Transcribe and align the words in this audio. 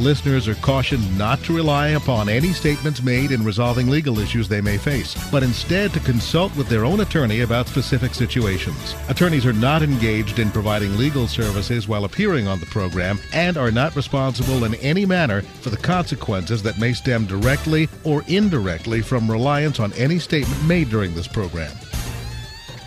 Listeners 0.00 0.48
are 0.48 0.54
cautioned 0.54 1.18
not 1.18 1.40
to 1.40 1.54
rely 1.54 1.88
upon 1.88 2.30
any 2.30 2.54
statements 2.54 3.02
made 3.02 3.32
in 3.32 3.44
resolving 3.44 3.86
legal 3.86 4.18
issues 4.18 4.48
they 4.48 4.62
may 4.62 4.78
face, 4.78 5.14
but 5.30 5.42
instead 5.42 5.92
to 5.92 6.00
consult 6.00 6.56
with 6.56 6.70
their 6.70 6.86
own 6.86 7.00
attorney 7.00 7.42
about 7.42 7.68
specific 7.68 8.14
situations. 8.14 8.94
Attorneys 9.10 9.44
are 9.44 9.52
not 9.52 9.82
engaged 9.82 10.38
in 10.38 10.50
providing 10.50 10.96
legal 10.96 11.28
services 11.28 11.86
while 11.86 12.06
appearing 12.06 12.48
on 12.48 12.58
the 12.60 12.66
program 12.66 13.18
and 13.34 13.58
are 13.58 13.70
not 13.70 13.94
responsible 13.94 14.64
in 14.64 14.74
any 14.76 15.04
manner 15.04 15.42
for 15.42 15.68
the 15.68 15.76
consequences 15.76 16.62
that 16.62 16.78
may 16.78 16.94
stem 16.94 17.26
directly 17.26 17.86
or 18.02 18.22
indirectly 18.26 19.02
from 19.02 19.30
reliance 19.30 19.80
on 19.80 19.92
any 19.92 20.18
statement 20.18 20.64
made 20.64 20.88
during 20.88 21.14
this 21.14 21.28
program. 21.28 21.76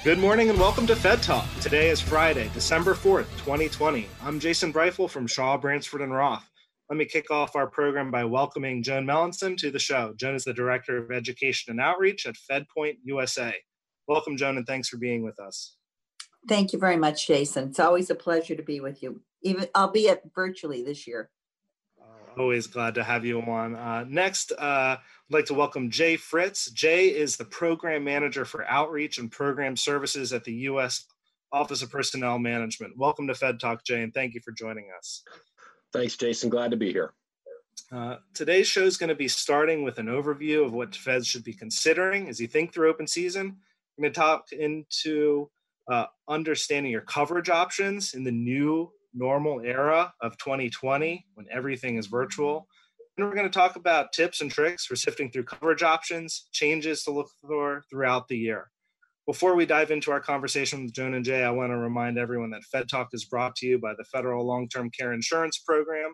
Good 0.03 0.17
morning 0.17 0.49
and 0.49 0.59
welcome 0.59 0.87
to 0.87 0.95
Fed 0.95 1.21
Talk. 1.21 1.45
Today 1.61 1.91
is 1.91 2.01
Friday, 2.01 2.49
December 2.55 2.95
4th, 2.95 3.29
2020. 3.37 4.09
I'm 4.23 4.39
Jason 4.39 4.73
Briefel 4.73 5.07
from 5.07 5.27
Shaw, 5.27 5.57
Bransford, 5.57 6.01
and 6.01 6.11
Roth. 6.11 6.49
Let 6.93 6.97
me 6.97 7.05
kick 7.05 7.31
off 7.31 7.55
our 7.55 7.65
program 7.65 8.11
by 8.11 8.23
welcoming 8.23 8.83
Joan 8.83 9.07
Melanson 9.07 9.57
to 9.57 9.71
the 9.71 9.79
show. 9.79 10.13
Joan 10.15 10.35
is 10.35 10.43
the 10.43 10.53
Director 10.53 10.95
of 10.95 11.11
Education 11.11 11.71
and 11.71 11.81
Outreach 11.81 12.27
at 12.27 12.35
FedPoint 12.35 12.97
USA. 13.03 13.51
Welcome, 14.07 14.37
Joan, 14.37 14.57
and 14.57 14.67
thanks 14.67 14.89
for 14.89 14.97
being 14.97 15.23
with 15.23 15.39
us. 15.39 15.75
Thank 16.47 16.71
you 16.71 16.77
very 16.77 16.97
much, 16.97 17.25
Jason. 17.25 17.69
It's 17.69 17.79
always 17.79 18.11
a 18.11 18.15
pleasure 18.15 18.55
to 18.55 18.61
be 18.61 18.79
with 18.79 19.01
you, 19.01 19.21
even 19.41 19.67
albeit 19.75 20.21
virtually 20.35 20.83
this 20.83 21.07
year. 21.07 21.31
Uh, 21.99 22.39
always 22.39 22.67
glad 22.67 22.93
to 22.93 23.03
have 23.03 23.25
you 23.25 23.41
on. 23.41 23.75
Uh, 23.75 24.05
next, 24.07 24.51
uh, 24.51 24.97
I'd 24.99 24.99
like 25.31 25.45
to 25.45 25.55
welcome 25.55 25.89
Jay 25.89 26.15
Fritz. 26.15 26.69
Jay 26.69 27.07
is 27.07 27.37
the 27.37 27.45
Program 27.45 28.03
Manager 28.03 28.45
for 28.45 28.69
Outreach 28.69 29.17
and 29.17 29.31
Program 29.31 29.75
Services 29.75 30.31
at 30.31 30.43
the 30.43 30.53
U.S. 30.69 31.07
Office 31.51 31.81
of 31.81 31.89
Personnel 31.89 32.37
Management. 32.37 32.93
Welcome 32.99 33.25
to 33.29 33.33
Fed 33.33 33.59
Talk, 33.59 33.83
Jay, 33.83 34.03
and 34.03 34.13
thank 34.13 34.35
you 34.35 34.41
for 34.45 34.51
joining 34.51 34.89
us. 34.95 35.23
Thanks, 35.93 36.17
Jason. 36.17 36.49
Glad 36.49 36.71
to 36.71 36.77
be 36.77 36.91
here. 36.91 37.13
Uh, 37.91 38.17
today's 38.33 38.67
show 38.67 38.81
is 38.81 38.97
going 38.97 39.09
to 39.09 39.15
be 39.15 39.27
starting 39.27 39.83
with 39.83 39.99
an 39.99 40.07
overview 40.07 40.65
of 40.65 40.73
what 40.73 40.95
feds 40.95 41.27
should 41.27 41.43
be 41.43 41.53
considering 41.53 42.27
as 42.27 42.39
you 42.39 42.47
think 42.47 42.73
through 42.73 42.89
open 42.89 43.05
season. 43.05 43.57
We're 43.97 44.03
going 44.03 44.13
to 44.13 44.19
talk 44.19 44.51
into 44.51 45.51
uh, 45.87 46.05
understanding 46.27 46.91
your 46.91 47.01
coverage 47.01 47.49
options 47.49 48.15
in 48.15 48.23
the 48.23 48.31
new 48.31 48.91
normal 49.13 49.61
era 49.61 50.11
of 50.21 50.37
2020 50.39 51.27
when 51.35 51.45
everything 51.51 51.97
is 51.97 52.07
virtual. 52.07 52.67
And 53.15 53.27
we're 53.27 53.35
going 53.35 53.49
to 53.49 53.53
talk 53.53 53.75
about 53.75 54.11
tips 54.11 54.41
and 54.41 54.49
tricks 54.49 54.85
for 54.87 54.95
sifting 54.95 55.29
through 55.29 55.43
coverage 55.43 55.83
options, 55.83 56.47
changes 56.51 57.03
to 57.03 57.11
look 57.11 57.29
for 57.39 57.83
throughout 57.91 58.27
the 58.27 58.37
year. 58.37 58.71
Before 59.25 59.55
we 59.55 59.65
dive 59.65 59.89
into 59.89 60.11
our 60.11 60.19
conversation 60.19 60.83
with 60.83 60.93
Joan 60.93 61.13
and 61.13 61.23
Jay, 61.23 61.45
I 61.45 61.51
want 61.51 61.71
to 61.71 61.77
remind 61.77 62.17
everyone 62.17 62.49
that 62.49 62.65
Fed 62.65 62.89
Talk 62.89 63.07
is 63.13 63.23
brought 63.23 63.55
to 63.57 63.65
you 63.65 63.79
by 63.79 63.93
the 63.97 64.03
Federal 64.03 64.45
Long 64.45 64.67
Term 64.67 64.89
Care 64.89 65.13
Insurance 65.13 65.59
Program. 65.59 66.13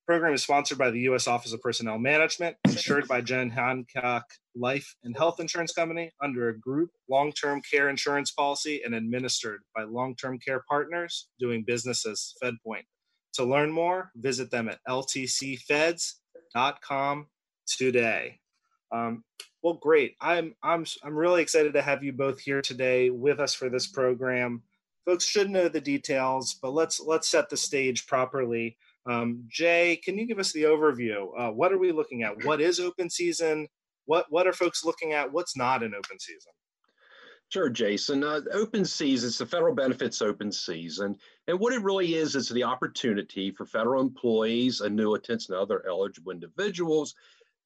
The 0.00 0.12
program 0.12 0.34
is 0.34 0.42
sponsored 0.42 0.76
by 0.78 0.90
the 0.90 0.98
U.S. 1.02 1.28
Office 1.28 1.52
of 1.52 1.60
Personnel 1.60 2.00
Management, 2.00 2.56
insured 2.64 3.06
by 3.06 3.20
John 3.20 3.48
Hancock 3.50 4.24
Life 4.56 4.92
and 5.04 5.16
Health 5.16 5.38
Insurance 5.38 5.72
Company 5.72 6.10
under 6.20 6.48
a 6.48 6.58
group 6.58 6.90
long 7.08 7.30
term 7.30 7.62
care 7.70 7.88
insurance 7.88 8.32
policy 8.32 8.82
and 8.84 8.92
administered 8.92 9.60
by 9.76 9.84
Long 9.84 10.16
Term 10.16 10.40
Care 10.40 10.64
Partners 10.68 11.28
doing 11.38 11.62
business 11.64 12.04
as 12.04 12.34
FedPoint. 12.42 12.86
To 13.34 13.44
learn 13.44 13.70
more, 13.70 14.10
visit 14.16 14.50
them 14.50 14.68
at 14.68 14.80
ltcfeds.com 14.88 16.16
today. 17.68 18.40
Um, 18.92 19.24
well, 19.62 19.74
great. 19.74 20.16
I'm 20.20 20.54
I'm 20.62 20.84
I'm 21.02 21.16
really 21.16 21.42
excited 21.42 21.74
to 21.74 21.82
have 21.82 22.04
you 22.04 22.12
both 22.12 22.40
here 22.40 22.62
today 22.62 23.10
with 23.10 23.40
us 23.40 23.54
for 23.54 23.68
this 23.68 23.86
program. 23.86 24.62
Folks 25.04 25.24
should 25.24 25.50
know 25.50 25.68
the 25.68 25.80
details, 25.80 26.58
but 26.60 26.72
let's 26.72 27.00
let's 27.00 27.28
set 27.28 27.48
the 27.50 27.56
stage 27.56 28.06
properly. 28.06 28.76
Um, 29.06 29.44
Jay, 29.48 30.00
can 30.04 30.18
you 30.18 30.26
give 30.26 30.38
us 30.38 30.52
the 30.52 30.64
overview? 30.64 31.28
Uh, 31.36 31.50
what 31.50 31.72
are 31.72 31.78
we 31.78 31.92
looking 31.92 32.22
at? 32.22 32.44
What 32.44 32.60
is 32.60 32.78
open 32.78 33.10
season? 33.10 33.68
What 34.04 34.26
what 34.30 34.46
are 34.46 34.52
folks 34.52 34.84
looking 34.84 35.12
at? 35.12 35.32
What's 35.32 35.56
not 35.56 35.82
an 35.82 35.94
open 35.94 36.18
season? 36.20 36.52
Sure, 37.50 37.70
Jason. 37.70 38.22
Uh, 38.22 38.42
open 38.52 38.84
season, 38.84 39.28
it's 39.28 39.38
the 39.38 39.46
federal 39.46 39.74
benefits 39.74 40.20
open 40.20 40.52
season. 40.52 41.16
And 41.46 41.58
what 41.58 41.72
it 41.72 41.82
really 41.82 42.14
is, 42.14 42.36
is 42.36 42.50
the 42.50 42.64
opportunity 42.64 43.50
for 43.50 43.64
federal 43.64 44.02
employees, 44.02 44.82
annuitants, 44.82 45.48
and 45.48 45.56
other 45.56 45.82
eligible 45.88 46.30
individuals 46.30 47.14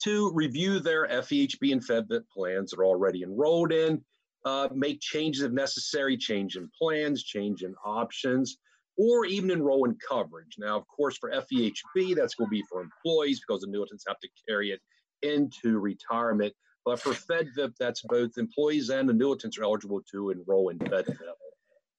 to 0.05 0.33
review 0.35 0.81
their 0.81 1.07
FEHB 1.07 1.73
and 1.73 1.87
FEDVIP 1.87 2.23
plans 2.35 2.71
that 2.71 2.81
are 2.81 2.85
already 2.85 3.23
enrolled 3.23 3.73
in, 3.73 4.03
uh, 4.45 4.69
make 4.75 5.01
changes 5.01 5.43
if 5.43 5.53
necessary, 5.53 6.17
change 6.17 6.57
in 6.57 6.69
plans, 6.81 7.23
change 7.23 7.63
in 7.63 7.75
options, 7.85 8.59
or 8.97 9.25
even 9.25 9.51
enroll 9.51 9.85
in 9.85 9.97
coverage. 10.07 10.57
Now, 10.59 10.77
of 10.77 10.87
course, 10.89 11.17
for 11.19 11.31
FEHB, 11.31 12.15
that's 12.15 12.35
going 12.35 12.49
to 12.49 12.51
be 12.51 12.65
for 12.71 12.83
employees 12.83 13.41
because 13.41 13.63
the 13.63 13.69
annuitants 13.69 14.05
have 14.07 14.19
to 14.21 14.29
carry 14.49 14.71
it 14.71 14.81
into 15.23 15.79
retirement. 15.79 16.53
But 16.85 17.01
for 17.01 17.13
FEDVIP, 17.13 17.75
that's 17.79 18.03
both 18.03 18.37
employees 18.39 18.91
and 18.91 19.09
the 19.09 19.15
annuitants 19.15 19.59
are 19.59 19.65
eligible 19.65 20.03
to 20.11 20.31
enroll 20.31 20.71
in 20.71 20.79
FEDVIP. 20.79 21.17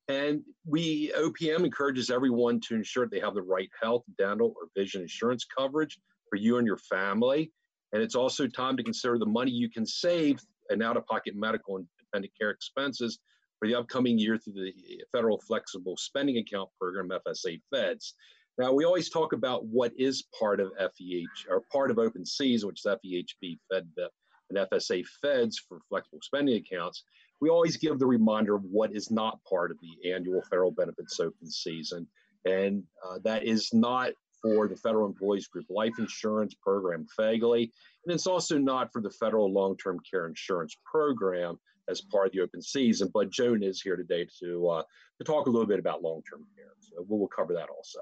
And 0.09 0.41
we, 0.65 1.13
OPM 1.17 1.63
encourages 1.63 2.09
everyone 2.09 2.59
to 2.67 2.75
ensure 2.75 3.07
they 3.07 3.21
have 3.21 3.35
the 3.35 3.41
right 3.41 3.69
health, 3.81 4.03
dental, 4.17 4.53
or 4.57 4.67
vision 4.75 5.01
insurance 5.01 5.45
coverage 5.45 5.97
for 6.29 6.35
you 6.35 6.57
and 6.57 6.67
your 6.67 6.77
family. 6.77 7.53
And 7.93 8.01
it's 8.01 8.15
also 8.15 8.47
time 8.47 8.75
to 8.77 8.83
consider 8.83 9.17
the 9.17 9.25
money 9.25 9.51
you 9.51 9.69
can 9.69 9.85
save 9.85 10.39
in 10.69 10.81
out 10.81 10.97
of 10.97 11.05
pocket 11.05 11.35
medical 11.35 11.77
and 11.77 11.85
dependent 11.99 12.33
care 12.37 12.49
expenses 12.49 13.19
for 13.59 13.67
the 13.67 13.75
upcoming 13.75 14.17
year 14.17 14.37
through 14.37 14.53
the 14.53 14.73
Federal 15.11 15.39
Flexible 15.39 15.95
Spending 15.95 16.37
Account 16.37 16.69
Program, 16.79 17.09
FSA 17.09 17.61
Feds. 17.71 18.15
Now, 18.57 18.73
we 18.73 18.83
always 18.83 19.09
talk 19.09 19.33
about 19.33 19.65
what 19.65 19.93
is 19.97 20.25
part 20.37 20.59
of 20.59 20.71
FEH 20.79 21.49
or 21.49 21.61
part 21.71 21.91
of 21.91 21.97
open 21.97 22.25
season, 22.25 22.67
which 22.67 22.81
is 22.85 22.91
FEHB, 22.91 23.57
FedVIP, 23.71 24.09
and 24.49 24.69
FSA 24.69 25.05
Feds 25.21 25.59
for 25.59 25.79
flexible 25.89 26.19
spending 26.21 26.55
accounts. 26.55 27.03
We 27.41 27.49
always 27.49 27.77
give 27.77 27.99
the 27.99 28.05
reminder 28.05 28.55
of 28.55 28.63
what 28.63 28.95
is 28.95 29.11
not 29.11 29.39
part 29.49 29.71
of 29.71 29.77
the 29.81 30.11
annual 30.11 30.41
federal 30.49 30.71
benefits 30.71 31.19
open 31.19 31.49
season. 31.49 32.07
And 32.45 32.83
uh, 33.07 33.19
that 33.23 33.43
is 33.45 33.73
not 33.73 34.11
for 34.43 34.67
the 34.67 34.75
Federal 34.75 35.07
Employees 35.07 35.47
Group 35.47 35.65
Life 35.69 35.93
Insurance 35.97 36.53
Program, 36.53 37.07
FEGLI, 37.17 37.71
and 38.05 38.13
it's 38.13 38.27
also 38.27 38.57
not 38.57 38.91
for 38.93 39.01
the 39.01 39.09
Federal 39.09 39.51
Long 39.51 39.75
Term 39.77 39.99
Care 40.09 40.27
Insurance 40.27 40.77
Program 40.85 41.57
as 41.89 42.01
part 42.01 42.27
of 42.27 42.33
the 42.33 42.41
open 42.41 42.61
season. 42.61 43.09
But 43.13 43.31
Joan 43.31 43.63
is 43.63 43.81
here 43.81 43.95
today 43.95 44.27
to 44.41 44.67
uh, 44.67 44.83
to 45.17 45.23
talk 45.23 45.47
a 45.47 45.49
little 45.49 45.67
bit 45.67 45.79
about 45.79 46.03
long 46.03 46.21
term 46.29 46.45
care. 46.55 46.73
So 46.79 47.05
we'll, 47.07 47.19
we'll 47.19 47.27
cover 47.29 47.53
that 47.53 47.69
also. 47.69 47.99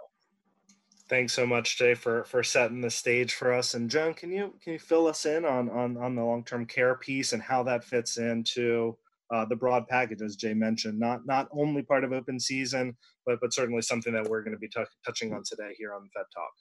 Thanks 1.10 1.34
so 1.34 1.46
much, 1.46 1.78
Jay, 1.78 1.94
for 1.94 2.24
for 2.24 2.44
setting 2.44 2.82
the 2.82 2.90
stage 2.90 3.34
for 3.34 3.54
us. 3.54 3.76
And 3.76 3.90
Joan, 3.90 4.14
can 4.14 4.32
you 4.32 4.54
can 4.64 4.74
you 4.74 4.80
fill 4.80 5.08
us 5.08 5.26
in 5.26 5.46
on 5.46 5.70
on 5.70 5.98
on 5.98 6.16
the 6.16 6.24
long 6.24 6.44
term 6.44 6.66
care 6.66 6.96
piece 6.96 7.34
and 7.34 7.42
how 7.42 7.64
that 7.64 7.84
fits 7.84 8.18
into 8.18 8.98
uh, 9.32 9.46
the 9.46 9.56
broad 9.56 9.88
package, 9.88 10.22
as 10.22 10.36
Jay 10.36 10.54
mentioned, 10.54 11.00
not 11.00 11.26
not 11.26 11.48
only 11.52 11.82
part 11.82 12.04
of 12.04 12.12
open 12.12 12.40
season, 12.40 12.96
but 13.26 13.40
but 13.42 13.54
certainly 13.54 13.82
something 13.82 14.14
that 14.14 14.28
we're 14.28 14.44
going 14.44 14.54
to 14.54 14.60
be 14.60 14.68
t- 14.68 14.84
touching 15.06 15.34
on 15.34 15.44
today 15.44 15.74
here 15.78 15.94
on 15.94 16.10
Fed 16.14 16.26
Talk. 16.34 16.52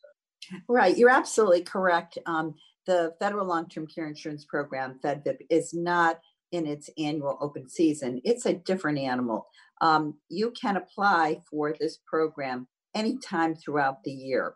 Right, 0.68 0.96
you're 0.96 1.10
absolutely 1.10 1.62
correct. 1.62 2.18
Um, 2.26 2.54
the 2.86 3.14
federal 3.20 3.46
long-term 3.46 3.86
care 3.86 4.06
insurance 4.06 4.44
program, 4.44 4.98
FedVIP, 5.04 5.38
is 5.50 5.74
not 5.74 6.18
in 6.50 6.66
its 6.66 6.90
annual 6.98 7.38
open 7.40 7.68
season. 7.68 8.20
It's 8.24 8.46
a 8.46 8.54
different 8.54 8.98
animal. 8.98 9.46
Um, 9.80 10.14
you 10.28 10.52
can 10.60 10.76
apply 10.76 11.42
for 11.48 11.74
this 11.78 11.98
program 12.06 12.66
anytime 12.94 13.54
throughout 13.54 14.02
the 14.02 14.10
year. 14.10 14.54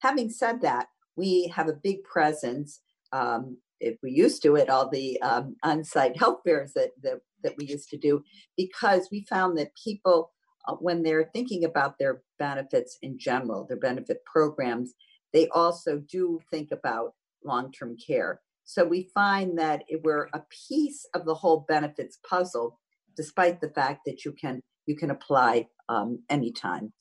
Having 0.00 0.30
said 0.30 0.62
that, 0.62 0.86
we 1.16 1.52
have 1.54 1.68
a 1.68 1.74
big 1.82 2.02
presence. 2.04 2.80
Um, 3.12 3.58
if 3.80 3.98
we 4.02 4.12
used 4.12 4.42
to 4.44 4.56
at 4.56 4.70
all 4.70 4.88
the 4.88 5.20
um, 5.20 5.56
on-site 5.62 6.16
health 6.16 6.40
fairs 6.44 6.72
that, 6.74 6.90
that 7.02 7.20
that 7.44 7.54
we 7.56 7.66
used 7.66 7.90
to 7.90 7.98
do 7.98 8.24
because 8.56 9.08
we 9.12 9.26
found 9.28 9.56
that 9.58 9.70
people, 9.84 10.32
uh, 10.66 10.74
when 10.74 11.02
they're 11.02 11.30
thinking 11.32 11.64
about 11.64 11.98
their 11.98 12.22
benefits 12.38 12.98
in 13.02 13.18
general, 13.18 13.66
their 13.66 13.78
benefit 13.78 14.24
programs, 14.24 14.94
they 15.32 15.48
also 15.48 15.98
do 15.98 16.40
think 16.50 16.70
about 16.70 17.14
long 17.44 17.72
term 17.72 17.96
care. 17.96 18.40
So 18.64 18.84
we 18.84 19.10
find 19.14 19.58
that 19.58 19.82
we're 20.02 20.28
a 20.32 20.42
piece 20.68 21.06
of 21.14 21.26
the 21.26 21.34
whole 21.34 21.66
benefits 21.68 22.18
puzzle, 22.28 22.78
despite 23.16 23.60
the 23.60 23.68
fact 23.68 24.02
that 24.06 24.24
you 24.24 24.32
can 24.32 24.60
you 24.86 24.96
can 24.96 25.10
apply 25.10 25.68
um, 25.88 26.22
anytime. 26.30 26.92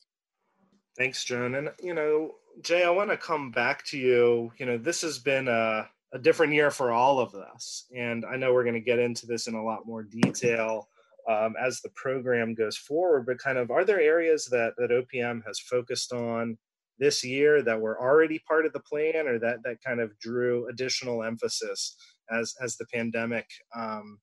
Thanks, 0.98 1.24
Joan. 1.24 1.56
And 1.56 1.70
you 1.82 1.94
know, 1.94 2.32
Jay, 2.62 2.84
I 2.84 2.90
want 2.90 3.10
to 3.10 3.18
come 3.18 3.52
back 3.52 3.86
to 3.88 3.98
you. 3.98 4.52
You 4.58 4.66
know, 4.66 4.78
this 4.78 5.02
has 5.02 5.20
been 5.20 5.48
a, 5.48 5.88
a 6.14 6.20
different 6.20 6.54
year 6.54 6.70
for 6.70 6.92
all 6.92 7.20
of 7.20 7.34
us. 7.34 7.86
And 7.96 8.26
I 8.26 8.36
know 8.36 8.54
we're 8.54 8.64
going 8.64 8.74
to 8.76 8.80
get 8.80 9.00
into 9.00 9.26
this 9.26 9.48
in 9.48 9.56
a 9.56 9.64
lot 9.64 9.86
more 9.86 10.04
detail 10.04 10.88
um, 11.30 11.54
as 11.62 11.82
the 11.82 11.90
program 11.96 12.54
goes 12.54 12.78
forward, 12.78 13.26
but 13.26 13.38
kind 13.40 13.58
of 13.58 13.72
are 13.72 13.86
there 13.86 14.02
areas 14.02 14.48
that, 14.52 14.74
that 14.78 14.90
OPM 14.90 15.42
has 15.46 15.60
focused 15.60 16.12
on 16.12 16.58
this 17.00 17.24
year 17.24 17.62
that 17.64 17.80
were 17.80 18.00
already 18.00 18.40
part 18.48 18.66
of 18.66 18.74
the 18.74 18.80
plan 18.80 19.28
or 19.28 19.40
that, 19.40 19.58
that 19.64 19.78
kind 19.86 20.00
of 20.00 20.18
drew 20.20 20.68
additional 20.68 21.24
emphasis 21.24 21.96
as, 22.32 22.54
as 22.62 22.78
the 22.78 22.86
pandemic 22.94 23.46
um, 23.76 24.20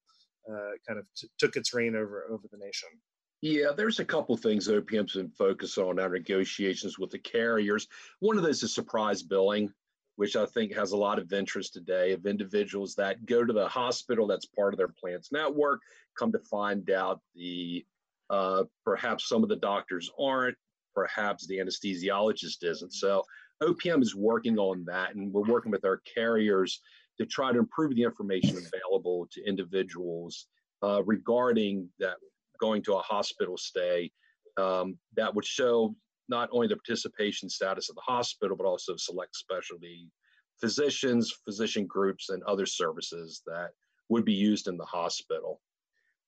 uh, 0.51 0.71
kind 0.87 0.99
of 0.99 1.07
t- 1.17 1.29
took 1.39 1.57
its 1.57 1.75
reign 1.75 1.97
over, 1.97 2.27
over 2.31 2.45
the 2.51 2.59
nation? 2.59 2.89
Yeah, 3.43 3.69
there's 3.75 4.01
a 4.01 4.05
couple 4.05 4.37
things 4.37 4.69
OPM's 4.69 5.15
been 5.15 5.31
focused 5.31 5.79
on 5.79 5.99
our 5.99 6.11
negotiations 6.11 6.99
with 6.99 7.11
the 7.11 7.19
carriers. 7.19 7.89
One 8.21 8.37
of 8.37 8.43
those 8.43 8.63
is 8.63 8.75
surprise 8.75 9.23
billing, 9.23 9.73
which 10.21 10.37
I 10.37 10.45
think 10.45 10.75
has 10.75 10.93
a 10.93 10.99
lot 10.99 11.19
of 11.19 11.33
interest 11.33 11.73
today 11.73 12.13
of 12.13 12.27
individuals 12.27 12.95
that 12.97 13.25
go 13.25 13.43
to 13.43 13.55
the 13.55 13.67
hospital 13.67 14.27
that's 14.27 14.45
part 14.45 14.75
of 14.75 14.77
their 14.77 14.93
plan's 15.01 15.33
network, 15.33 15.81
come 16.19 16.31
to 16.33 16.39
find 16.41 16.91
out 16.91 17.23
the 17.35 17.87
uh, 18.29 18.65
perhaps 18.85 19.27
some 19.27 19.43
of 19.43 19.49
the 19.49 19.57
doctors 19.57 20.11
aren't, 20.21 20.59
perhaps 20.95 21.47
the 21.47 21.57
anesthesiologist 21.57 22.63
isn't. 22.63 22.93
So 22.93 23.23
OPM 23.63 24.03
is 24.03 24.15
working 24.15 24.59
on 24.59 24.85
that, 24.89 25.15
and 25.15 25.33
we're 25.33 25.49
working 25.49 25.73
with 25.73 25.87
our 25.87 26.03
carriers 26.15 26.83
to 27.17 27.25
try 27.25 27.51
to 27.51 27.59
improve 27.59 27.95
the 27.97 28.03
information 28.03 28.59
available 28.59 29.27
to 29.33 29.49
individuals 29.49 30.49
uh, 30.83 31.03
regarding 31.05 31.89
that 31.99 32.17
going 32.61 32.83
to 32.83 32.97
a 32.97 33.01
hospital 33.01 33.57
stay 33.57 34.13
um, 34.59 34.99
that 35.17 35.35
would 35.35 35.47
show 35.47 35.95
not 36.31 36.49
only 36.53 36.69
the 36.69 36.77
participation 36.77 37.51
status 37.51 37.91
of 37.91 37.97
the 37.97 38.03
hospital, 38.03 38.57
but 38.57 38.67
also 38.67 38.97
select 38.97 39.37
specialty 39.37 40.11
physicians, 40.61 41.33
physician 41.45 41.87
groups, 41.87 42.31
and 42.31 42.43
other 42.45 42.67
services 42.67 43.43
that 43.47 43.71
would 44.09 44.25
be 44.25 44.33
used 44.33 44.69
in 44.69 44.77
the 44.77 44.85
hospital. 44.85 45.61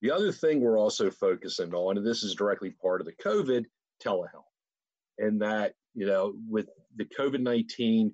The 0.01 0.11
other 0.11 0.33
thing 0.33 0.61
we're 0.61 0.79
also 0.79 1.11
focusing 1.11 1.73
on, 1.73 1.97
and 1.97 2.07
this 2.07 2.23
is 2.23 2.35
directly 2.35 2.71
part 2.71 3.01
of 3.01 3.07
the 3.07 3.15
COVID 3.25 3.65
telehealth, 4.05 4.45
and 5.19 5.41
that, 5.41 5.75
you 5.95 6.07
know, 6.07 6.35
with 6.49 6.69
the 6.97 7.05
COVID 7.05 7.41
19, 7.41 8.13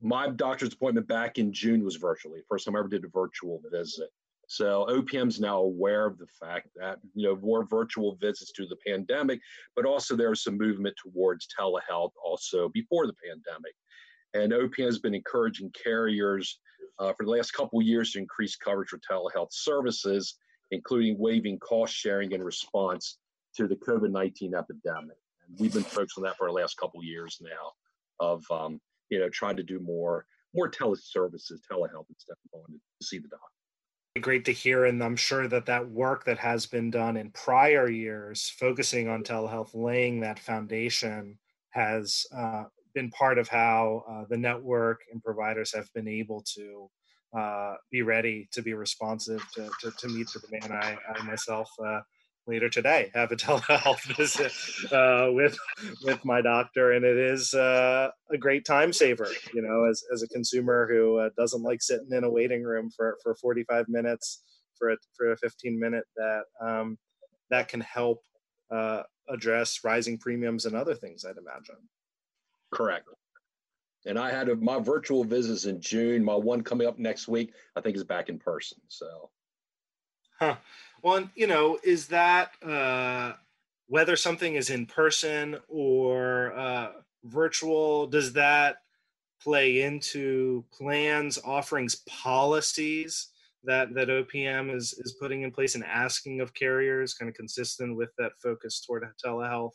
my 0.00 0.28
doctor's 0.28 0.72
appointment 0.72 1.08
back 1.08 1.38
in 1.38 1.52
June 1.52 1.84
was 1.84 1.96
virtually, 1.96 2.40
first 2.48 2.64
time 2.64 2.76
I 2.76 2.80
ever 2.80 2.88
did 2.88 3.04
a 3.04 3.08
virtual 3.08 3.60
visit. 3.70 4.10
So 4.52 4.86
OPM 4.90 5.28
is 5.28 5.40
now 5.40 5.62
aware 5.62 6.04
of 6.04 6.18
the 6.18 6.26
fact 6.26 6.68
that 6.76 6.98
you 7.14 7.26
know 7.26 7.36
more 7.36 7.64
virtual 7.64 8.16
visits 8.16 8.52
due 8.52 8.64
to 8.64 8.68
the 8.68 8.90
pandemic, 8.90 9.40
but 9.74 9.86
also 9.86 10.14
there 10.14 10.28
was 10.28 10.44
some 10.44 10.58
movement 10.58 10.94
towards 11.02 11.48
telehealth 11.58 12.12
also 12.22 12.68
before 12.68 13.06
the 13.06 13.14
pandemic. 13.14 13.72
And 14.34 14.52
OPM 14.52 14.84
has 14.84 14.98
been 14.98 15.14
encouraging 15.14 15.72
carriers 15.72 16.60
uh, 16.98 17.14
for 17.14 17.24
the 17.24 17.30
last 17.30 17.52
couple 17.52 17.80
of 17.80 17.86
years 17.86 18.12
to 18.12 18.18
increase 18.18 18.54
coverage 18.54 18.90
for 18.90 18.98
telehealth 18.98 19.52
services, 19.52 20.34
including 20.70 21.18
waiving 21.18 21.58
cost 21.60 21.94
sharing 21.94 22.32
in 22.32 22.42
response 22.42 23.16
to 23.56 23.66
the 23.66 23.76
COVID 23.76 24.10
19 24.10 24.54
epidemic. 24.54 25.16
And 25.48 25.58
we've 25.58 25.72
been 25.72 25.82
focused 25.82 26.18
on 26.18 26.24
that 26.24 26.36
for 26.36 26.46
the 26.48 26.52
last 26.52 26.76
couple 26.76 27.00
of 27.00 27.06
years 27.06 27.40
now 27.40 27.72
of 28.20 28.44
um, 28.50 28.82
you 29.08 29.18
know 29.18 29.30
trying 29.30 29.56
to 29.56 29.62
do 29.62 29.80
more 29.80 30.26
more 30.54 30.70
teleservices, 30.70 31.60
telehealth 31.70 32.10
instead 32.10 32.36
of 32.44 32.50
going 32.52 32.78
to 33.00 33.06
see 33.06 33.16
the 33.16 33.28
doctor 33.28 33.61
great 34.20 34.44
to 34.44 34.52
hear 34.52 34.84
and 34.84 35.02
i'm 35.02 35.16
sure 35.16 35.48
that 35.48 35.64
that 35.64 35.88
work 35.88 36.24
that 36.24 36.38
has 36.38 36.66
been 36.66 36.90
done 36.90 37.16
in 37.16 37.30
prior 37.30 37.88
years 37.88 38.52
focusing 38.58 39.08
on 39.08 39.24
telehealth 39.24 39.70
laying 39.72 40.20
that 40.20 40.38
foundation 40.38 41.38
has 41.70 42.26
uh, 42.36 42.64
been 42.94 43.10
part 43.10 43.38
of 43.38 43.48
how 43.48 44.04
uh, 44.08 44.24
the 44.28 44.36
network 44.36 45.00
and 45.10 45.22
providers 45.22 45.72
have 45.74 45.90
been 45.94 46.06
able 46.06 46.42
to 46.42 46.90
uh, 47.36 47.76
be 47.90 48.02
ready 48.02 48.48
to 48.52 48.60
be 48.60 48.74
responsive 48.74 49.42
to, 49.54 49.70
to, 49.80 49.90
to 49.92 50.08
meet 50.08 50.28
the 50.34 50.40
demand. 50.40 50.72
I, 50.72 50.98
I 51.14 51.22
myself 51.22 51.70
uh, 51.82 52.00
later 52.46 52.68
today 52.68 53.10
have 53.14 53.30
a 53.30 53.36
telehealth 53.36 54.02
visit 54.16 54.52
uh, 54.92 55.30
with 55.32 55.56
with 56.04 56.24
my 56.24 56.40
doctor 56.40 56.92
and 56.92 57.04
it 57.04 57.16
is 57.16 57.54
uh, 57.54 58.08
a 58.32 58.38
great 58.38 58.64
time 58.64 58.92
saver 58.92 59.28
you 59.54 59.62
know 59.62 59.84
as, 59.84 60.02
as 60.12 60.22
a 60.22 60.28
consumer 60.28 60.88
who 60.90 61.18
uh, 61.18 61.30
doesn't 61.36 61.62
like 61.62 61.82
sitting 61.82 62.10
in 62.10 62.24
a 62.24 62.30
waiting 62.30 62.62
room 62.62 62.90
for, 62.96 63.16
for 63.22 63.34
45 63.34 63.86
minutes 63.88 64.42
for 64.78 64.90
a, 64.90 64.96
for 65.16 65.32
a 65.32 65.36
15 65.36 65.78
minute 65.78 66.04
that 66.16 66.42
um, 66.60 66.98
that 67.50 67.68
can 67.68 67.80
help 67.80 68.22
uh, 68.70 69.02
address 69.28 69.80
rising 69.84 70.18
premiums 70.18 70.66
and 70.66 70.74
other 70.74 70.94
things 70.94 71.24
i'd 71.24 71.36
imagine. 71.38 71.76
Correct. 72.72 73.06
And 74.06 74.18
i 74.18 74.30
had 74.32 74.48
a, 74.48 74.56
my 74.56 74.80
virtual 74.80 75.22
visits 75.22 75.66
in 75.66 75.80
june 75.80 76.24
my 76.24 76.34
one 76.34 76.62
coming 76.62 76.88
up 76.88 76.98
next 76.98 77.28
week 77.28 77.52
i 77.76 77.80
think 77.80 77.96
is 77.96 78.04
back 78.04 78.28
in 78.28 78.38
person 78.38 78.78
so. 78.88 79.30
Huh 80.40 80.56
well, 81.02 81.28
you 81.34 81.46
know, 81.46 81.78
is 81.82 82.08
that 82.08 82.52
uh, 82.64 83.32
whether 83.86 84.16
something 84.16 84.54
is 84.54 84.70
in 84.70 84.86
person 84.86 85.58
or 85.68 86.52
uh, 86.54 86.92
virtual, 87.24 88.06
does 88.06 88.32
that 88.34 88.76
play 89.42 89.82
into 89.82 90.64
plans, 90.72 91.38
offerings, 91.44 91.96
policies 92.08 93.28
that 93.64 93.94
that 93.94 94.08
OPM 94.08 94.74
is 94.74 94.92
is 94.94 95.16
putting 95.20 95.42
in 95.42 95.50
place 95.50 95.74
and 95.74 95.84
asking 95.84 96.40
of 96.40 96.54
carriers, 96.54 97.14
kind 97.14 97.28
of 97.28 97.34
consistent 97.34 97.96
with 97.96 98.10
that 98.18 98.32
focus 98.42 98.80
toward 98.80 99.04
telehealth 99.24 99.72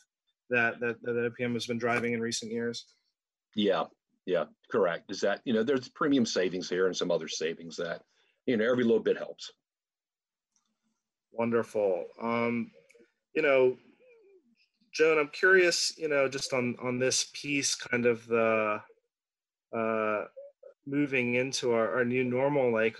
that 0.50 0.80
that, 0.80 1.02
that 1.02 1.34
OPM 1.40 1.54
has 1.54 1.68
been 1.68 1.78
driving 1.78 2.14
in 2.14 2.22
recent 2.22 2.52
years? 2.52 2.86
Yeah, 3.56 3.84
yeah, 4.26 4.46
correct. 4.72 5.12
Is 5.12 5.22
that 5.22 5.42
you 5.46 5.54
know 5.54 5.64
there's 5.64 5.90
premium 5.90 6.26
savings 6.26 6.70
here 6.70 6.88
and 6.88 6.96
some 6.96 7.12
other 7.12 7.28
savings 7.28 7.78
that 7.78 8.04
you 8.46 8.58
know 8.58 8.70
every 8.70 8.84
little 8.84 9.04
bit 9.04 9.18
helps. 9.18 9.52
Wonderful. 11.32 12.06
Um, 12.22 12.72
you 13.36 13.42
know, 13.42 13.78
Joan, 14.94 15.20
I'm 15.20 15.30
curious, 15.30 15.96
you 15.98 16.08
know, 16.08 16.28
just 16.28 16.54
on 16.54 16.76
on 16.82 16.98
this 16.98 17.30
piece, 17.34 17.76
kind 17.76 18.06
of 18.06 18.26
the 18.26 18.82
uh, 19.76 20.24
moving 20.88 21.36
into 21.36 21.74
our, 21.74 21.98
our 21.98 22.06
new 22.06 22.24
normal. 22.24 22.74
Like, 22.74 23.00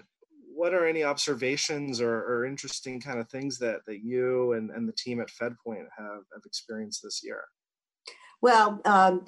what 0.54 0.74
are 0.74 0.86
any 0.86 1.04
observations 1.04 2.02
or, 2.02 2.14
or 2.14 2.46
interesting 2.46 3.00
kind 3.00 3.20
of 3.20 3.30
things 3.30 3.58
that 3.60 3.80
that 3.88 4.04
you 4.04 4.54
and, 4.54 4.70
and 4.72 4.88
the 4.88 4.94
team 4.94 5.20
at 5.20 5.30
FedPoint 5.30 5.88
have 5.98 6.24
have 6.34 6.44
experienced 6.46 7.02
this 7.04 7.22
year? 7.24 7.44
Well, 8.42 8.80
um, 8.86 9.26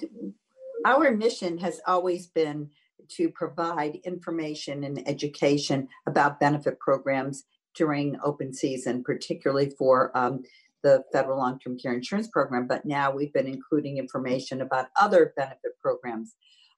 our 0.86 1.10
mission 1.10 1.58
has 1.58 1.80
always 1.86 2.28
been 2.28 2.70
to 3.16 3.30
provide 3.30 3.96
information 4.04 4.84
and 4.84 5.08
education 5.08 5.88
about 6.06 6.38
benefit 6.38 6.78
programs 6.78 7.44
during 7.74 8.16
open 8.24 8.52
season, 8.52 9.02
particularly 9.02 9.70
for 9.78 10.16
um, 10.16 10.42
the 10.82 11.04
federal 11.12 11.38
long-term 11.38 11.78
care 11.78 11.92
insurance 11.92 12.28
program. 12.28 12.66
But 12.66 12.84
now 12.84 13.10
we've 13.10 13.32
been 13.32 13.46
including 13.46 13.98
information 13.98 14.60
about 14.60 14.88
other 14.98 15.32
benefit 15.36 15.72
programs. 15.82 16.34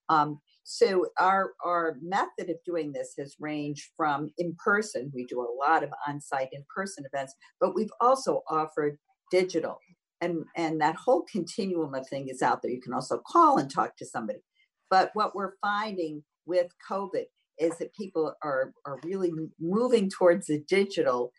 Um, 0.08 0.40
so 0.64 1.06
our 1.18 1.52
our 1.64 1.96
method 2.02 2.48
of 2.48 2.56
doing 2.64 2.92
this 2.92 3.14
has 3.18 3.34
ranged 3.40 3.90
from 3.96 4.30
in 4.38 4.54
person. 4.64 5.10
We 5.14 5.26
do 5.26 5.40
a 5.40 5.54
lot 5.58 5.82
of 5.82 5.90
on-site 6.06 6.50
in-person 6.52 7.04
events, 7.12 7.34
but 7.60 7.74
we've 7.74 7.90
also 8.00 8.42
offered 8.48 8.98
digital, 9.30 9.78
and 10.20 10.44
and 10.56 10.80
that 10.80 10.96
whole 10.96 11.24
continuum 11.30 11.94
of 11.94 12.06
thing 12.08 12.28
is 12.28 12.42
out 12.42 12.62
there. 12.62 12.70
You 12.70 12.80
can 12.80 12.92
also 12.92 13.20
call 13.26 13.58
and 13.58 13.70
talk 13.70 13.96
to 13.96 14.06
somebody. 14.06 14.40
But 14.88 15.10
what 15.14 15.34
we're 15.34 15.54
finding 15.60 16.22
with 16.46 16.68
COVID 16.88 17.24
is 17.58 17.76
that 17.78 17.94
people 17.94 18.34
are, 18.42 18.72
are 18.86 18.98
really 19.04 19.30
moving 19.60 20.10
towards 20.10 20.46
the 20.46 20.62
digital 20.68 21.32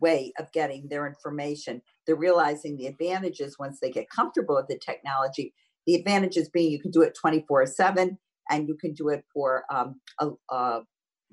way 0.00 0.32
of 0.38 0.52
getting 0.52 0.88
their 0.88 1.06
information. 1.06 1.82
They're 2.06 2.16
realizing 2.16 2.76
the 2.76 2.86
advantages 2.86 3.56
once 3.58 3.78
they 3.80 3.90
get 3.90 4.10
comfortable 4.10 4.56
with 4.56 4.68
the 4.68 4.78
technology. 4.78 5.54
The 5.86 5.94
advantages 5.94 6.48
being 6.48 6.70
you 6.70 6.80
can 6.80 6.90
do 6.90 7.02
it 7.02 7.16
24 7.20 7.66
7 7.66 8.18
and 8.50 8.68
you 8.68 8.76
can 8.76 8.92
do 8.94 9.08
it 9.08 9.24
for 9.32 9.64
um, 9.70 10.00
a, 10.20 10.30
a, 10.50 10.80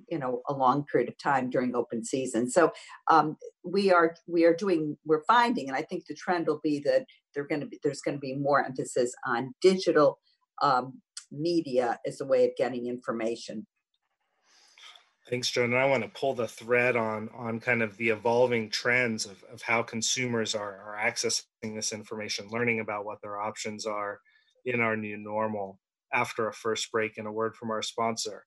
you 0.10 0.20
know 0.20 0.42
a 0.48 0.54
long 0.54 0.86
period 0.92 1.10
of 1.10 1.18
time 1.18 1.50
during 1.50 1.76
open 1.76 2.04
season 2.04 2.50
so 2.50 2.72
um, 3.10 3.38
we 3.64 3.92
are 3.92 4.16
we 4.28 4.44
are 4.44 4.54
doing 4.54 4.98
we're 5.06 5.24
finding 5.24 5.68
and 5.70 5.78
i 5.78 5.82
think 5.82 6.04
the 6.06 6.16
trend 6.16 6.48
will 6.48 6.60
be 6.64 6.82
that 6.84 7.06
they're 7.34 7.48
going 7.48 7.62
to 7.62 7.68
be 7.68 7.80
there's 7.84 8.02
going 8.02 8.16
to 8.16 8.20
be 8.20 8.36
more 8.36 8.64
emphasis 8.64 9.14
on 9.26 9.54
digital 9.62 10.20
um, 10.62 11.02
media 11.32 11.98
as 12.06 12.20
a 12.22 12.26
way 12.26 12.46
of 12.46 12.52
getting 12.58 12.88
information 12.88 13.66
Thanks, 15.30 15.50
Joan. 15.50 15.74
And 15.74 15.82
I 15.82 15.86
want 15.86 16.04
to 16.04 16.10
pull 16.10 16.36
the 16.36 16.48
thread 16.48 16.96
on 16.96 17.30
on 17.36 17.60
kind 17.60 17.82
of 17.82 17.98
the 17.98 18.10
evolving 18.10 18.70
trends 18.70 19.26
of, 19.26 19.44
of 19.52 19.62
how 19.62 19.82
consumers 19.84 20.54
are, 20.54 20.72
are 20.72 21.00
accessing 21.04 21.76
this 21.76 21.94
information, 21.94 22.50
learning 22.52 22.80
about 22.80 23.06
what 23.06 23.22
their 23.22 23.40
options 23.40 23.86
are 23.88 24.20
in 24.66 24.82
our 24.82 24.96
new 24.96 25.18
normal 25.18 25.80
after 26.14 26.48
a 26.48 26.54
first 26.54 26.92
break 26.92 27.18
and 27.18 27.28
a 27.28 27.32
word 27.32 27.56
from 27.56 27.72
our 27.72 27.82
sponsor. 27.82 28.46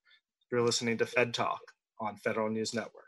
You're 0.52 0.62
listening 0.62 0.98
to 0.98 1.06
Fed 1.06 1.34
Talk 1.34 1.60
on 2.00 2.16
Federal 2.16 2.50
News 2.50 2.74
Network. 2.74 3.07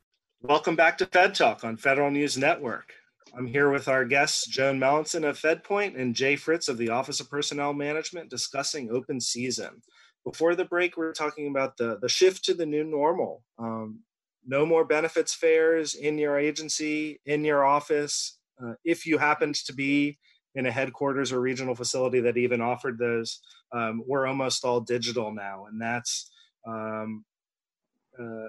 Welcome 0.43 0.75
back 0.75 0.97
to 0.97 1.05
Fed 1.05 1.35
Talk 1.35 1.63
on 1.63 1.77
Federal 1.77 2.09
News 2.09 2.35
Network. 2.35 2.93
I'm 3.37 3.45
here 3.45 3.69
with 3.69 3.87
our 3.87 4.03
guests, 4.03 4.47
Joan 4.47 4.79
Melanson 4.79 5.23
of 5.23 5.39
FedPoint 5.39 5.95
and 5.99 6.15
Jay 6.15 6.35
Fritz 6.35 6.67
of 6.67 6.79
the 6.79 6.89
Office 6.89 7.19
of 7.19 7.29
Personnel 7.29 7.73
Management 7.73 8.31
discussing 8.31 8.89
open 8.89 9.21
season. 9.21 9.83
Before 10.25 10.55
the 10.55 10.65
break, 10.65 10.97
we 10.97 11.05
are 11.05 11.13
talking 11.13 11.47
about 11.47 11.77
the, 11.77 11.99
the 12.01 12.09
shift 12.09 12.43
to 12.45 12.55
the 12.55 12.65
new 12.65 12.83
normal. 12.83 13.43
Um, 13.59 13.99
no 14.43 14.65
more 14.65 14.83
benefits 14.83 15.35
fairs 15.35 15.93
in 15.93 16.17
your 16.17 16.39
agency, 16.39 17.21
in 17.27 17.45
your 17.45 17.63
office. 17.63 18.39
Uh, 18.59 18.73
if 18.83 19.05
you 19.05 19.19
happened 19.19 19.53
to 19.65 19.73
be 19.73 20.17
in 20.55 20.65
a 20.65 20.71
headquarters 20.71 21.31
or 21.31 21.39
regional 21.39 21.75
facility 21.75 22.19
that 22.21 22.37
even 22.37 22.61
offered 22.61 22.97
those, 22.97 23.41
um, 23.73 24.01
we're 24.07 24.25
almost 24.25 24.65
all 24.65 24.81
digital 24.81 25.31
now. 25.31 25.67
And 25.69 25.79
that's 25.79 26.31
um, 26.67 27.25
uh, 28.19 28.47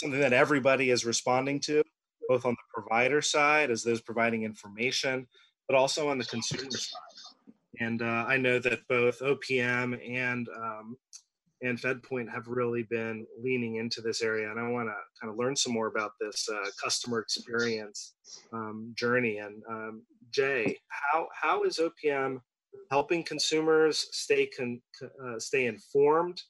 something 0.00 0.20
that 0.20 0.32
everybody 0.32 0.90
is 0.90 1.04
responding 1.04 1.60
to, 1.60 1.82
both 2.28 2.44
on 2.44 2.52
the 2.52 2.80
provider 2.82 3.20
side 3.22 3.70
as 3.70 3.82
those 3.82 4.00
providing 4.00 4.42
information, 4.42 5.26
but 5.68 5.76
also 5.76 6.08
on 6.08 6.18
the 6.18 6.24
consumer 6.24 6.70
side. 6.70 7.00
And 7.80 8.02
uh, 8.02 8.24
I 8.26 8.36
know 8.36 8.58
that 8.58 8.80
both 8.88 9.20
OPM 9.20 9.98
and 10.08 10.48
um, 10.48 10.96
and 11.62 11.78
FedPoint 11.78 12.30
have 12.30 12.48
really 12.48 12.84
been 12.84 13.26
leaning 13.42 13.76
into 13.76 14.00
this 14.00 14.22
area, 14.22 14.50
and 14.50 14.58
I 14.58 14.68
want 14.68 14.88
to 14.88 14.94
kind 15.20 15.30
of 15.30 15.38
learn 15.38 15.54
some 15.54 15.74
more 15.74 15.88
about 15.88 16.12
this 16.18 16.48
uh, 16.48 16.70
customer 16.82 17.20
experience 17.20 18.14
um, 18.52 18.94
journey. 18.96 19.38
And 19.38 19.62
um, 19.68 20.02
Jay, 20.30 20.78
how 20.88 21.28
how 21.34 21.64
is 21.64 21.78
OPM 21.78 22.40
helping 22.90 23.22
consumers 23.22 24.06
stay 24.12 24.46
con- 24.46 24.80
uh, 25.02 25.38
stay 25.38 25.66
informed 25.66 26.40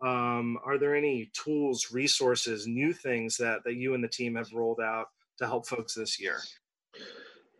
um, 0.00 0.58
are 0.64 0.78
there 0.78 0.94
any 0.94 1.30
tools 1.32 1.90
resources 1.92 2.66
new 2.66 2.92
things 2.92 3.36
that 3.36 3.64
that 3.64 3.74
you 3.74 3.94
and 3.94 4.02
the 4.02 4.08
team 4.08 4.34
have 4.36 4.52
rolled 4.52 4.80
out 4.80 5.06
to 5.38 5.46
help 5.46 5.66
folks 5.66 5.94
this 5.94 6.20
year? 6.20 6.40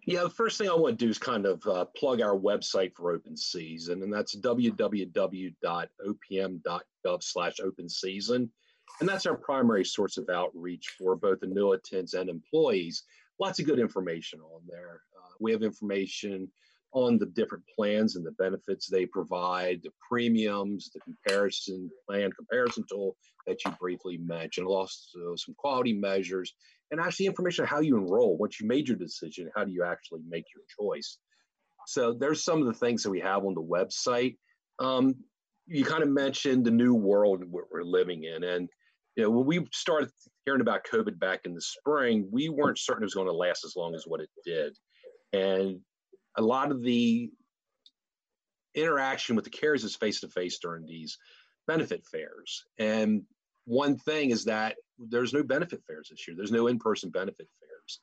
Yeah 0.07 0.23
the 0.23 0.31
first 0.31 0.57
thing 0.57 0.71
i 0.71 0.75
want 0.75 0.99
to 0.99 1.05
do 1.05 1.11
is 1.11 1.19
kind 1.19 1.45
of 1.45 1.67
uh, 1.67 1.85
plug 1.97 2.23
our 2.23 2.37
website 2.37 2.95
for 2.95 3.13
open 3.13 3.37
season 3.37 4.03
and 4.03 4.13
that's 4.13 4.35
www.opm.gov 4.37 5.53
slash 7.23 7.61
open 7.61 7.89
season 7.89 8.51
and 9.01 9.09
that's 9.09 9.27
our 9.27 9.37
primary 9.37 9.85
source 9.85 10.17
of 10.17 10.29
outreach 10.29 10.95
for 10.99 11.15
both 11.15 11.41
annuitants 11.41 12.15
and 12.15 12.29
employees. 12.29 13.05
Lots 13.39 13.61
of 13.61 13.67
good 13.67 13.79
information 13.79 14.41
on 14.41 14.63
there. 14.67 15.03
Uh, 15.17 15.35
we 15.39 15.53
have 15.53 15.63
information 15.63 16.51
on 16.93 17.19
the 17.19 17.27
different 17.27 17.65
plans 17.77 18.17
and 18.17 18.25
the 18.25 18.33
benefits 18.33 18.89
they 18.89 19.07
provide, 19.07 19.81
the 19.83 19.91
premiums, 20.09 20.91
the 20.95 21.01
comparison 21.01 21.91
plan 22.09 22.31
comparison 22.33 22.85
tool 22.91 23.17
that 23.47 23.65
you 23.65 23.71
briefly 23.81 24.19
mentioned, 24.19 24.67
also 24.67 25.35
some 25.37 25.55
quality 25.59 25.93
measures, 25.93 26.55
and 26.91 27.01
actually 27.01 27.27
information 27.27 27.63
on 27.63 27.69
how 27.69 27.81
you 27.81 27.97
enroll. 27.97 28.37
Once 28.37 28.61
you 28.61 28.67
made 28.67 28.89
your 28.89 28.97
decision, 28.97 29.51
how 29.55 29.65
do 29.65 29.73
you 29.73 29.85
actually 29.85 30.21
make 30.29 30.45
your 30.55 30.65
choice? 30.81 31.19
So 31.87 32.13
there's 32.13 32.45
some 32.45 32.61
of 32.61 32.67
the 32.67 32.75
things 32.75 33.03
that 33.03 33.11
we 33.11 33.21
have 33.21 33.45
on 33.45 33.55
the 33.55 33.63
website. 33.63 34.37
Um, 34.79 35.15
you 35.67 35.85
kind 35.85 36.03
of 36.03 36.09
mentioned 36.09 36.65
the 36.65 36.71
new 36.71 36.95
world 36.95 37.45
we're 37.47 37.83
living 37.83 38.25
in, 38.25 38.45
and 38.45 38.69
you 39.17 39.25
know 39.25 39.31
when 39.31 39.47
we 39.47 39.67
started 39.73 40.11
hearing 40.45 40.61
about 40.61 40.87
COVID 40.91 41.19
back 41.19 41.41
in 41.45 41.55
the 41.55 41.61
spring, 41.61 42.29
we 42.31 42.49
weren't 42.49 42.79
certain 42.79 43.03
it 43.03 43.07
was 43.07 43.15
going 43.15 43.27
to 43.27 43.33
last 43.33 43.65
as 43.65 43.75
long 43.77 43.95
as 43.95 44.05
what 44.07 44.21
it 44.21 44.31
did. 44.45 44.77
And 45.33 45.81
a 46.39 46.43
lot 46.43 46.71
of 46.71 46.83
the 46.83 47.31
interaction 48.75 49.37
with 49.37 49.45
the 49.45 49.51
carriers 49.51 49.85
is 49.85 49.97
face 49.97 50.21
to 50.21 50.29
face 50.29 50.59
during 50.59 50.87
these 50.87 51.19
benefit 51.67 52.07
fairs. 52.07 52.65
And 52.79 53.23
one 53.65 53.99
thing 53.99 54.31
is 54.31 54.45
that 54.45 54.77
there's 54.99 55.35
no 55.35 55.43
benefit 55.43 55.83
fairs 55.87 56.09
this 56.11 56.27
year. 56.27 56.37
There's 56.37 56.53
no 56.53 56.69
in-person 56.69 57.11
benefit 57.11 57.49
fairs. 57.61 58.01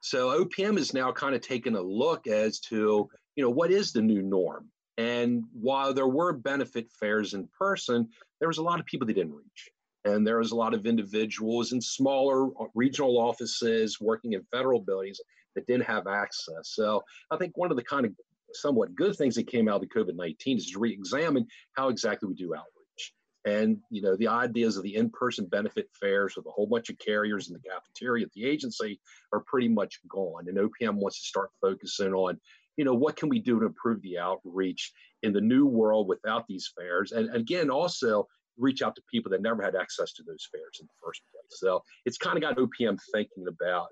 So 0.00 0.44
OPM 0.44 0.78
is 0.78 0.92
now 0.92 1.12
kind 1.12 1.34
of 1.34 1.40
taking 1.40 1.76
a 1.76 1.80
look 1.80 2.26
as 2.26 2.58
to, 2.60 3.08
you 3.36 3.44
know, 3.44 3.50
what 3.50 3.70
is 3.70 3.92
the 3.92 4.02
new 4.02 4.22
norm? 4.22 4.68
And 4.98 5.44
while 5.52 5.94
there 5.94 6.08
were 6.08 6.32
benefit 6.32 6.90
fairs 6.90 7.34
in 7.34 7.48
person, 7.58 8.08
there 8.40 8.48
was 8.48 8.58
a 8.58 8.62
lot 8.62 8.80
of 8.80 8.86
people 8.86 9.06
that 9.06 9.14
didn't 9.14 9.34
reach. 9.34 9.70
And 10.04 10.26
there 10.26 10.38
was 10.38 10.52
a 10.52 10.56
lot 10.56 10.74
of 10.74 10.86
individuals 10.86 11.72
in 11.72 11.80
smaller 11.80 12.48
regional 12.74 13.18
offices 13.18 14.00
working 14.00 14.32
in 14.34 14.42
federal 14.52 14.80
buildings 14.80 15.20
that 15.56 15.66
didn't 15.66 15.86
have 15.86 16.06
access. 16.06 16.70
So 16.74 17.02
I 17.30 17.36
think 17.36 17.56
one 17.56 17.70
of 17.70 17.76
the 17.76 17.82
kind 17.82 18.06
of 18.06 18.12
somewhat 18.52 18.94
good 18.94 19.16
things 19.16 19.34
that 19.34 19.48
came 19.48 19.68
out 19.68 19.82
of 19.82 19.88
the 19.88 19.88
COVID 19.88 20.14
19 20.14 20.58
is 20.58 20.70
to 20.70 20.78
re 20.78 20.92
examine 20.92 21.46
how 21.72 21.88
exactly 21.88 22.28
we 22.28 22.34
do 22.34 22.54
outreach. 22.54 23.12
And, 23.44 23.78
you 23.90 24.02
know, 24.02 24.16
the 24.16 24.28
ideas 24.28 24.76
of 24.76 24.82
the 24.82 24.96
in 24.96 25.08
person 25.10 25.46
benefit 25.46 25.88
fairs 26.00 26.34
with 26.36 26.46
a 26.46 26.50
whole 26.50 26.66
bunch 26.66 26.90
of 26.90 26.98
carriers 26.98 27.48
in 27.48 27.54
the 27.54 27.60
cafeteria 27.60 28.26
at 28.26 28.32
the 28.32 28.44
agency 28.44 29.00
are 29.32 29.44
pretty 29.46 29.68
much 29.68 30.00
gone. 30.08 30.48
And 30.48 30.58
OPM 30.58 30.96
wants 30.96 31.20
to 31.20 31.26
start 31.26 31.50
focusing 31.60 32.12
on, 32.12 32.40
you 32.76 32.84
know, 32.84 32.94
what 32.94 33.16
can 33.16 33.28
we 33.28 33.38
do 33.38 33.60
to 33.60 33.66
improve 33.66 34.02
the 34.02 34.18
outreach 34.18 34.92
in 35.22 35.32
the 35.32 35.40
new 35.40 35.64
world 35.64 36.08
without 36.08 36.44
these 36.48 36.72
fairs? 36.76 37.12
And 37.12 37.32
again, 37.34 37.70
also 37.70 38.26
reach 38.58 38.82
out 38.82 38.96
to 38.96 39.02
people 39.10 39.30
that 39.30 39.42
never 39.42 39.62
had 39.62 39.76
access 39.76 40.12
to 40.14 40.24
those 40.24 40.48
fairs 40.50 40.78
in 40.80 40.86
the 40.86 41.06
first 41.06 41.22
place. 41.30 41.60
So 41.60 41.82
it's 42.04 42.18
kind 42.18 42.36
of 42.36 42.42
got 42.42 42.56
OPM 42.56 42.98
thinking 43.12 43.46
about 43.48 43.86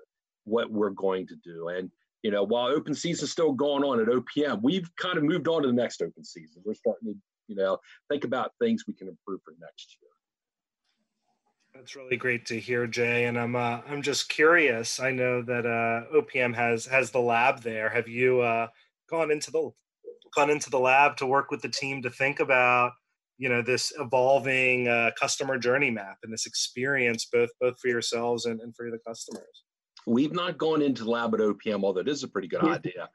what 0.44 0.70
we're 0.70 0.90
going 0.90 1.26
to 1.28 1.36
do. 1.36 1.68
And 1.68 1.90
you 2.24 2.30
know, 2.30 2.42
while 2.42 2.68
open 2.68 2.94
season 2.94 3.24
is 3.24 3.32
still 3.32 3.52
going 3.52 3.84
on 3.84 4.00
at 4.00 4.08
OPM, 4.08 4.62
we've 4.62 4.88
kind 4.96 5.18
of 5.18 5.24
moved 5.24 5.46
on 5.46 5.60
to 5.60 5.68
the 5.68 5.74
next 5.74 6.00
open 6.00 6.24
season. 6.24 6.62
We're 6.64 6.72
starting 6.72 7.12
to, 7.12 7.18
you 7.48 7.54
know, 7.54 7.78
think 8.08 8.24
about 8.24 8.52
things 8.58 8.84
we 8.86 8.94
can 8.94 9.08
improve 9.08 9.42
for 9.44 9.52
next 9.60 9.98
year. 10.00 10.10
That's 11.74 11.94
really 11.94 12.16
great 12.16 12.46
to 12.46 12.58
hear, 12.58 12.86
Jay. 12.86 13.26
And 13.26 13.38
I'm 13.38 13.54
uh, 13.54 13.80
I'm 13.86 14.00
just 14.00 14.30
curious. 14.30 15.00
I 15.00 15.10
know 15.10 15.42
that 15.42 15.66
uh, 15.66 16.16
OPM 16.16 16.54
has 16.54 16.86
has 16.86 17.10
the 17.10 17.20
lab 17.20 17.60
there. 17.60 17.90
Have 17.90 18.08
you 18.08 18.40
uh, 18.40 18.68
gone 19.10 19.30
into 19.30 19.50
the 19.50 19.70
gone 20.34 20.50
into 20.50 20.70
the 20.70 20.78
lab 20.78 21.18
to 21.18 21.26
work 21.26 21.50
with 21.50 21.60
the 21.60 21.68
team 21.68 22.00
to 22.02 22.10
think 22.10 22.40
about 22.40 22.92
you 23.38 23.48
know 23.48 23.60
this 23.60 23.92
evolving 23.98 24.88
uh, 24.88 25.10
customer 25.20 25.58
journey 25.58 25.90
map 25.90 26.16
and 26.22 26.32
this 26.32 26.46
experience 26.46 27.26
both 27.30 27.50
both 27.60 27.78
for 27.80 27.88
yourselves 27.88 28.46
and, 28.46 28.60
and 28.60 28.74
for 28.74 28.90
the 28.90 28.98
customers? 29.06 29.63
We've 30.06 30.32
not 30.32 30.58
gone 30.58 30.82
into 30.82 31.04
the 31.04 31.10
lab 31.10 31.34
at 31.34 31.40
OPM, 31.40 31.84
although 31.84 32.00
it 32.00 32.08
is 32.08 32.22
a 32.22 32.28
pretty 32.28 32.48
good 32.48 32.62
idea. 32.62 33.08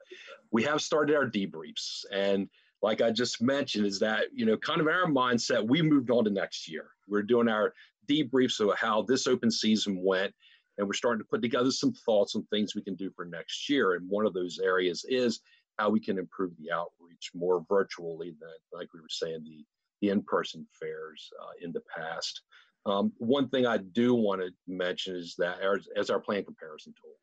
We 0.52 0.64
have 0.64 0.82
started 0.82 1.16
our 1.16 1.30
debriefs. 1.30 2.06
And 2.12 2.50
like 2.82 3.02
I 3.02 3.12
just 3.12 3.42
mentioned, 3.42 3.86
is 3.86 4.00
that, 4.00 4.26
you 4.34 4.46
know, 4.46 4.58
kind 4.58 4.82
of 4.82 4.88
our 4.88 5.06
mindset, 5.06 5.68
we 5.68 5.82
moved 5.82 6.10
on 6.10 6.24
to 6.24 6.30
next 6.30 6.70
year. 6.70 6.90
We're 7.08 7.24
doing 7.24 7.48
our 7.48 7.74
debriefs 8.10 8.60
of 8.60 8.76
how 8.78 9.04
this 9.04 9.28
open 9.28 9.52
season 9.52 10.02
went. 10.04 10.34
And 10.78 10.88
we're 10.88 10.94
starting 10.94 11.20
to 11.20 11.30
put 11.30 11.42
together 11.42 11.72
some 11.72 11.92
thoughts 11.92 12.36
on 12.36 12.44
things 12.46 12.74
we 12.74 12.82
can 12.82 12.96
do 12.96 13.12
for 13.16 13.26
next 13.26 13.70
year. 13.70 13.96
And 13.96 14.10
one 14.10 14.26
of 14.26 14.34
those 14.34 14.60
areas 14.64 15.06
is 15.08 15.42
how 15.78 15.90
we 15.90 16.00
can 16.00 16.18
improve 16.18 16.52
the 16.58 16.72
outreach 16.72 17.32
more 17.36 17.66
virtually 17.68 18.34
than, 18.40 18.50
like 18.74 18.94
we 18.94 19.02
were 19.02 19.08
saying, 19.10 19.44
the, 19.44 19.66
the 20.02 20.10
in 20.10 20.24
person 20.24 20.66
fairs 20.80 21.30
uh, 21.42 21.52
in 21.62 21.72
the 21.74 21.82
past. 21.96 22.42
Um, 22.86 23.12
one 23.18 23.50
thing 23.50 23.66
I 23.66 23.78
do 23.78 24.16
want 24.16 24.42
to 24.42 24.50
mention 24.68 25.16
is 25.16 25.36
that 25.38 25.62
as, 25.62 25.88
as 25.96 26.10
our 26.10 26.20
plan 26.20 26.44
comparison 26.44 26.94
tool, 27.02 27.16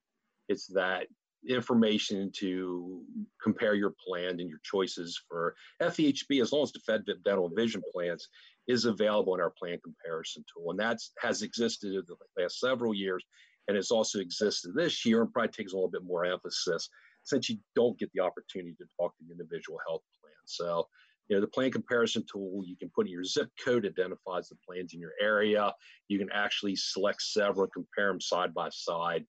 it's 0.48 0.66
that 0.68 1.06
information 1.48 2.30
to 2.34 3.02
compare 3.42 3.74
your 3.74 3.94
plan 4.06 4.40
and 4.40 4.48
your 4.48 4.60
choices 4.64 5.20
for 5.28 5.54
FEHB 5.80 6.42
as 6.42 6.52
long 6.52 6.64
as 6.64 6.72
the 6.72 6.80
FedVIP 6.80 7.22
dental 7.24 7.46
and 7.46 7.56
vision 7.56 7.82
plans 7.92 8.28
is 8.66 8.84
available 8.84 9.34
in 9.34 9.40
our 9.40 9.52
plan 9.58 9.78
comparison 9.82 10.44
tool. 10.52 10.70
And 10.70 10.80
that 10.80 10.98
has 11.20 11.42
existed 11.42 11.94
in 11.94 12.02
the 12.06 12.42
last 12.42 12.58
several 12.58 12.94
years 12.94 13.24
and 13.68 13.76
it's 13.76 13.90
also 13.90 14.20
existed 14.20 14.74
this 14.74 15.04
year 15.04 15.22
and 15.22 15.32
probably 15.32 15.50
takes 15.50 15.72
a 15.72 15.76
little 15.76 15.90
bit 15.90 16.04
more 16.04 16.24
emphasis 16.24 16.88
since 17.24 17.48
you 17.48 17.58
don't 17.74 17.98
get 17.98 18.10
the 18.12 18.20
opportunity 18.20 18.74
to 18.78 18.84
talk 18.98 19.16
to 19.16 19.24
the 19.26 19.32
individual 19.32 19.78
health 19.86 20.02
plan. 20.20 20.32
So 20.44 20.86
you 21.28 21.36
know, 21.36 21.40
the 21.40 21.48
plan 21.48 21.70
comparison 21.70 22.24
tool, 22.30 22.62
you 22.64 22.76
can 22.76 22.90
put 22.94 23.06
in 23.06 23.12
your 23.12 23.24
zip 23.24 23.50
code, 23.64 23.84
identifies 23.84 24.48
the 24.48 24.56
plans 24.66 24.94
in 24.94 25.00
your 25.00 25.14
area. 25.20 25.72
You 26.08 26.18
can 26.18 26.30
actually 26.32 26.76
select 26.76 27.22
several 27.22 27.66
compare 27.68 28.08
them 28.08 28.20
side 28.20 28.54
by 28.54 28.68
side. 28.70 29.24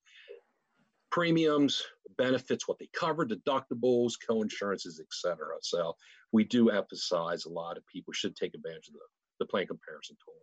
Premiums, 1.09 1.81
benefits, 2.17 2.67
what 2.67 2.77
they 2.79 2.89
cover, 2.93 3.25
deductibles, 3.25 4.13
co-insurances, 4.27 4.99
etc. 4.99 5.55
So 5.61 5.95
we 6.31 6.43
do 6.43 6.69
emphasize 6.69 7.45
a 7.45 7.49
lot 7.49 7.77
of 7.77 7.87
people 7.87 8.13
should 8.13 8.35
take 8.35 8.53
advantage 8.53 8.89
of 8.89 8.93
the, 8.93 8.99
the 9.39 9.45
plan 9.45 9.67
comparison 9.67 10.17
tool. 10.23 10.35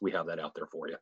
We 0.00 0.10
have 0.12 0.26
that 0.26 0.40
out 0.40 0.54
there 0.54 0.66
for 0.66 0.88
you. 0.88 0.96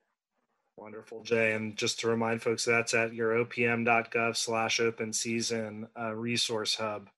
Wonderful, 0.76 1.22
Jay. 1.24 1.52
And 1.52 1.76
just 1.76 2.00
to 2.00 2.08
remind 2.08 2.42
folks, 2.42 2.64
that's 2.64 2.94
at 2.94 3.14
your 3.14 3.44
opm.gov 3.44 4.36
slash 4.36 4.80
open 4.80 5.12
season 5.12 5.88
uh, 5.98 6.14
resource 6.14 6.76
hub. 6.76 7.08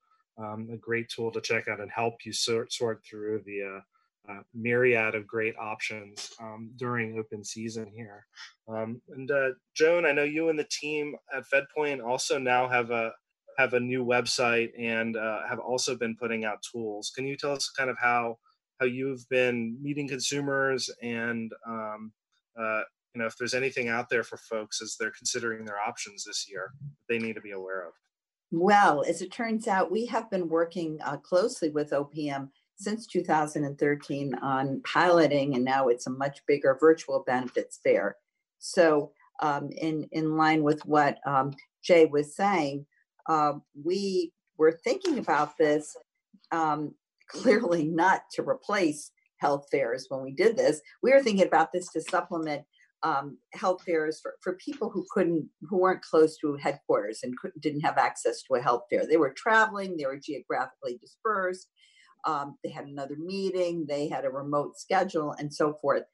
Um, 0.42 0.68
a 0.72 0.76
great 0.76 1.08
tool 1.08 1.30
to 1.32 1.40
check 1.40 1.68
out 1.68 1.80
and 1.80 1.90
help 1.90 2.14
you 2.24 2.32
sort, 2.32 2.72
sort 2.72 3.02
through 3.08 3.42
the 3.46 3.62
uh, 3.62 3.80
uh, 4.32 4.42
myriad 4.54 5.14
of 5.14 5.26
great 5.26 5.54
options 5.58 6.30
um, 6.40 6.70
during 6.76 7.18
open 7.18 7.44
season 7.44 7.90
here. 7.94 8.26
Um, 8.68 9.00
and 9.10 9.30
uh, 9.30 9.50
Joan, 9.74 10.06
I 10.06 10.12
know 10.12 10.22
you 10.22 10.48
and 10.48 10.58
the 10.58 10.68
team 10.70 11.14
at 11.34 11.44
FedPoint 11.52 12.04
also 12.04 12.38
now 12.38 12.68
have 12.68 12.90
a 12.90 13.12
have 13.58 13.74
a 13.74 13.80
new 13.80 14.04
website 14.04 14.70
and 14.78 15.16
uh, 15.16 15.40
have 15.46 15.58
also 15.58 15.94
been 15.94 16.16
putting 16.16 16.44
out 16.44 16.64
tools. 16.72 17.12
Can 17.14 17.26
you 17.26 17.36
tell 17.36 17.52
us 17.52 17.70
kind 17.76 17.90
of 17.90 17.96
how 18.00 18.38
how 18.80 18.86
you've 18.86 19.28
been 19.28 19.76
meeting 19.80 20.08
consumers 20.08 20.90
and 21.02 21.52
um, 21.68 22.12
uh, 22.58 22.82
you 23.14 23.20
know 23.20 23.26
if 23.26 23.36
there's 23.36 23.54
anything 23.54 23.88
out 23.88 24.08
there 24.08 24.22
for 24.24 24.36
folks 24.38 24.80
as 24.80 24.96
they're 24.98 25.12
considering 25.16 25.64
their 25.64 25.78
options 25.78 26.24
this 26.24 26.46
year 26.48 26.72
that 26.80 27.08
they 27.08 27.18
need 27.18 27.34
to 27.34 27.40
be 27.40 27.52
aware 27.52 27.86
of 27.86 27.92
well 28.52 29.02
as 29.08 29.22
it 29.22 29.32
turns 29.32 29.66
out 29.66 29.90
we 29.90 30.06
have 30.06 30.30
been 30.30 30.48
working 30.48 30.98
uh, 31.04 31.16
closely 31.16 31.70
with 31.70 31.90
opm 31.90 32.48
since 32.76 33.06
2013 33.06 34.34
on 34.42 34.80
piloting 34.82 35.54
and 35.54 35.64
now 35.64 35.88
it's 35.88 36.06
a 36.06 36.10
much 36.10 36.40
bigger 36.46 36.76
virtual 36.78 37.24
benefits 37.26 37.80
fair. 37.82 38.16
So 38.58 39.12
um, 39.40 39.70
in 39.72 40.06
in 40.12 40.36
line 40.36 40.62
with 40.62 40.84
what 40.84 41.18
um, 41.26 41.54
jay 41.82 42.06
was 42.06 42.36
saying 42.36 42.86
uh, 43.26 43.54
we 43.82 44.32
were 44.58 44.78
thinking 44.84 45.18
about 45.18 45.56
this 45.56 45.96
um, 46.50 46.94
clearly 47.28 47.84
not 47.84 48.22
to 48.32 48.42
replace 48.42 49.10
health 49.38 49.66
fairs 49.70 50.06
when 50.08 50.22
we 50.22 50.32
did 50.32 50.56
this. 50.56 50.80
We 51.02 51.12
were 51.12 51.22
thinking 51.22 51.46
about 51.46 51.72
this 51.72 51.88
to 51.92 52.00
supplement 52.00 52.62
um, 53.02 53.38
health 53.52 53.82
fairs 53.84 54.20
for, 54.20 54.34
for 54.40 54.54
people 54.54 54.90
who 54.90 55.04
couldn't 55.10 55.48
who 55.62 55.78
weren't 55.78 56.02
close 56.02 56.36
to 56.38 56.56
headquarters 56.56 57.20
and 57.22 57.34
didn't 57.60 57.80
have 57.80 57.98
access 57.98 58.42
to 58.42 58.54
a 58.54 58.60
health 58.60 58.82
fair 58.90 59.06
they 59.06 59.16
were 59.16 59.34
traveling 59.36 59.96
they 59.96 60.06
were 60.06 60.20
geographically 60.22 60.98
dispersed 61.00 61.68
um, 62.24 62.56
they 62.62 62.70
had 62.70 62.86
another 62.86 63.16
meeting 63.18 63.86
they 63.88 64.08
had 64.08 64.24
a 64.24 64.30
remote 64.30 64.78
schedule 64.78 65.34
and 65.38 65.52
so 65.52 65.74
forth. 65.74 66.04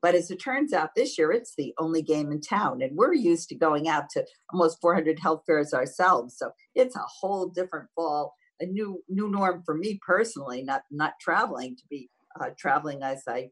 But 0.00 0.14
as 0.14 0.30
it 0.30 0.36
turns 0.36 0.72
out 0.72 0.94
this 0.94 1.18
year 1.18 1.32
it's 1.32 1.54
the 1.56 1.74
only 1.78 2.02
game 2.02 2.32
in 2.32 2.40
town 2.40 2.82
and 2.82 2.96
we're 2.96 3.14
used 3.14 3.48
to 3.50 3.54
going 3.54 3.88
out 3.88 4.08
to 4.10 4.24
almost 4.52 4.80
400 4.80 5.18
health 5.18 5.42
fairs 5.46 5.74
ourselves 5.74 6.36
so 6.38 6.52
it's 6.74 6.96
a 6.96 7.00
whole 7.00 7.48
different 7.48 7.88
fall 7.96 8.34
a 8.60 8.66
new 8.66 9.02
new 9.08 9.28
norm 9.28 9.62
for 9.66 9.74
me 9.74 9.98
personally 10.06 10.62
not 10.62 10.82
not 10.90 11.14
traveling 11.20 11.76
to 11.76 11.82
be 11.90 12.08
uh, 12.40 12.50
traveling 12.56 13.02
as 13.02 13.24
i 13.26 13.50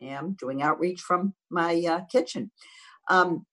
am 0.00 0.36
doing 0.38 0.62
outreach 0.62 1.00
from 1.00 1.34
my 1.50 1.82
uh, 1.88 2.04
kitchen. 2.06 2.50
Um, 3.08 3.46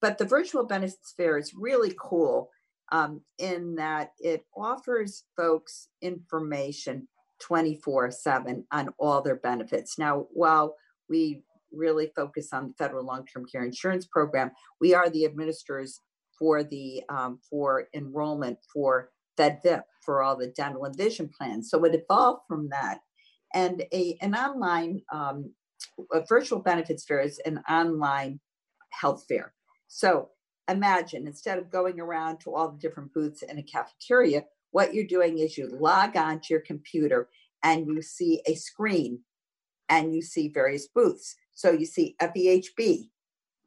but 0.00 0.18
the 0.18 0.24
virtual 0.24 0.64
benefits 0.64 1.14
fair 1.16 1.38
is 1.38 1.54
really 1.54 1.94
cool 1.98 2.50
um, 2.90 3.22
in 3.38 3.76
that 3.76 4.12
it 4.18 4.44
offers 4.56 5.24
folks 5.36 5.88
information 6.02 7.08
24 7.40 8.10
7 8.10 8.66
on 8.70 8.88
all 8.98 9.22
their 9.22 9.36
benefits. 9.36 9.98
Now, 9.98 10.26
while 10.32 10.76
we 11.08 11.42
really 11.72 12.12
focus 12.14 12.52
on 12.52 12.68
the 12.68 12.74
federal 12.74 13.04
long-term 13.04 13.46
care 13.50 13.64
insurance 13.64 14.06
program, 14.06 14.50
we 14.80 14.94
are 14.94 15.08
the 15.08 15.24
administrators 15.24 16.00
for 16.38 16.62
the 16.62 17.02
um, 17.08 17.38
for 17.48 17.88
enrollment 17.94 18.58
for 18.72 19.10
FedVIP 19.38 19.82
for 20.04 20.22
all 20.22 20.36
the 20.36 20.48
dental 20.48 20.84
and 20.84 20.96
vision 20.96 21.30
plans. 21.36 21.70
So 21.70 21.84
it 21.84 21.94
evolved 21.94 22.42
from 22.46 22.68
that, 22.70 23.00
and 23.54 23.84
a 23.92 24.18
an 24.20 24.34
online 24.34 25.00
um, 25.12 25.52
a 26.12 26.24
virtual 26.26 26.60
benefits 26.60 27.04
fair 27.04 27.20
is 27.20 27.40
an 27.44 27.62
online 27.68 28.40
health 28.90 29.24
fair. 29.28 29.54
So 29.88 30.30
imagine 30.68 31.26
instead 31.26 31.58
of 31.58 31.70
going 31.70 32.00
around 32.00 32.38
to 32.40 32.54
all 32.54 32.70
the 32.70 32.78
different 32.78 33.12
booths 33.12 33.42
in 33.42 33.58
a 33.58 33.62
cafeteria, 33.62 34.44
what 34.70 34.94
you're 34.94 35.06
doing 35.06 35.38
is 35.38 35.58
you 35.58 35.68
log 35.68 36.16
on 36.16 36.40
to 36.40 36.46
your 36.50 36.60
computer 36.60 37.28
and 37.62 37.86
you 37.86 38.02
see 38.02 38.40
a 38.46 38.54
screen 38.54 39.20
and 39.88 40.14
you 40.14 40.22
see 40.22 40.48
various 40.48 40.88
booths. 40.88 41.36
So 41.54 41.70
you 41.70 41.84
see 41.84 42.16
FEHB 42.20 43.08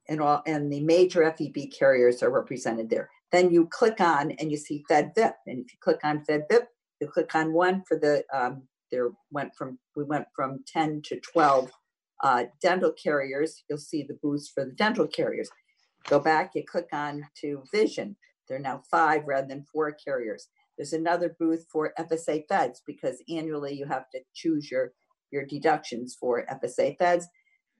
and 0.10 0.22
all 0.22 0.42
and 0.46 0.72
the 0.72 0.82
major 0.82 1.22
FEB 1.32 1.72
carriers 1.78 2.24
are 2.24 2.32
represented 2.32 2.90
there. 2.90 3.10
Then 3.32 3.52
you 3.52 3.68
click 3.68 4.00
on 4.02 4.32
and 4.32 4.52
you 4.52 4.58
see 4.58 4.84
FedVIP. 4.90 5.34
And 5.48 5.66
if 5.66 5.74
you 5.74 5.80
click 5.80 6.00
on 6.04 6.24
FedVIP, 6.26 6.66
you 7.02 7.08
click 7.08 7.36
on 7.36 7.54
one 7.54 7.84
for 7.88 7.98
the 7.98 8.24
um, 8.34 8.64
there 8.92 9.10
went 9.32 9.54
from 9.56 9.78
we 9.96 10.04
went 10.04 10.26
from 10.36 10.64
10 10.68 11.02
to 11.06 11.20
12 11.20 11.72
uh, 12.24 12.46
dental 12.62 12.92
carriers, 12.92 13.64
you'll 13.70 13.78
see 13.78 14.04
the 14.04 14.18
booths 14.22 14.50
for 14.54 14.66
the 14.66 14.72
dental 14.72 15.08
carriers. 15.08 15.50
Go 16.08 16.20
back, 16.20 16.52
you 16.56 16.64
click 16.64 16.88
on 16.94 17.26
to 17.42 17.64
vision. 17.72 18.16
There 18.48 18.58
are 18.58 18.62
now 18.62 18.82
five 18.90 19.24
rather 19.26 19.48
than 19.48 19.66
four 19.72 19.92
carriers. 19.92 20.48
There's 20.78 20.94
another 20.94 21.36
booth 21.40 21.66
for 21.72 21.94
FSA 22.00 22.48
feds 22.48 22.82
because 22.86 23.24
annually 23.30 23.74
you 23.74 23.86
have 23.86 24.10
to 24.12 24.20
choose 24.34 24.70
your, 24.70 24.94
your 25.32 25.46
deductions 25.46 26.16
for 26.20 26.46
FSA 26.46 26.98
feds, 26.98 27.28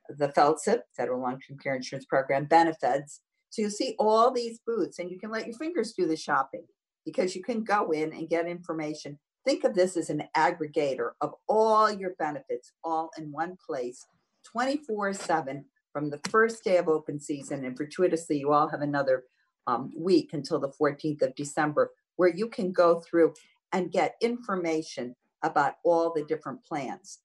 the 0.10 0.30
FLTCIP, 0.30 0.80
Federal 0.96 1.22
Long-Term 1.22 1.58
Care 1.60 1.76
Insurance 1.76 2.06
Program, 2.06 2.46
benefits. 2.46 3.22
So 3.50 3.62
you'll 3.62 3.72
see 3.72 3.96
all 4.00 4.32
these 4.32 4.60
booths 4.66 5.00
and 5.00 5.10
you 5.10 5.20
can 5.20 5.30
let 5.30 5.46
your 5.46 5.58
fingers 5.58 5.94
do 5.94 6.08
the 6.08 6.16
shopping 6.16 6.66
because 7.06 7.36
you 7.36 7.44
can 7.44 7.64
go 7.64 7.92
in 7.92 8.14
and 8.14 8.30
get 8.30 8.48
information. 8.48 9.20
Think 9.46 9.64
of 9.64 9.76
this 9.76 9.96
as 9.96 10.10
an 10.10 10.24
aggregator 10.36 11.12
of 11.22 11.34
all 11.48 11.92
your 11.92 12.16
benefits 12.18 12.72
all 12.84 13.12
in 13.18 13.32
one 13.32 13.58
place 13.66 14.06
24 14.46 15.14
7 15.14 15.66
from 15.92 16.10
the 16.10 16.20
first 16.30 16.64
day 16.64 16.78
of 16.78 16.88
open 16.88 17.20
season. 17.20 17.66
And 17.66 17.76
fortuitously, 17.78 18.40
you 18.40 18.54
all 18.54 18.68
have 18.68 18.82
another 18.82 19.24
um, 19.68 19.92
week 19.98 20.32
until 20.34 20.60
the 20.60 20.72
14th 20.80 21.22
of 21.22 21.36
December 21.36 21.92
where 22.16 22.34
you 22.34 22.48
can 22.48 22.72
go 22.72 23.02
through 23.02 23.34
and 23.74 23.92
get 23.92 24.16
information 24.22 25.16
about 25.44 25.76
all 25.84 26.14
the 26.14 26.24
different 26.24 26.64
plans. 26.64 27.20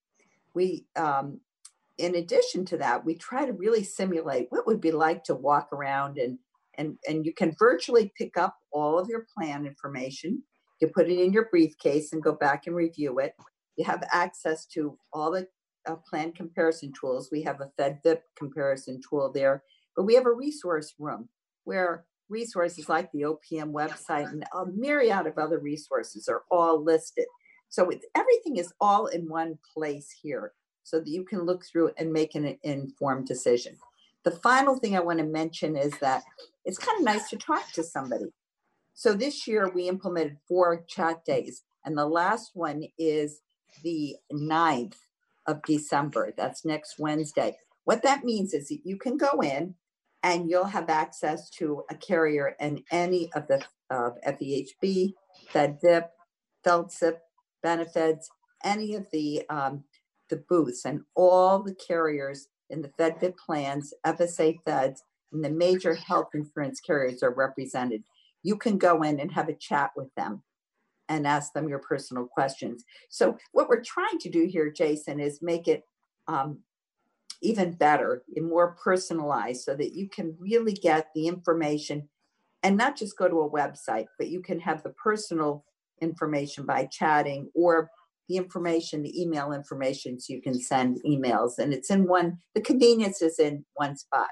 We, 0.54 0.86
um, 0.96 1.40
in 1.98 2.16
addition 2.16 2.64
to 2.66 2.78
that, 2.78 3.04
we 3.04 3.14
try 3.14 3.46
to 3.46 3.52
really 3.52 3.84
simulate 3.84 4.46
what 4.50 4.66
would 4.66 4.80
be 4.80 4.90
like 4.90 5.22
to 5.24 5.34
walk 5.34 5.72
around 5.72 6.18
and 6.18 6.38
and 6.78 6.96
and 7.06 7.26
you 7.26 7.34
can 7.34 7.54
virtually 7.58 8.12
pick 8.16 8.36
up 8.36 8.56
all 8.72 8.98
of 8.98 9.08
your 9.08 9.26
plan 9.36 9.66
information. 9.66 10.42
You 10.80 10.88
put 10.88 11.10
it 11.10 11.20
in 11.20 11.32
your 11.32 11.48
briefcase 11.50 12.12
and 12.12 12.22
go 12.22 12.32
back 12.32 12.66
and 12.66 12.74
review 12.74 13.18
it. 13.18 13.34
You 13.76 13.84
have 13.84 14.02
access 14.12 14.66
to 14.66 14.96
all 15.12 15.30
the 15.30 15.46
uh, 15.86 15.96
plan 15.96 16.32
comparison 16.32 16.92
tools. 16.98 17.30
We 17.30 17.42
have 17.42 17.60
a 17.60 17.70
FedVIP 17.78 18.20
comparison 18.36 19.00
tool 19.08 19.30
there, 19.32 19.62
but 19.96 20.04
we 20.04 20.14
have 20.14 20.26
a 20.26 20.32
resource 20.32 20.94
room 20.98 21.28
where 21.64 22.04
resources 22.28 22.88
like 22.88 23.10
the 23.12 23.22
OPM 23.22 23.72
website 23.72 24.30
and 24.30 24.44
a 24.54 24.66
myriad 24.66 25.26
of 25.26 25.36
other 25.36 25.58
resources 25.58 26.28
are 26.28 26.42
all 26.50 26.82
listed. 26.82 27.26
So 27.68 27.90
everything 28.14 28.56
is 28.56 28.72
all 28.80 29.06
in 29.06 29.28
one 29.28 29.58
place 29.74 30.08
here 30.22 30.52
so 30.82 30.98
that 30.98 31.08
you 31.08 31.24
can 31.24 31.42
look 31.44 31.64
through 31.64 31.90
and 31.98 32.12
make 32.12 32.34
an 32.34 32.56
informed 32.62 33.26
decision. 33.26 33.76
The 34.24 34.30
final 34.30 34.76
thing 34.76 34.96
I 34.96 35.00
want 35.00 35.18
to 35.18 35.24
mention 35.24 35.76
is 35.76 35.96
that 35.98 36.22
it's 36.64 36.78
kind 36.78 36.98
of 36.98 37.04
nice 37.04 37.30
to 37.30 37.36
talk 37.36 37.70
to 37.72 37.82
somebody. 37.82 38.26
So 38.94 39.14
this 39.14 39.46
year 39.46 39.70
we 39.74 39.88
implemented 39.88 40.36
four 40.46 40.84
chat 40.86 41.24
days, 41.24 41.62
and 41.84 41.96
the 41.96 42.06
last 42.06 42.50
one 42.54 42.84
is 42.98 43.40
the 43.82 44.16
9th 44.32 44.96
of 45.50 45.62
December. 45.64 46.32
That's 46.36 46.64
next 46.64 46.98
Wednesday. 46.98 47.56
What 47.84 48.02
that 48.02 48.24
means 48.24 48.54
is 48.54 48.68
that 48.68 48.80
you 48.84 48.96
can 48.96 49.16
go 49.16 49.40
in 49.42 49.74
and 50.22 50.48
you'll 50.48 50.64
have 50.64 50.88
access 50.88 51.50
to 51.50 51.82
a 51.90 51.94
carrier 51.94 52.54
and 52.60 52.80
any 52.90 53.32
of 53.34 53.46
the 53.48 53.62
of 53.90 54.12
FEHB, 54.24 55.14
FedVIP, 55.52 56.04
FLTCIP, 56.64 57.16
benefits, 57.62 58.30
any 58.62 58.94
of 58.94 59.06
the 59.12 59.42
um, 59.50 59.84
the 60.28 60.44
booths 60.48 60.84
and 60.84 61.00
all 61.16 61.60
the 61.60 61.74
carriers 61.74 62.46
in 62.68 62.82
the 62.82 62.92
FedVIP 62.98 63.34
plans, 63.36 63.92
FSA 64.06 64.58
feds, 64.64 65.02
and 65.32 65.44
the 65.44 65.50
major 65.50 65.94
health 65.94 66.28
insurance 66.34 66.80
carriers 66.80 67.22
are 67.22 67.34
represented. 67.34 68.04
You 68.44 68.56
can 68.56 68.78
go 68.78 69.02
in 69.02 69.18
and 69.18 69.32
have 69.32 69.48
a 69.48 69.54
chat 69.54 69.90
with 69.96 70.14
them 70.14 70.42
and 71.10 71.26
ask 71.26 71.52
them 71.52 71.68
your 71.68 71.80
personal 71.80 72.24
questions. 72.24 72.84
So, 73.10 73.36
what 73.52 73.68
we're 73.68 73.82
trying 73.82 74.18
to 74.20 74.30
do 74.30 74.46
here, 74.46 74.70
Jason, 74.70 75.20
is 75.20 75.42
make 75.42 75.68
it 75.68 75.82
um, 76.28 76.60
even 77.42 77.72
better 77.72 78.22
and 78.34 78.48
more 78.48 78.76
personalized 78.82 79.62
so 79.62 79.74
that 79.74 79.92
you 79.92 80.08
can 80.08 80.34
really 80.38 80.72
get 80.72 81.08
the 81.14 81.26
information 81.26 82.08
and 82.62 82.76
not 82.76 82.96
just 82.96 83.18
go 83.18 83.28
to 83.28 83.40
a 83.40 83.50
website, 83.50 84.06
but 84.18 84.28
you 84.28 84.40
can 84.40 84.60
have 84.60 84.82
the 84.82 84.90
personal 84.90 85.64
information 86.00 86.64
by 86.64 86.86
chatting 86.86 87.50
or 87.54 87.90
the 88.28 88.36
information, 88.36 89.02
the 89.02 89.20
email 89.20 89.52
information, 89.52 90.20
so 90.20 90.32
you 90.32 90.40
can 90.40 90.54
send 90.54 91.00
emails. 91.04 91.58
And 91.58 91.72
it's 91.72 91.90
in 91.90 92.06
one, 92.06 92.38
the 92.54 92.60
convenience 92.60 93.20
is 93.22 93.40
in 93.40 93.64
one 93.74 93.96
spot. 93.96 94.28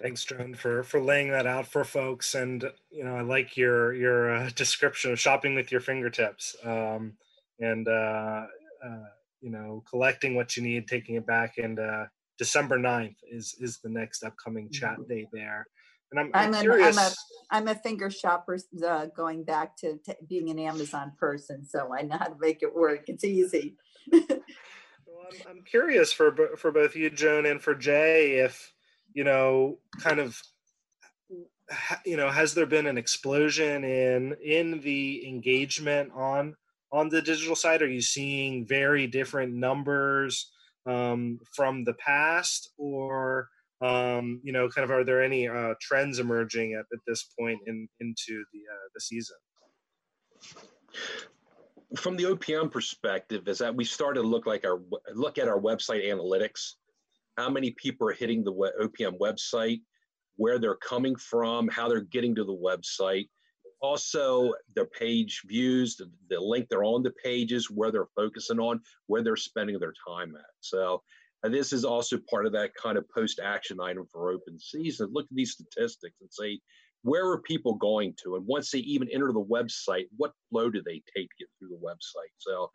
Thanks, 0.00 0.24
Joan, 0.24 0.54
for 0.54 0.82
for 0.82 0.98
laying 1.00 1.30
that 1.30 1.46
out 1.46 1.66
for 1.66 1.84
folks. 1.84 2.34
And 2.34 2.64
you 2.90 3.04
know, 3.04 3.16
I 3.16 3.20
like 3.20 3.56
your 3.56 3.92
your 3.92 4.34
uh, 4.34 4.50
description 4.56 5.12
of 5.12 5.20
shopping 5.20 5.54
with 5.54 5.70
your 5.70 5.80
fingertips, 5.80 6.56
um, 6.64 7.12
and 7.58 7.86
uh, 7.86 8.46
uh, 8.84 9.04
you 9.40 9.50
know, 9.50 9.84
collecting 9.88 10.34
what 10.34 10.56
you 10.56 10.62
need, 10.62 10.88
taking 10.88 11.16
it 11.16 11.26
back, 11.26 11.58
and 11.58 11.78
uh, 11.78 12.04
December 12.38 12.78
9th 12.78 13.16
is 13.30 13.54
is 13.60 13.78
the 13.82 13.90
next 13.90 14.22
upcoming 14.24 14.70
chat 14.70 14.96
Mhm. 14.98 15.08
day 15.08 15.28
there. 15.32 15.66
And 16.12 16.18
I'm, 16.20 16.30
I'm, 16.34 16.48
I'm 16.48 16.54
an, 16.54 16.60
curious. 16.60 16.96
I'm 16.98 17.66
a 17.66 17.68
I'm 17.68 17.76
a 17.76 17.80
finger 17.80 18.10
shopper, 18.10 18.58
uh, 18.84 19.06
going 19.14 19.44
back 19.44 19.76
to, 19.78 19.98
to 20.06 20.16
being 20.28 20.48
an 20.48 20.58
Amazon 20.58 21.12
person, 21.18 21.66
so 21.66 21.92
I 21.94 22.02
know 22.02 22.16
how 22.16 22.26
to 22.26 22.36
make 22.40 22.62
it 22.62 22.74
work. 22.74 23.04
It's 23.08 23.24
easy. 23.24 23.76
Well, 25.06 25.26
I'm, 25.28 25.58
I'm 25.58 25.62
curious 25.64 26.12
for 26.12 26.56
for 26.56 26.70
both 26.70 26.94
you, 26.96 27.10
Joan, 27.10 27.44
and 27.46 27.60
for 27.60 27.74
Jay, 27.74 28.36
if 28.38 28.72
you 29.14 29.24
know, 29.24 29.78
kind 30.00 30.20
of, 30.20 30.40
you 32.04 32.16
know, 32.16 32.30
has 32.30 32.54
there 32.54 32.66
been 32.66 32.86
an 32.86 32.98
explosion 32.98 33.84
in 33.84 34.34
in 34.42 34.80
the 34.80 35.26
engagement 35.26 36.10
on 36.14 36.54
on 36.92 37.08
the 37.08 37.22
digital 37.22 37.56
side? 37.56 37.82
Are 37.82 37.88
you 37.88 38.02
seeing 38.02 38.66
very 38.66 39.06
different 39.06 39.54
numbers 39.54 40.50
um, 40.86 41.38
from 41.54 41.84
the 41.84 41.94
past, 41.94 42.70
or 42.78 43.48
um, 43.80 44.40
you 44.44 44.52
know, 44.52 44.68
kind 44.68 44.84
of, 44.84 44.90
are 44.90 45.04
there 45.04 45.22
any 45.22 45.48
uh, 45.48 45.74
trends 45.80 46.18
emerging 46.18 46.74
at, 46.74 46.84
at 46.92 47.00
this 47.06 47.30
point 47.38 47.60
in 47.66 47.88
into 48.00 48.44
the 48.52 48.58
uh, 48.58 48.88
the 48.94 49.00
season? 49.00 49.36
From 51.96 52.16
the 52.16 52.24
OPM 52.24 52.70
perspective, 52.70 53.48
is 53.48 53.58
that 53.58 53.74
we 53.74 53.84
started 53.84 54.22
to 54.22 54.26
look 54.26 54.46
like 54.46 54.64
our 54.64 54.80
look 55.14 55.38
at 55.38 55.48
our 55.48 55.58
website 55.58 56.04
analytics. 56.04 56.74
How 57.40 57.48
many 57.48 57.70
people 57.70 58.06
are 58.06 58.12
hitting 58.12 58.44
the 58.44 58.52
OPM 58.52 59.18
website, 59.18 59.80
where 60.36 60.58
they're 60.58 60.76
coming 60.76 61.16
from, 61.16 61.68
how 61.68 61.88
they're 61.88 62.02
getting 62.02 62.34
to 62.34 62.44
the 62.44 62.52
website. 62.52 63.30
Also, 63.80 64.52
their 64.74 64.84
page 64.84 65.40
views, 65.46 65.96
the, 65.96 66.10
the 66.28 66.38
link 66.38 66.66
they're 66.68 66.84
on 66.84 67.02
the 67.02 67.14
pages, 67.24 67.70
where 67.70 67.90
they're 67.90 68.10
focusing 68.14 68.60
on, 68.60 68.78
where 69.06 69.22
they're 69.22 69.36
spending 69.36 69.78
their 69.78 69.94
time 70.06 70.36
at. 70.36 70.50
So, 70.60 71.02
this 71.42 71.72
is 71.72 71.86
also 71.86 72.18
part 72.28 72.44
of 72.44 72.52
that 72.52 72.74
kind 72.74 72.98
of 72.98 73.08
post 73.08 73.40
action 73.42 73.80
item 73.80 74.04
for 74.12 74.30
open 74.30 74.60
season. 74.60 75.08
Look 75.10 75.24
at 75.24 75.34
these 75.34 75.52
statistics 75.52 76.20
and 76.20 76.28
say, 76.30 76.60
where 77.04 77.26
are 77.26 77.40
people 77.40 77.74
going 77.76 78.14
to? 78.22 78.36
And 78.36 78.46
once 78.46 78.70
they 78.70 78.80
even 78.80 79.08
enter 79.08 79.32
the 79.32 79.42
website, 79.42 80.04
what 80.18 80.34
flow 80.50 80.68
do 80.68 80.82
they 80.84 81.02
take 81.16 81.30
to 81.30 81.36
get 81.38 81.48
through 81.58 81.70
the 81.70 81.86
website? 81.86 82.34
So 82.36 82.70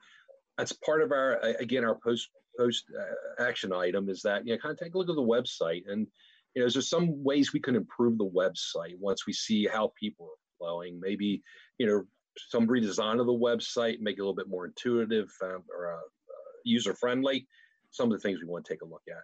that's 0.58 0.72
part 0.72 1.04
of 1.04 1.12
our, 1.12 1.38
again, 1.60 1.86
our 1.86 2.00
post 2.04 2.30
post 2.58 2.86
uh, 2.98 3.44
action 3.44 3.74
item 3.74 4.10
is 4.10 4.22
that, 4.22 4.46
you 4.46 4.54
know, 4.54 4.60
kind 4.60 4.74
of 4.74 4.80
take 4.80 4.94
a 4.94 4.98
look 4.98 5.10
at 5.10 5.16
the 5.16 5.22
website 5.22 5.84
and, 5.88 6.08
you 6.54 6.62
know, 6.62 6.68
is 6.68 6.74
there 6.74 6.82
some 6.82 7.24
ways 7.24 7.54
we 7.54 7.60
can 7.60 7.76
improve 7.76 8.18
the 8.18 8.26
website 8.30 8.98
once 9.00 9.28
we 9.28 9.34
see 9.34 9.68
how 9.68 9.92
people 10.00 10.28
are 10.28 10.58
flowing? 10.58 11.00
Maybe, 11.02 11.44
you 11.78 11.86
know, 11.86 12.04
some 12.50 12.68
redesign 12.68 13.20
of 13.20 13.26
the 13.26 13.34
website, 13.34 14.00
make 14.00 14.18
it 14.18 14.22
a 14.22 14.24
little 14.24 14.36
bit 14.36 14.50
more 14.50 14.66
intuitive 14.66 15.30
um, 15.44 15.64
or 15.74 15.94
uh, 15.94 15.98
uh, 15.98 16.54
user 16.64 16.94
friendly. 16.94 17.48
Some 17.92 18.12
of 18.12 18.18
the 18.18 18.22
things 18.22 18.40
we 18.42 18.48
want 18.48 18.66
to 18.66 18.74
take 18.74 18.82
a 18.82 18.86
look 18.86 19.04
at. 19.10 19.24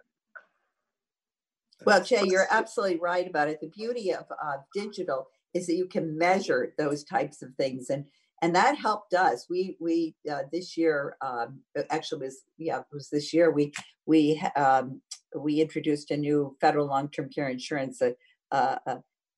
Well, 1.84 2.02
Jay, 2.02 2.22
you're 2.24 2.46
absolutely 2.50 2.98
right 2.98 3.28
about 3.28 3.48
it. 3.48 3.60
The 3.60 3.68
beauty 3.68 4.12
of 4.12 4.24
uh, 4.30 4.58
digital 4.74 5.28
is 5.52 5.66
that 5.66 5.74
you 5.74 5.86
can 5.86 6.16
measure 6.16 6.72
those 6.78 7.04
types 7.04 7.42
of 7.42 7.50
things, 7.56 7.90
and 7.90 8.04
and 8.42 8.54
that 8.54 8.76
helped 8.76 9.14
us. 9.14 9.46
We 9.48 9.76
we 9.80 10.14
uh, 10.30 10.42
this 10.52 10.76
year 10.76 11.16
um, 11.22 11.60
actually 11.90 12.26
was 12.26 12.42
yeah 12.58 12.80
it 12.80 12.86
was 12.92 13.08
this 13.08 13.32
year 13.32 13.50
we 13.50 13.72
we 14.06 14.42
um, 14.56 15.00
we 15.36 15.60
introduced 15.60 16.10
a 16.10 16.16
new 16.16 16.56
federal 16.60 16.86
long 16.86 17.08
term 17.08 17.30
care 17.30 17.48
insurance 17.48 18.02
uh, 18.02 18.76
uh, 18.86 18.96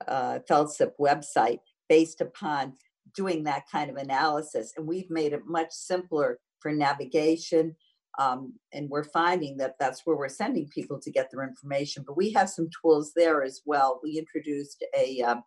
FLCIP 0.08 0.92
website 1.00 1.60
based 1.88 2.20
upon 2.20 2.72
doing 3.14 3.44
that 3.44 3.64
kind 3.70 3.90
of 3.90 3.96
analysis, 3.96 4.72
and 4.76 4.86
we've 4.86 5.10
made 5.10 5.32
it 5.32 5.42
much 5.46 5.70
simpler 5.70 6.40
for 6.60 6.72
navigation 6.72 7.76
um, 8.18 8.54
and 8.72 8.88
we're 8.88 9.04
finding 9.04 9.56
that 9.56 9.74
that's 9.78 10.02
where 10.04 10.16
we're 10.16 10.28
sending 10.28 10.68
people 10.68 11.00
to 11.00 11.10
get 11.10 11.30
their 11.30 11.46
information. 11.46 12.04
But 12.06 12.16
we 12.16 12.32
have 12.32 12.48
some 12.48 12.68
tools 12.80 13.12
there 13.16 13.42
as 13.42 13.62
well. 13.64 14.00
We 14.02 14.18
introduced 14.18 14.84
a 14.96 15.20
um, 15.22 15.42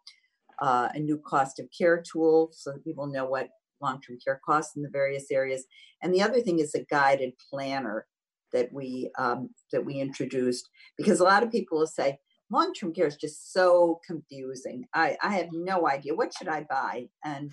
uh, 0.62 0.90
a 0.94 1.00
new 1.00 1.20
cost 1.26 1.60
of 1.60 1.68
care 1.78 2.02
tool 2.02 2.50
so 2.52 2.72
that 2.72 2.84
people 2.84 3.08
know 3.08 3.26
what 3.26 3.50
long-term 3.82 4.18
care 4.24 4.42
costs 4.46 4.76
in 4.76 4.82
the 4.82 4.90
various 4.90 5.26
areas. 5.32 5.66
And 6.02 6.14
the 6.14 6.22
other 6.22 6.42
thing 6.42 6.60
is 6.60 6.74
a 6.74 6.86
guided 6.90 7.34
planner 7.50 8.08
that 8.54 8.72
we 8.72 9.12
um, 9.18 9.50
that 9.72 9.86
we 9.86 9.96
introduced 9.96 10.70
because 10.98 11.20
a 11.20 11.26
lot 11.26 11.44
of 11.44 11.52
people 11.52 11.80
will 11.80 11.88
say 11.88 12.18
long-term 12.50 12.94
care 12.94 13.08
is 13.08 13.18
just 13.18 13.52
so 13.52 14.00
confusing. 14.08 14.86
I, 14.94 15.18
I 15.22 15.36
have 15.36 15.50
no 15.52 15.88
idea 15.88 16.16
what 16.16 16.34
should 16.34 16.48
I 16.48 16.66
buy 16.70 17.08
and 17.26 17.52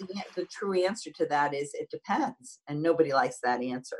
the, 0.00 0.22
the 0.34 0.46
true 0.46 0.82
answer 0.82 1.10
to 1.16 1.26
that 1.26 1.54
is 1.54 1.70
it 1.74 1.90
depends 1.90 2.58
and 2.68 2.82
nobody 2.82 3.12
likes 3.12 3.38
that 3.42 3.62
answer 3.62 3.98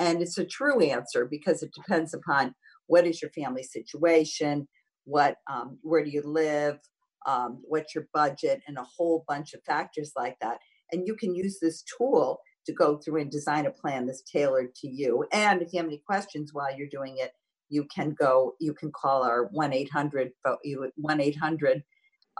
and 0.00 0.22
it's 0.22 0.38
a 0.38 0.46
true 0.46 0.80
answer 0.80 1.26
because 1.30 1.62
it 1.62 1.74
depends 1.74 2.14
upon 2.14 2.54
what 2.86 3.06
is 3.06 3.20
your 3.20 3.30
family 3.32 3.62
situation, 3.62 4.66
what, 5.04 5.36
um, 5.48 5.78
where 5.82 6.02
do 6.02 6.10
you 6.10 6.22
live, 6.22 6.78
um, 7.26 7.60
what's 7.62 7.94
your 7.94 8.08
budget, 8.12 8.62
and 8.66 8.78
a 8.78 8.86
whole 8.96 9.24
bunch 9.28 9.54
of 9.54 9.62
factors 9.64 10.12
like 10.16 10.36
that. 10.40 10.58
And 10.92 11.06
you 11.06 11.14
can 11.14 11.34
use 11.34 11.58
this 11.60 11.84
tool 11.96 12.40
to 12.66 12.72
go 12.72 12.98
through 12.98 13.20
and 13.20 13.30
design 13.30 13.66
a 13.66 13.70
plan 13.70 14.06
that's 14.06 14.22
tailored 14.22 14.74
to 14.76 14.88
you. 14.88 15.24
And 15.32 15.62
if 15.62 15.72
you 15.72 15.78
have 15.78 15.86
any 15.86 16.02
questions 16.04 16.50
while 16.52 16.76
you're 16.76 16.88
doing 16.88 17.16
it, 17.18 17.32
you 17.68 17.86
can 17.94 18.14
go, 18.18 18.54
you 18.60 18.74
can 18.74 18.90
call 18.92 19.22
our 19.22 19.44
1 19.52 19.72
800 19.72 20.32
1 20.96 21.20
800 21.20 21.82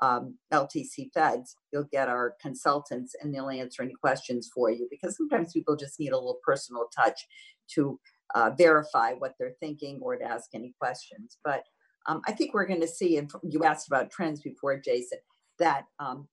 um, 0.03 0.39
LTC 0.53 1.13
feds, 1.13 1.57
you'll 1.73 1.89
get 1.91 2.09
our 2.09 2.35
consultants 2.41 3.15
and 3.21 3.35
they'll 3.35 3.51
answer 3.51 3.83
any 3.83 3.95
questions 3.95 4.51
for 4.53 4.71
you 4.71 4.89
because 4.91 5.17
sometimes 5.17 5.53
people 5.53 5.77
just 5.77 6.01
need 6.01 6.13
a 6.13 6.17
little 6.17 6.39
personal 6.45 6.87
touch 6.97 7.27
to 7.75 8.01
uh, 8.35 8.51
verify 8.57 9.13
what 9.13 9.35
they're 9.39 9.57
thinking 9.61 9.99
or 10.03 10.17
to 10.17 10.25
ask 10.25 10.51
any 10.55 10.75
questions. 10.81 11.37
But 11.45 11.65
um, 12.07 12.23
I 12.27 12.33
think 12.33 12.55
we're 12.55 12.67
going 12.67 12.81
to 12.81 12.89
see, 12.89 13.17
and 13.17 13.31
you 13.43 13.65
asked 13.65 13.87
about 13.87 14.11
trends 14.11 14.41
before, 14.41 14.79
Jason, 14.79 15.19
that 15.59 15.85
um, 15.99 16.29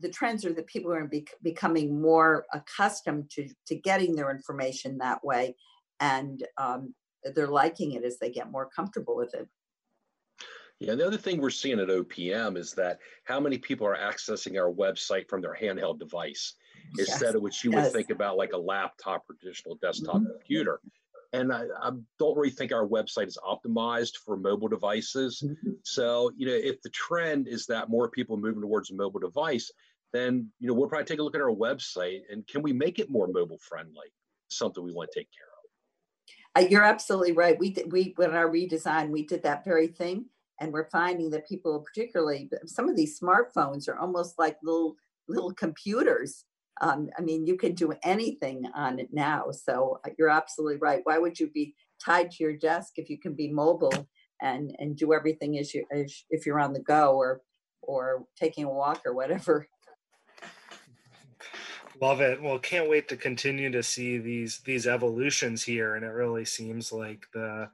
the 0.00 0.08
trends 0.08 0.44
are 0.44 0.52
that 0.52 0.66
people 0.66 0.92
are 0.92 1.04
be- 1.04 1.26
becoming 1.42 2.00
more 2.00 2.46
accustomed 2.52 3.30
to, 3.30 3.48
to 3.66 3.76
getting 3.76 4.14
their 4.14 4.30
information 4.30 4.98
that 4.98 5.24
way 5.24 5.54
and 6.00 6.44
um, 6.58 6.94
they're 7.34 7.46
liking 7.46 7.92
it 7.92 8.04
as 8.04 8.18
they 8.18 8.30
get 8.30 8.50
more 8.50 8.68
comfortable 8.74 9.16
with 9.16 9.34
it. 9.34 9.48
Yeah, 10.80 10.96
the 10.96 11.06
other 11.06 11.16
thing 11.16 11.40
we're 11.40 11.50
seeing 11.50 11.78
at 11.78 11.88
OPM 11.88 12.58
is 12.58 12.72
that 12.72 12.98
how 13.22 13.38
many 13.38 13.58
people 13.58 13.86
are 13.86 13.96
accessing 13.96 14.60
our 14.60 14.72
website 14.72 15.28
from 15.28 15.40
their 15.40 15.54
handheld 15.54 15.98
device 15.98 16.54
Yes, 16.96 17.08
instead 17.08 17.34
of 17.34 17.42
what 17.42 17.62
you 17.62 17.70
yes. 17.70 17.84
would 17.84 17.92
think 17.92 18.10
about 18.10 18.36
like 18.36 18.52
a 18.52 18.58
laptop 18.58 19.24
or 19.28 19.34
traditional 19.34 19.76
desktop 19.76 20.16
Mhm. 20.16 20.30
computer. 20.32 20.80
And 21.34 21.52
I, 21.52 21.64
I 21.82 21.90
don't 22.20 22.36
really 22.36 22.50
think 22.50 22.70
our 22.70 22.86
website 22.86 23.26
is 23.26 23.38
optimized 23.44 24.18
for 24.24 24.36
mobile 24.36 24.68
devices. 24.68 25.42
Mhm. 25.44 25.78
So, 25.82 26.30
you 26.36 26.46
know, 26.46 26.54
if 26.54 26.80
the 26.82 26.90
trend 26.90 27.48
is 27.48 27.66
that 27.66 27.90
more 27.90 28.08
people 28.08 28.36
are 28.36 28.40
moving 28.40 28.62
towards 28.62 28.92
a 28.92 28.94
mobile 28.94 29.18
device, 29.18 29.72
then, 30.12 30.48
you 30.60 30.68
know, 30.68 30.74
we'll 30.74 30.88
probably 30.88 31.06
take 31.06 31.18
a 31.18 31.22
look 31.24 31.34
at 31.34 31.40
our 31.40 31.50
website 31.50 32.20
and 32.30 32.46
can 32.46 32.62
we 32.62 32.72
make 32.72 33.00
it 33.00 33.10
more 33.10 33.26
mobile 33.26 33.58
friendly? 33.58 34.06
Something 34.48 34.84
we 34.84 34.92
want 34.92 35.10
to 35.10 35.18
take 35.18 35.28
care 35.36 35.48
of. 35.48 36.64
Uh, 36.64 36.68
you're 36.70 36.84
absolutely 36.84 37.32
right. 37.32 37.58
We 37.58 37.70
did, 37.70 37.90
we, 37.90 38.12
when 38.14 38.30
our 38.30 38.48
redesign, 38.48 39.10
we 39.10 39.26
did 39.26 39.42
that 39.42 39.64
very 39.64 39.88
thing. 39.88 40.26
And 40.60 40.72
we're 40.72 40.88
finding 40.88 41.30
that 41.30 41.48
people, 41.48 41.80
particularly 41.80 42.48
some 42.66 42.88
of 42.88 42.94
these 42.94 43.18
smartphones 43.18 43.88
are 43.88 43.98
almost 43.98 44.38
like 44.38 44.56
little, 44.62 44.94
little 45.26 45.52
computers. 45.52 46.44
Um, 46.80 47.08
I 47.16 47.22
mean, 47.22 47.46
you 47.46 47.56
can 47.56 47.74
do 47.74 47.94
anything 48.02 48.66
on 48.74 48.98
it 48.98 49.08
now. 49.12 49.50
So 49.50 50.00
uh, 50.04 50.10
you're 50.18 50.30
absolutely 50.30 50.78
right. 50.78 51.00
Why 51.04 51.18
would 51.18 51.38
you 51.38 51.48
be 51.48 51.74
tied 52.04 52.30
to 52.32 52.42
your 52.42 52.56
desk 52.56 52.94
if 52.96 53.08
you 53.08 53.18
can 53.18 53.34
be 53.34 53.52
mobile 53.52 54.08
and, 54.42 54.74
and 54.78 54.96
do 54.96 55.12
everything 55.12 55.58
as 55.58 55.72
you, 55.72 55.84
as 55.92 56.24
if 56.30 56.46
you're 56.46 56.60
on 56.60 56.72
the 56.72 56.80
go 56.82 57.16
or, 57.16 57.42
or 57.82 58.24
taking 58.36 58.64
a 58.64 58.70
walk 58.70 59.02
or 59.06 59.14
whatever? 59.14 59.68
Love 62.00 62.20
it. 62.20 62.42
Well, 62.42 62.58
can't 62.58 62.90
wait 62.90 63.08
to 63.08 63.16
continue 63.16 63.70
to 63.70 63.82
see 63.82 64.18
these 64.18 64.58
these 64.64 64.86
evolutions 64.86 65.62
here, 65.62 65.94
and 65.94 66.04
it 66.04 66.08
really 66.08 66.44
seems 66.44 66.92
like 66.92 67.26
the 67.32 67.70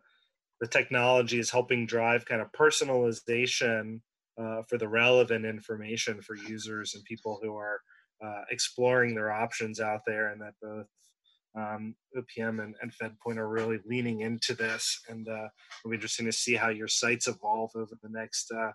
the 0.60 0.66
technology 0.66 1.38
is 1.38 1.50
helping 1.50 1.86
drive 1.86 2.26
kind 2.26 2.42
of 2.42 2.52
personalization 2.52 4.00
uh, 4.38 4.62
for 4.68 4.76
the 4.76 4.88
relevant 4.88 5.46
information 5.46 6.20
for 6.20 6.36
users 6.36 6.94
and 6.94 7.04
people 7.04 7.40
who 7.42 7.56
are 7.56 7.80
uh, 8.24 8.42
exploring 8.50 9.14
their 9.14 9.32
options 9.32 9.80
out 9.80 10.00
there, 10.06 10.28
and 10.28 10.40
that 10.40 10.54
both 10.62 10.86
um, 11.56 11.94
OPM 12.16 12.62
and, 12.62 12.74
and 12.80 12.92
FedPoint 12.92 13.36
are 13.36 13.48
really 13.48 13.80
leaning 13.86 14.20
into 14.20 14.54
this, 14.54 15.00
and 15.08 15.28
uh, 15.28 15.48
it'll 15.80 15.90
be 15.90 15.96
interesting 15.96 16.26
to 16.26 16.32
see 16.32 16.54
how 16.54 16.68
your 16.68 16.88
sites 16.88 17.26
evolve 17.26 17.70
over 17.74 17.96
the 18.02 18.08
next 18.08 18.50
uh, 18.52 18.70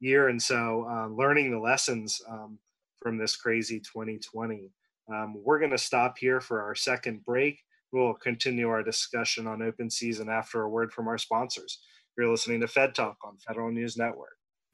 year 0.00 0.28
and 0.28 0.40
so, 0.40 0.86
uh, 0.90 1.08
learning 1.08 1.50
the 1.50 1.58
lessons 1.58 2.20
um, 2.28 2.58
from 3.02 3.18
this 3.18 3.36
crazy 3.36 3.80
2020. 3.80 4.70
Um, 5.12 5.34
we're 5.44 5.58
going 5.58 5.70
to 5.70 5.78
stop 5.78 6.16
here 6.18 6.40
for 6.40 6.62
our 6.62 6.74
second 6.74 7.24
break. 7.24 7.58
We'll 7.92 8.14
continue 8.14 8.68
our 8.68 8.82
discussion 8.82 9.46
on 9.46 9.62
open 9.62 9.90
season 9.90 10.28
after 10.28 10.62
a 10.62 10.68
word 10.68 10.92
from 10.92 11.08
our 11.08 11.18
sponsors. 11.18 11.80
You're 12.16 12.30
listening 12.30 12.60
to 12.60 12.68
Fed 12.68 12.94
Talk 12.94 13.16
on 13.24 13.38
Federal 13.38 13.72
News 13.72 13.96
Network. 13.96 14.39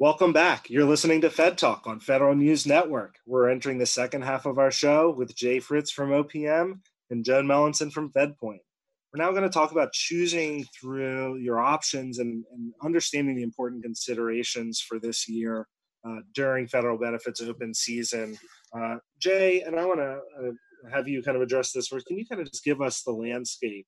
Welcome 0.00 0.32
back. 0.32 0.70
You're 0.70 0.86
listening 0.86 1.20
to 1.20 1.28
Fed 1.28 1.58
Talk 1.58 1.86
on 1.86 2.00
Federal 2.00 2.34
News 2.34 2.66
Network. 2.66 3.16
We're 3.26 3.50
entering 3.50 3.76
the 3.76 3.84
second 3.84 4.22
half 4.22 4.46
of 4.46 4.56
our 4.56 4.70
show 4.70 5.10
with 5.10 5.36
Jay 5.36 5.60
Fritz 5.60 5.90
from 5.90 6.08
OPM 6.08 6.80
and 7.10 7.22
Joan 7.22 7.46
Mellinson 7.46 7.90
from 7.92 8.10
FedPoint. 8.10 8.60
We're 9.12 9.22
now 9.22 9.30
going 9.32 9.42
to 9.42 9.50
talk 9.50 9.72
about 9.72 9.92
choosing 9.92 10.64
through 10.64 11.36
your 11.36 11.60
options 11.60 12.18
and, 12.18 12.46
and 12.50 12.72
understanding 12.82 13.36
the 13.36 13.42
important 13.42 13.82
considerations 13.82 14.80
for 14.80 14.98
this 14.98 15.28
year 15.28 15.68
uh, 16.08 16.20
during 16.34 16.66
federal 16.66 16.96
benefits 16.96 17.42
open 17.42 17.74
season. 17.74 18.38
Uh, 18.74 18.96
Jay, 19.18 19.60
and 19.60 19.78
I 19.78 19.84
want 19.84 20.00
to 20.00 20.20
uh, 20.42 20.90
have 20.90 21.08
you 21.08 21.22
kind 21.22 21.36
of 21.36 21.42
address 21.42 21.72
this 21.72 21.88
first. 21.88 22.06
Can 22.06 22.16
you 22.16 22.24
kind 22.26 22.40
of 22.40 22.50
just 22.50 22.64
give 22.64 22.80
us 22.80 23.02
the 23.02 23.12
landscape? 23.12 23.86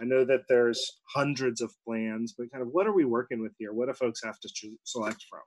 I 0.00 0.04
know 0.04 0.24
that 0.24 0.42
there's 0.48 1.00
hundreds 1.14 1.60
of 1.60 1.72
plans, 1.86 2.34
but 2.36 2.50
kind 2.50 2.62
of 2.62 2.68
what 2.72 2.86
are 2.86 2.92
we 2.92 3.04
working 3.04 3.40
with 3.40 3.52
here? 3.58 3.72
What 3.72 3.86
do 3.86 3.94
folks 3.94 4.22
have 4.24 4.38
to 4.40 4.48
select 4.84 5.24
from? 5.30 5.40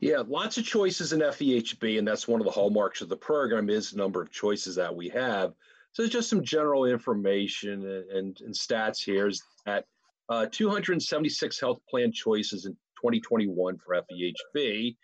Yeah, 0.00 0.22
lots 0.26 0.58
of 0.58 0.64
choices 0.64 1.12
in 1.12 1.20
FEHB, 1.20 1.98
and 1.98 2.06
that's 2.06 2.28
one 2.28 2.40
of 2.40 2.44
the 2.44 2.52
hallmarks 2.52 3.00
of 3.00 3.08
the 3.08 3.16
program 3.16 3.70
is 3.70 3.90
the 3.90 3.98
number 3.98 4.20
of 4.20 4.30
choices 4.30 4.76
that 4.76 4.94
we 4.94 5.08
have. 5.10 5.52
So 5.92 6.06
just 6.06 6.30
some 6.30 6.44
general 6.44 6.84
information 6.84 7.84
and, 7.84 8.10
and, 8.10 8.40
and 8.40 8.54
stats 8.54 9.02
here 9.02 9.28
is 9.28 9.42
that 9.66 9.84
uh, 10.28 10.46
276 10.50 11.60
health 11.60 11.80
plan 11.88 12.12
choices 12.12 12.66
in 12.66 12.72
2021 13.02 13.78
for 13.78 13.96
FEHB, 13.96 14.96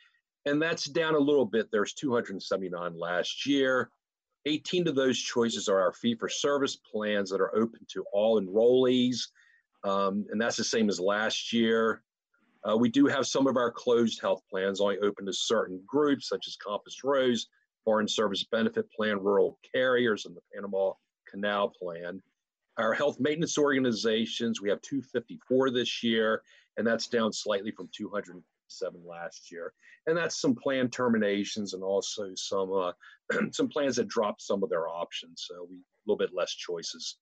and 0.44 0.62
that's 0.62 0.84
down 0.84 1.14
a 1.14 1.18
little 1.18 1.46
bit. 1.46 1.68
There's 1.72 1.94
279 1.94 2.98
last 2.98 3.46
year. 3.46 3.90
18 4.46 4.88
of 4.88 4.94
those 4.94 5.18
choices 5.18 5.68
are 5.68 5.80
our 5.80 5.92
fee-for-service 5.92 6.76
plans 6.76 7.30
that 7.30 7.40
are 7.40 7.54
open 7.56 7.80
to 7.88 8.04
all 8.12 8.40
enrollees, 8.40 9.28
um, 9.84 10.24
and 10.30 10.40
that's 10.40 10.56
the 10.56 10.64
same 10.64 10.88
as 10.88 11.00
last 11.00 11.52
year. 11.52 12.02
Uh, 12.68 12.76
we 12.76 12.88
do 12.88 13.06
have 13.06 13.26
some 13.26 13.46
of 13.46 13.56
our 13.56 13.70
closed 13.70 14.20
health 14.20 14.42
plans 14.50 14.80
only 14.80 14.98
open 14.98 15.26
to 15.26 15.32
certain 15.32 15.80
groups, 15.86 16.28
such 16.28 16.46
as 16.48 16.56
Compass 16.56 17.04
Rose, 17.04 17.48
Foreign 17.84 18.08
Service 18.08 18.44
Benefit 18.44 18.90
Plan, 18.92 19.18
Rural 19.18 19.58
Carriers, 19.72 20.26
and 20.26 20.36
the 20.36 20.40
Panama 20.52 20.92
Canal 21.28 21.72
Plan. 21.80 22.22
Our 22.78 22.92
health 22.92 23.18
maintenance 23.20 23.58
organizations, 23.58 24.60
we 24.60 24.68
have 24.68 24.82
254 24.82 25.70
this 25.70 26.02
year, 26.02 26.42
and 26.76 26.86
that's 26.86 27.08
down 27.08 27.32
slightly 27.32 27.70
from 27.70 27.88
207 28.68 29.02
last 29.06 29.50
year. 29.50 29.72
And 30.06 30.16
that's 30.16 30.40
some 30.40 30.54
plan 30.54 30.88
terminations 30.88 31.74
and 31.74 31.82
also 31.82 32.30
some 32.34 32.72
uh, 32.72 32.92
some 33.52 33.68
plans 33.68 33.96
that 33.96 34.08
dropped 34.08 34.42
some 34.42 34.62
of 34.62 34.70
their 34.70 34.88
options. 34.88 35.44
So 35.48 35.66
we 35.68 35.76
a 35.76 35.80
little 36.06 36.18
bit 36.18 36.34
less 36.34 36.52
choices. 36.52 37.16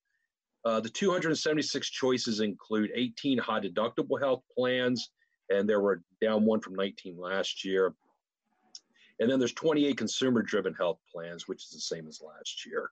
Uh, 0.64 0.80
the 0.80 0.88
276 0.88 1.90
choices 1.90 2.40
include 2.40 2.90
18 2.94 3.38
high 3.38 3.60
deductible 3.60 4.20
health 4.20 4.42
plans, 4.56 5.10
and 5.50 5.68
there 5.68 5.80
were 5.80 6.02
down 6.22 6.44
one 6.44 6.60
from 6.60 6.74
19 6.74 7.18
last 7.18 7.64
year. 7.64 7.94
And 9.20 9.30
then 9.30 9.38
there's 9.38 9.52
28 9.52 9.96
consumer 9.96 10.42
driven 10.42 10.74
health 10.74 10.98
plans, 11.14 11.46
which 11.46 11.64
is 11.64 11.70
the 11.70 11.80
same 11.80 12.08
as 12.08 12.20
last 12.20 12.66
year. 12.66 12.90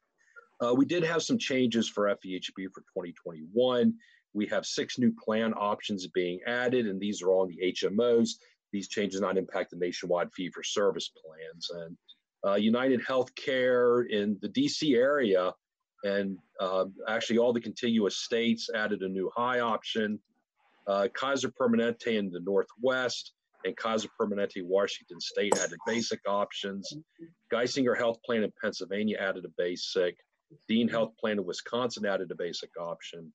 Uh, 0.63 0.75
we 0.75 0.85
did 0.85 1.03
have 1.03 1.23
some 1.23 1.39
changes 1.39 1.89
for 1.89 2.07
FEHB 2.07 2.71
for 2.73 2.83
2021. 2.83 3.95
We 4.35 4.47
have 4.47 4.65
six 4.65 4.99
new 4.99 5.13
plan 5.13 5.53
options 5.55 6.07
being 6.09 6.41
added, 6.47 6.87
and 6.87 7.01
these 7.01 7.23
are 7.23 7.31
all 7.31 7.45
in 7.45 7.51
the 7.51 7.73
HMOs. 7.73 8.31
These 8.73 8.89
changes 8.89 9.21
not 9.21 9.37
impact 9.37 9.71
the 9.71 9.77
nationwide 9.77 10.33
fee 10.33 10.51
for 10.51 10.63
service 10.63 11.11
plans. 11.25 11.71
And 11.71 11.97
uh, 12.45 12.55
United 12.55 13.05
Healthcare 13.05 14.09
in 14.09 14.39
the 14.41 14.49
DC 14.49 14.97
area, 14.97 15.53
and 16.05 16.39
uh, 16.59 16.87
actually 17.09 17.39
all 17.39 17.53
the 17.53 17.61
contiguous 17.61 18.17
states 18.17 18.69
added 18.75 19.03
a 19.03 19.09
new 19.09 19.31
high 19.37 19.61
option 19.61 20.19
uh, 20.87 21.09
Kaiser 21.15 21.51
Permanente 21.51 22.19
in 22.19 22.31
the 22.31 22.41
Northwest 22.41 23.33
and 23.65 23.77
Kaiser 23.77 24.09
Permanente 24.21 24.65
Washington 24.65 25.21
State 25.21 25.57
added 25.59 25.79
basic 25.87 26.21
options. 26.27 26.93
Geisinger 27.53 27.97
Health 27.97 28.19
Plan 28.25 28.43
in 28.43 28.53
Pennsylvania 28.61 29.19
added 29.21 29.45
a 29.45 29.51
basic. 29.57 30.17
Dean 30.69 30.89
Health 30.89 31.13
Plan 31.19 31.39
in 31.39 31.45
Wisconsin 31.45 32.05
added 32.05 32.31
a 32.31 32.35
basic 32.35 32.71
option. 32.79 33.33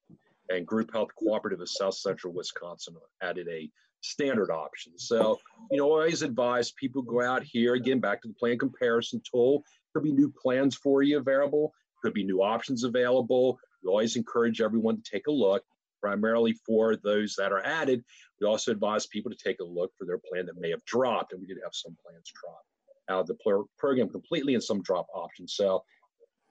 And 0.49 0.65
Group 0.65 0.91
Health 0.93 1.09
Cooperative 1.17 1.61
of 1.61 1.69
South 1.69 1.95
Central 1.95 2.33
Wisconsin 2.33 2.95
added 3.21 3.47
a 3.49 3.69
standard 4.01 4.51
option. 4.51 4.93
So, 4.97 5.39
you 5.71 5.77
know, 5.77 5.87
I 5.87 6.01
always 6.01 6.21
advise 6.21 6.71
people 6.71 7.01
go 7.01 7.21
out 7.21 7.43
here, 7.43 7.73
again, 7.73 7.99
back 7.99 8.21
to 8.21 8.27
the 8.27 8.33
plan 8.33 8.57
comparison 8.57 9.21
tool. 9.29 9.63
Could 9.93 10.03
be 10.03 10.11
new 10.11 10.31
plans 10.41 10.75
for 10.75 11.01
you 11.01 11.17
available, 11.17 11.73
could 12.03 12.13
be 12.13 12.23
new 12.23 12.41
options 12.43 12.83
available. 12.83 13.57
We 13.83 13.89
always 13.89 14.15
encourage 14.15 14.61
everyone 14.61 15.01
to 15.01 15.11
take 15.11 15.27
a 15.27 15.31
look 15.31 15.63
primarily 16.01 16.53
for 16.65 16.95
those 16.95 17.35
that 17.37 17.51
are 17.51 17.65
added. 17.65 18.03
We 18.39 18.47
also 18.47 18.71
advise 18.71 19.07
people 19.07 19.31
to 19.31 19.37
take 19.37 19.59
a 19.59 19.65
look 19.65 19.91
for 19.97 20.05
their 20.05 20.19
plan 20.19 20.45
that 20.45 20.59
may 20.59 20.69
have 20.69 20.85
dropped, 20.85 21.33
and 21.33 21.41
we 21.41 21.47
did 21.47 21.57
have 21.63 21.73
some 21.73 21.97
plans 22.05 22.31
drop 22.41 22.61
out 23.09 23.21
of 23.21 23.27
the 23.27 23.65
program 23.77 24.09
completely 24.09 24.53
and 24.53 24.63
some 24.63 24.81
drop 24.83 25.07
options. 25.13 25.55
So 25.55 25.83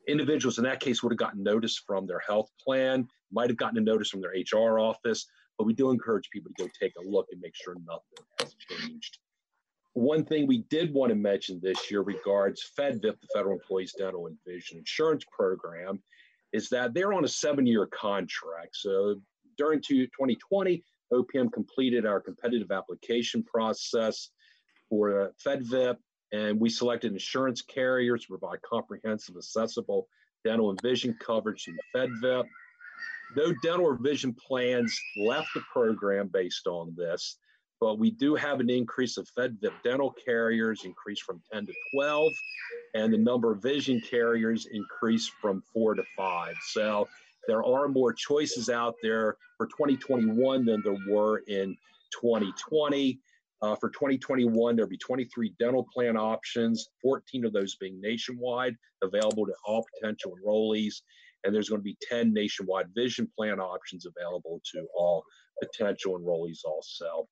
individuals 0.08 0.58
in 0.58 0.64
that 0.64 0.80
case 0.80 1.02
would 1.02 1.12
have 1.12 1.18
gotten 1.18 1.42
notice 1.42 1.78
from 1.86 2.06
their 2.06 2.20
health 2.26 2.50
plan, 2.64 3.06
might 3.32 3.50
have 3.50 3.56
gotten 3.56 3.78
a 3.78 3.80
notice 3.80 4.10
from 4.10 4.20
their 4.20 4.32
HR 4.32 4.78
office, 4.78 5.26
but 5.58 5.64
we 5.64 5.74
do 5.74 5.90
encourage 5.90 6.30
people 6.30 6.50
to 6.56 6.64
go 6.64 6.70
take 6.80 6.92
a 6.96 7.08
look 7.08 7.26
and 7.32 7.40
make 7.40 7.54
sure 7.54 7.74
nothing 7.86 8.26
has 8.40 8.54
changed. 8.70 9.18
One 9.94 10.24
thing 10.24 10.46
we 10.46 10.64
did 10.68 10.92
want 10.92 11.08
to 11.08 11.16
mention 11.16 11.58
this 11.62 11.90
year 11.90 12.02
regards 12.02 12.70
FedVIP, 12.78 13.00
the 13.00 13.28
Federal 13.34 13.54
Employees 13.54 13.94
Dental 13.96 14.26
and 14.26 14.36
Vision 14.46 14.78
Insurance 14.78 15.24
Program, 15.32 16.02
is 16.52 16.68
that 16.68 16.92
they're 16.92 17.14
on 17.14 17.24
a 17.24 17.28
seven-year 17.28 17.86
contract. 17.86 18.76
So 18.76 19.16
during 19.56 19.80
2020, 19.80 20.82
OPM 21.12 21.52
completed 21.52 22.04
our 22.04 22.20
competitive 22.20 22.70
application 22.70 23.42
process 23.42 24.30
for 24.88 25.22
uh, 25.22 25.28
FedVIP, 25.44 25.96
and 26.32 26.60
we 26.60 26.68
selected 26.68 27.12
insurance 27.12 27.62
carriers 27.62 28.22
to 28.22 28.28
provide 28.28 28.60
comprehensive, 28.62 29.36
accessible 29.36 30.08
dental 30.44 30.70
and 30.70 30.80
vision 30.82 31.16
coverage 31.24 31.64
to 31.64 31.72
FedVIP. 31.94 32.44
No 33.34 33.52
dental 33.62 33.86
or 33.86 33.96
vision 33.96 34.34
plans 34.34 34.98
left 35.16 35.48
the 35.54 35.62
program 35.72 36.28
based 36.28 36.66
on 36.66 36.94
this, 36.96 37.38
but 37.80 37.98
we 37.98 38.10
do 38.10 38.34
have 38.34 38.60
an 38.60 38.70
increase 38.70 39.16
of 39.16 39.28
FedVIP 39.36 39.72
dental 39.82 40.14
carriers 40.24 40.84
increased 40.84 41.22
from 41.22 41.42
10 41.52 41.66
to 41.66 41.74
12, 41.94 42.32
and 42.94 43.12
the 43.12 43.18
number 43.18 43.52
of 43.52 43.62
vision 43.62 44.00
carriers 44.00 44.66
increased 44.70 45.32
from 45.40 45.62
four 45.72 45.94
to 45.94 46.04
five. 46.16 46.56
So 46.68 47.08
there 47.46 47.64
are 47.64 47.88
more 47.88 48.12
choices 48.12 48.70
out 48.70 48.94
there 49.02 49.36
for 49.56 49.66
2021 49.66 50.64
than 50.64 50.82
there 50.82 50.98
were 51.08 51.38
in 51.48 51.76
2020. 52.20 53.18
Uh, 53.62 53.74
for 53.76 53.88
2021, 53.88 54.76
there'll 54.76 54.88
be 54.88 54.98
23 54.98 55.54
dental 55.58 55.86
plan 55.92 56.16
options, 56.16 56.90
14 57.02 57.46
of 57.46 57.52
those 57.52 57.74
being 57.76 58.00
nationwide, 58.00 58.76
available 59.02 59.46
to 59.46 59.54
all 59.64 59.86
potential 59.94 60.36
enrollees. 60.36 61.02
And 61.44 61.54
there's 61.54 61.68
going 61.68 61.80
to 61.80 61.84
be 61.84 61.96
10 62.08 62.32
nationwide 62.32 62.86
vision 62.94 63.28
plan 63.36 63.60
options 63.60 64.06
available 64.06 64.60
to 64.72 64.86
all 64.96 65.24
potential 65.62 66.18
enrollees 66.18 66.64
also. 66.64 67.28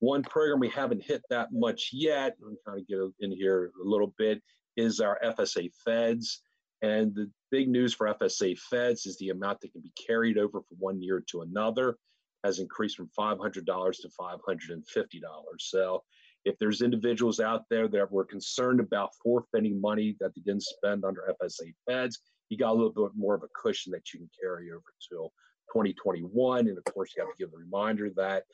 One 0.00 0.22
program 0.22 0.58
we 0.58 0.68
haven't 0.68 1.04
hit 1.04 1.22
that 1.30 1.52
much 1.52 1.90
yet, 1.92 2.34
I'm 2.44 2.56
kind 2.66 2.80
of 2.80 2.88
get 2.88 2.98
in 3.20 3.30
here 3.30 3.70
a 3.84 3.88
little 3.88 4.14
bit, 4.18 4.42
is 4.76 5.00
our 5.00 5.18
FSA 5.24 5.70
Feds. 5.84 6.42
And 6.82 7.14
the 7.14 7.30
big 7.52 7.68
news 7.68 7.94
for 7.94 8.12
FSA 8.12 8.58
Feds 8.58 9.06
is 9.06 9.16
the 9.18 9.28
amount 9.28 9.60
that 9.60 9.72
can 9.72 9.82
be 9.82 9.92
carried 10.06 10.38
over 10.38 10.60
from 10.62 10.78
one 10.78 11.00
year 11.00 11.22
to 11.30 11.42
another. 11.42 11.98
has 12.44 12.58
increased 12.58 12.96
from 12.96 13.10
$500 13.16 13.54
to 13.54 14.08
$550. 14.20 15.20
So 15.58 16.02
if 16.44 16.58
there's 16.58 16.82
individuals 16.82 17.38
out 17.38 17.62
there 17.70 17.86
that 17.88 18.10
were 18.10 18.24
concerned 18.24 18.80
about 18.80 19.10
forfeiting 19.22 19.80
money 19.80 20.16
that 20.20 20.34
they 20.34 20.42
didn't 20.42 20.64
spend 20.64 21.04
under 21.04 21.32
FSA 21.40 21.72
feds, 21.86 22.20
you 22.52 22.58
got 22.58 22.72
a 22.72 22.74
little 22.74 22.90
bit 22.90 23.16
more 23.16 23.34
of 23.34 23.42
a 23.42 23.48
cushion 23.54 23.92
that 23.92 24.12
you 24.12 24.20
can 24.20 24.28
carry 24.38 24.70
over 24.70 24.84
till 25.08 25.32
2021. 25.72 26.68
And 26.68 26.76
of 26.76 26.84
course, 26.84 27.14
you 27.16 27.22
have 27.22 27.34
to 27.34 27.42
give 27.42 27.48
a 27.54 27.56
reminder 27.56 28.10
that 28.16 28.44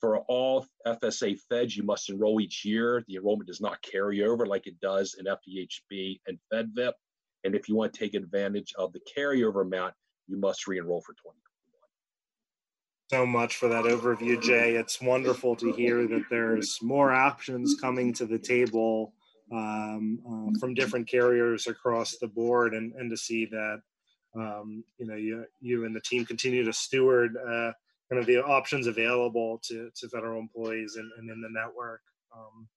for 0.00 0.18
all 0.28 0.66
FSA 0.86 1.38
feds, 1.48 1.74
you 1.74 1.82
must 1.82 2.10
enroll 2.10 2.42
each 2.42 2.62
year. 2.62 3.02
The 3.08 3.16
enrollment 3.16 3.48
does 3.48 3.62
not 3.62 3.80
carry 3.80 4.22
over 4.22 4.44
like 4.44 4.66
it 4.66 4.78
does 4.80 5.16
in 5.18 5.24
FEHB 5.24 6.20
and 6.26 6.38
FedVIP. 6.52 6.92
And 7.44 7.54
if 7.54 7.70
you 7.70 7.74
want 7.74 7.94
to 7.94 7.98
take 7.98 8.12
advantage 8.12 8.74
of 8.76 8.92
the 8.92 9.00
carryover 9.16 9.62
amount, 9.62 9.94
you 10.26 10.36
must 10.36 10.66
re-enroll 10.66 11.00
for 11.00 11.14
2021. 11.14 11.34
So 13.10 13.24
much 13.24 13.56
for 13.56 13.68
that 13.68 13.84
overview, 13.84 14.42
Jay. 14.42 14.74
It's 14.74 15.00
wonderful 15.00 15.56
to 15.56 15.72
hear 15.72 16.06
that 16.06 16.24
there's 16.28 16.78
more 16.82 17.12
options 17.12 17.80
coming 17.80 18.12
to 18.14 18.26
the 18.26 18.38
table 18.38 19.14
um, 19.52 20.18
uh, 20.26 20.58
from 20.58 20.74
different 20.74 21.08
carriers 21.08 21.66
across 21.66 22.16
the 22.18 22.28
board, 22.28 22.74
and, 22.74 22.92
and 22.94 23.10
to 23.10 23.16
see 23.16 23.46
that 23.46 23.80
um, 24.34 24.84
you 24.98 25.06
know 25.06 25.16
you 25.16 25.44
you 25.60 25.84
and 25.84 25.94
the 25.94 26.00
team 26.00 26.24
continue 26.24 26.64
to 26.64 26.72
steward 26.72 27.36
uh, 27.36 27.72
kind 28.12 28.20
of 28.20 28.26
the 28.26 28.42
options 28.42 28.86
available 28.86 29.58
to, 29.64 29.90
to 29.96 30.08
federal 30.08 30.38
employees 30.38 30.96
and, 30.96 31.10
and 31.18 31.30
in 31.30 31.40
the 31.40 31.48
network. 31.50 32.00
Um, 32.36 32.68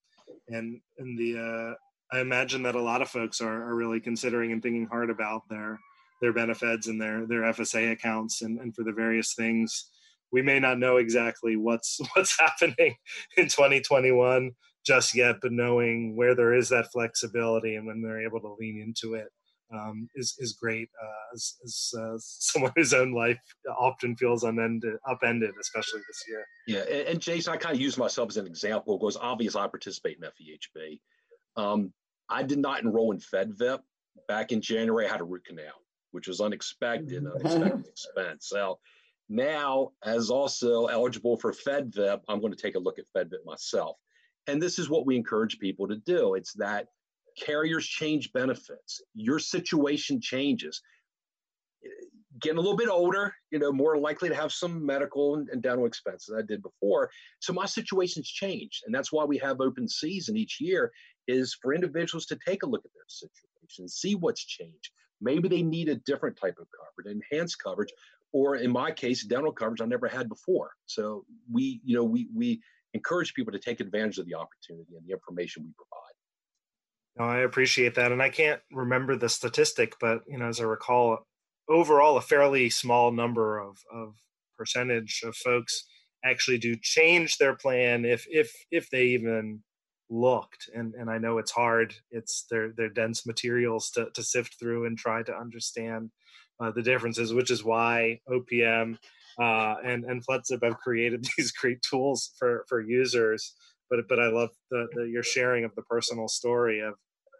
and 0.47 0.79
and 0.97 1.17
the 1.17 1.37
uh, 1.37 2.15
I 2.15 2.21
imagine 2.21 2.63
that 2.63 2.75
a 2.75 2.81
lot 2.81 3.01
of 3.01 3.09
folks 3.09 3.41
are, 3.41 3.69
are 3.69 3.75
really 3.75 3.99
considering 3.99 4.51
and 4.51 4.61
thinking 4.61 4.87
hard 4.87 5.09
about 5.09 5.41
their 5.49 5.79
their 6.21 6.33
benefits 6.33 6.87
and 6.87 7.01
their 7.01 7.25
their 7.25 7.41
FSA 7.41 7.91
accounts 7.91 8.41
and, 8.41 8.59
and 8.59 8.75
for 8.75 8.83
the 8.83 8.91
various 8.93 9.33
things. 9.33 9.89
We 10.31 10.41
may 10.41 10.59
not 10.59 10.79
know 10.79 10.97
exactly 10.97 11.55
what's 11.55 11.99
what's 12.15 12.39
happening 12.39 12.95
in 13.37 13.45
2021 13.45 14.51
just 14.85 15.15
yet, 15.15 15.37
but 15.41 15.51
knowing 15.51 16.15
where 16.15 16.35
there 16.35 16.53
is 16.53 16.69
that 16.69 16.91
flexibility 16.91 17.75
and 17.75 17.87
when 17.87 18.01
they're 18.01 18.25
able 18.25 18.39
to 18.41 18.55
lean 18.59 18.81
into 18.81 19.15
it 19.15 19.27
um, 19.73 20.07
is 20.15 20.35
is 20.39 20.53
great. 20.53 20.89
Uh, 21.01 21.33
as, 21.33 21.55
as 21.63 21.93
uh, 21.97 22.15
someone 22.19 22.71
whose 22.75 22.93
own 22.93 23.13
life 23.13 23.39
often 23.79 24.15
feels 24.15 24.43
unended, 24.43 24.95
upended, 25.09 25.51
especially 25.59 26.01
this 26.07 26.23
year. 26.27 26.45
Yeah, 26.67 26.95
and, 26.95 27.07
and 27.09 27.21
Jason, 27.21 27.53
I 27.53 27.57
kind 27.57 27.75
of 27.75 27.81
use 27.81 27.97
myself 27.97 28.29
as 28.29 28.37
an 28.37 28.47
example 28.47 28.97
because 28.97 29.17
obviously 29.17 29.61
I 29.61 29.67
participate 29.67 30.17
in 30.21 30.29
FEHB. 30.29 30.99
Um, 31.57 31.93
I 32.29 32.43
did 32.43 32.59
not 32.59 32.81
enroll 32.83 33.11
in 33.11 33.19
FedVIP 33.19 33.79
back 34.27 34.51
in 34.51 34.61
January. 34.61 35.07
I 35.07 35.11
had 35.11 35.21
a 35.21 35.25
root 35.25 35.45
canal, 35.45 35.81
which 36.11 36.27
was 36.27 36.41
unexpected, 36.41 37.25
unexpected 37.25 37.87
expense. 37.89 38.47
So 38.49 38.79
now, 39.29 39.91
as 40.03 40.29
also 40.29 40.85
eligible 40.85 41.37
for 41.37 41.51
FedVIP, 41.51 42.21
I'm 42.27 42.39
going 42.39 42.53
to 42.53 42.61
take 42.61 42.75
a 42.75 42.79
look 42.79 42.99
at 42.99 43.05
FedVIP 43.15 43.45
myself. 43.45 43.97
And 44.47 44.61
this 44.61 44.79
is 44.79 44.89
what 44.89 45.05
we 45.05 45.15
encourage 45.15 45.59
people 45.59 45.87
to 45.87 45.97
do. 45.97 46.35
It's 46.35 46.53
that 46.53 46.87
carriers 47.37 47.85
change 47.85 48.31
benefits, 48.33 49.01
your 49.13 49.39
situation 49.39 50.21
changes. 50.21 50.81
Getting 52.41 52.57
a 52.57 52.61
little 52.61 52.77
bit 52.77 52.89
older, 52.89 53.33
you 53.51 53.59
know, 53.59 53.71
more 53.71 53.97
likely 53.97 54.27
to 54.27 54.35
have 54.35 54.51
some 54.51 54.85
medical 54.85 55.35
and, 55.35 55.61
dental 55.61 55.85
expenses 55.85 56.35
I 56.37 56.41
did 56.41 56.61
before. 56.61 57.09
So 57.39 57.53
my 57.53 57.65
situation's 57.65 58.27
changed. 58.27 58.83
And 58.85 58.93
that's 58.93 59.11
why 59.11 59.23
we 59.23 59.37
have 59.37 59.61
open 59.61 59.87
season 59.87 60.35
each 60.35 60.59
year 60.59 60.91
is 61.27 61.57
for 61.61 61.73
individuals 61.73 62.25
to 62.27 62.37
take 62.45 62.63
a 62.63 62.67
look 62.67 62.83
at 62.83 62.91
their 62.93 63.03
situation, 63.07 63.87
see 63.87 64.15
what's 64.15 64.43
changed. 64.43 64.91
Maybe 65.21 65.47
they 65.47 65.63
need 65.63 65.87
a 65.87 65.95
different 65.95 66.37
type 66.37 66.57
of 66.59 66.67
coverage, 66.77 67.15
enhanced 67.31 67.63
coverage, 67.63 67.93
or 68.33 68.57
in 68.57 68.69
my 68.69 68.91
case, 68.91 69.23
dental 69.23 69.53
coverage 69.53 69.81
I 69.81 69.85
never 69.85 70.09
had 70.09 70.27
before. 70.27 70.71
So 70.87 71.23
we, 71.49 71.79
you 71.85 71.95
know, 71.95 72.03
we 72.03 72.27
we 72.35 72.61
encourage 72.95 73.33
people 73.33 73.51
to 73.51 73.59
take 73.59 73.79
advantage 73.79 74.17
of 74.17 74.25
the 74.25 74.35
opportunity 74.35 74.95
and 74.95 75.05
the 75.05 75.13
information 75.13 75.63
we 75.63 75.71
provide. 75.75 76.15
No, 77.17 77.25
I 77.25 77.45
appreciate 77.45 77.95
that, 77.95 78.11
and 78.11 78.21
I 78.21 78.29
can't 78.29 78.61
remember 78.71 79.15
the 79.15 79.29
statistic, 79.29 79.93
but 80.01 80.21
you 80.27 80.37
know, 80.37 80.47
as 80.47 80.59
I 80.59 80.63
recall, 80.63 81.19
overall, 81.69 82.17
a 82.17 82.21
fairly 82.21 82.69
small 82.69 83.11
number 83.11 83.59
of 83.59 83.77
of 83.93 84.15
percentage 84.57 85.21
of 85.23 85.35
folks 85.35 85.85
actually 86.23 86.57
do 86.57 86.75
change 86.81 87.37
their 87.37 87.55
plan 87.55 88.05
if 88.05 88.25
if 88.29 88.51
if 88.71 88.89
they 88.89 89.05
even 89.07 89.61
looked 90.09 90.69
and 90.73 90.93
and 90.93 91.09
I 91.09 91.17
know 91.17 91.39
it's 91.39 91.51
hard 91.51 91.95
it's 92.11 92.45
they're 92.49 92.71
they're 92.77 92.89
dense 92.89 93.25
materials 93.25 93.89
to 93.91 94.09
to 94.13 94.23
sift 94.23 94.59
through 94.59 94.85
and 94.85 94.97
try 94.97 95.23
to 95.23 95.35
understand 95.35 96.11
uh, 96.59 96.71
the 96.71 96.83
differences 96.83 97.33
which 97.33 97.49
is 97.49 97.63
why 97.63 98.19
OPM 98.29 98.97
uh, 99.39 99.75
and 99.83 100.05
and 100.05 100.25
FLTCIP 100.25 100.63
have 100.63 100.77
created 100.77 101.25
these 101.37 101.51
great 101.51 101.81
tools 101.81 102.31
for 102.37 102.65
for 102.67 102.81
users 102.81 103.53
but 103.89 103.99
but 104.07 104.19
I 104.19 104.27
love 104.27 104.49
the, 104.71 104.87
the 104.93 105.03
your 105.03 105.23
sharing 105.23 105.63
of 105.63 105.75
the 105.75 105.83
personal 105.83 106.27
story 106.27 106.79
of 106.79 106.95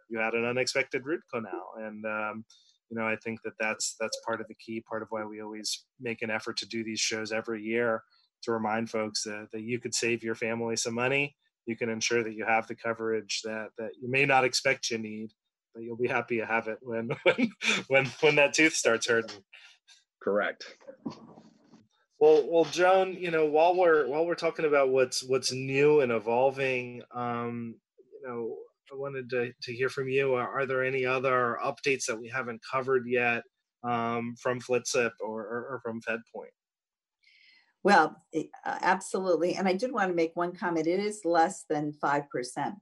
you 0.08 0.18
had 0.18 0.34
an 0.34 0.44
unexpected 0.44 1.04
root 1.04 1.22
canal 1.32 1.72
and 1.78 2.04
um, 2.04 2.44
you 2.90 2.96
know 2.96 3.06
i 3.06 3.16
think 3.16 3.42
that 3.42 3.54
that's 3.58 3.96
that's 3.98 4.20
part 4.24 4.40
of 4.40 4.46
the 4.48 4.54
key 4.54 4.82
part 4.88 5.02
of 5.02 5.08
why 5.10 5.24
we 5.24 5.42
always 5.42 5.84
make 6.00 6.22
an 6.22 6.30
effort 6.30 6.56
to 6.56 6.66
do 6.66 6.84
these 6.84 7.00
shows 7.00 7.32
every 7.32 7.62
year 7.62 8.02
to 8.42 8.52
remind 8.52 8.90
folks 8.90 9.24
that, 9.24 9.48
that 9.52 9.62
you 9.62 9.80
could 9.80 9.94
save 9.94 10.22
your 10.22 10.34
family 10.34 10.76
some 10.76 10.94
money. 10.94 11.34
You 11.64 11.74
can 11.74 11.88
ensure 11.88 12.22
that 12.22 12.34
you 12.34 12.44
have 12.44 12.66
the 12.68 12.76
coverage 12.76 13.40
that 13.44 13.70
that 13.78 13.90
you 14.00 14.08
may 14.08 14.24
not 14.24 14.44
expect 14.44 14.90
you 14.90 14.98
need 14.98 15.32
but 15.74 15.82
you'll 15.82 15.96
be 15.96 16.08
happy 16.08 16.38
to 16.38 16.46
have 16.46 16.68
it 16.68 16.78
when 16.82 17.10
when 17.24 17.50
when 17.88 18.06
when 18.20 18.36
that 18.36 18.54
tooth 18.54 18.74
starts 18.74 19.08
hurting. 19.08 19.42
Correct 20.22 20.64
well 22.18 22.46
well 22.50 22.64
joan 22.64 23.14
you 23.14 23.30
know 23.30 23.46
while 23.46 23.76
we're 23.76 24.06
while 24.08 24.26
we're 24.26 24.34
talking 24.34 24.64
about 24.64 24.88
what's 24.88 25.22
what's 25.22 25.52
new 25.52 26.00
and 26.00 26.12
evolving 26.12 27.02
um 27.14 27.74
you 28.12 28.28
know 28.28 28.56
I 28.92 28.96
wanted 28.96 29.28
to, 29.30 29.52
to 29.62 29.72
hear 29.72 29.88
from 29.88 30.08
you. 30.08 30.34
Are, 30.34 30.48
are, 30.48 30.66
there 30.66 30.84
any 30.84 31.04
other 31.04 31.58
updates 31.64 32.06
that 32.06 32.18
we 32.18 32.28
haven't 32.28 32.60
covered 32.70 33.04
yet 33.06 33.42
um, 33.82 34.34
from 34.40 34.60
FLTCIP 34.60 35.10
or, 35.20 35.40
or, 35.42 35.66
or, 35.70 35.80
from 35.82 36.00
FedPoint? 36.00 36.52
Well, 37.82 38.20
uh, 38.34 38.78
absolutely. 38.82 39.54
And 39.54 39.68
I 39.68 39.72
did 39.72 39.92
want 39.92 40.08
to 40.08 40.14
make 40.14 40.32
one 40.34 40.54
comment. 40.54 40.86
It 40.86 40.98
is 40.98 41.20
less 41.24 41.64
than 41.68 41.92
5% 42.02 42.24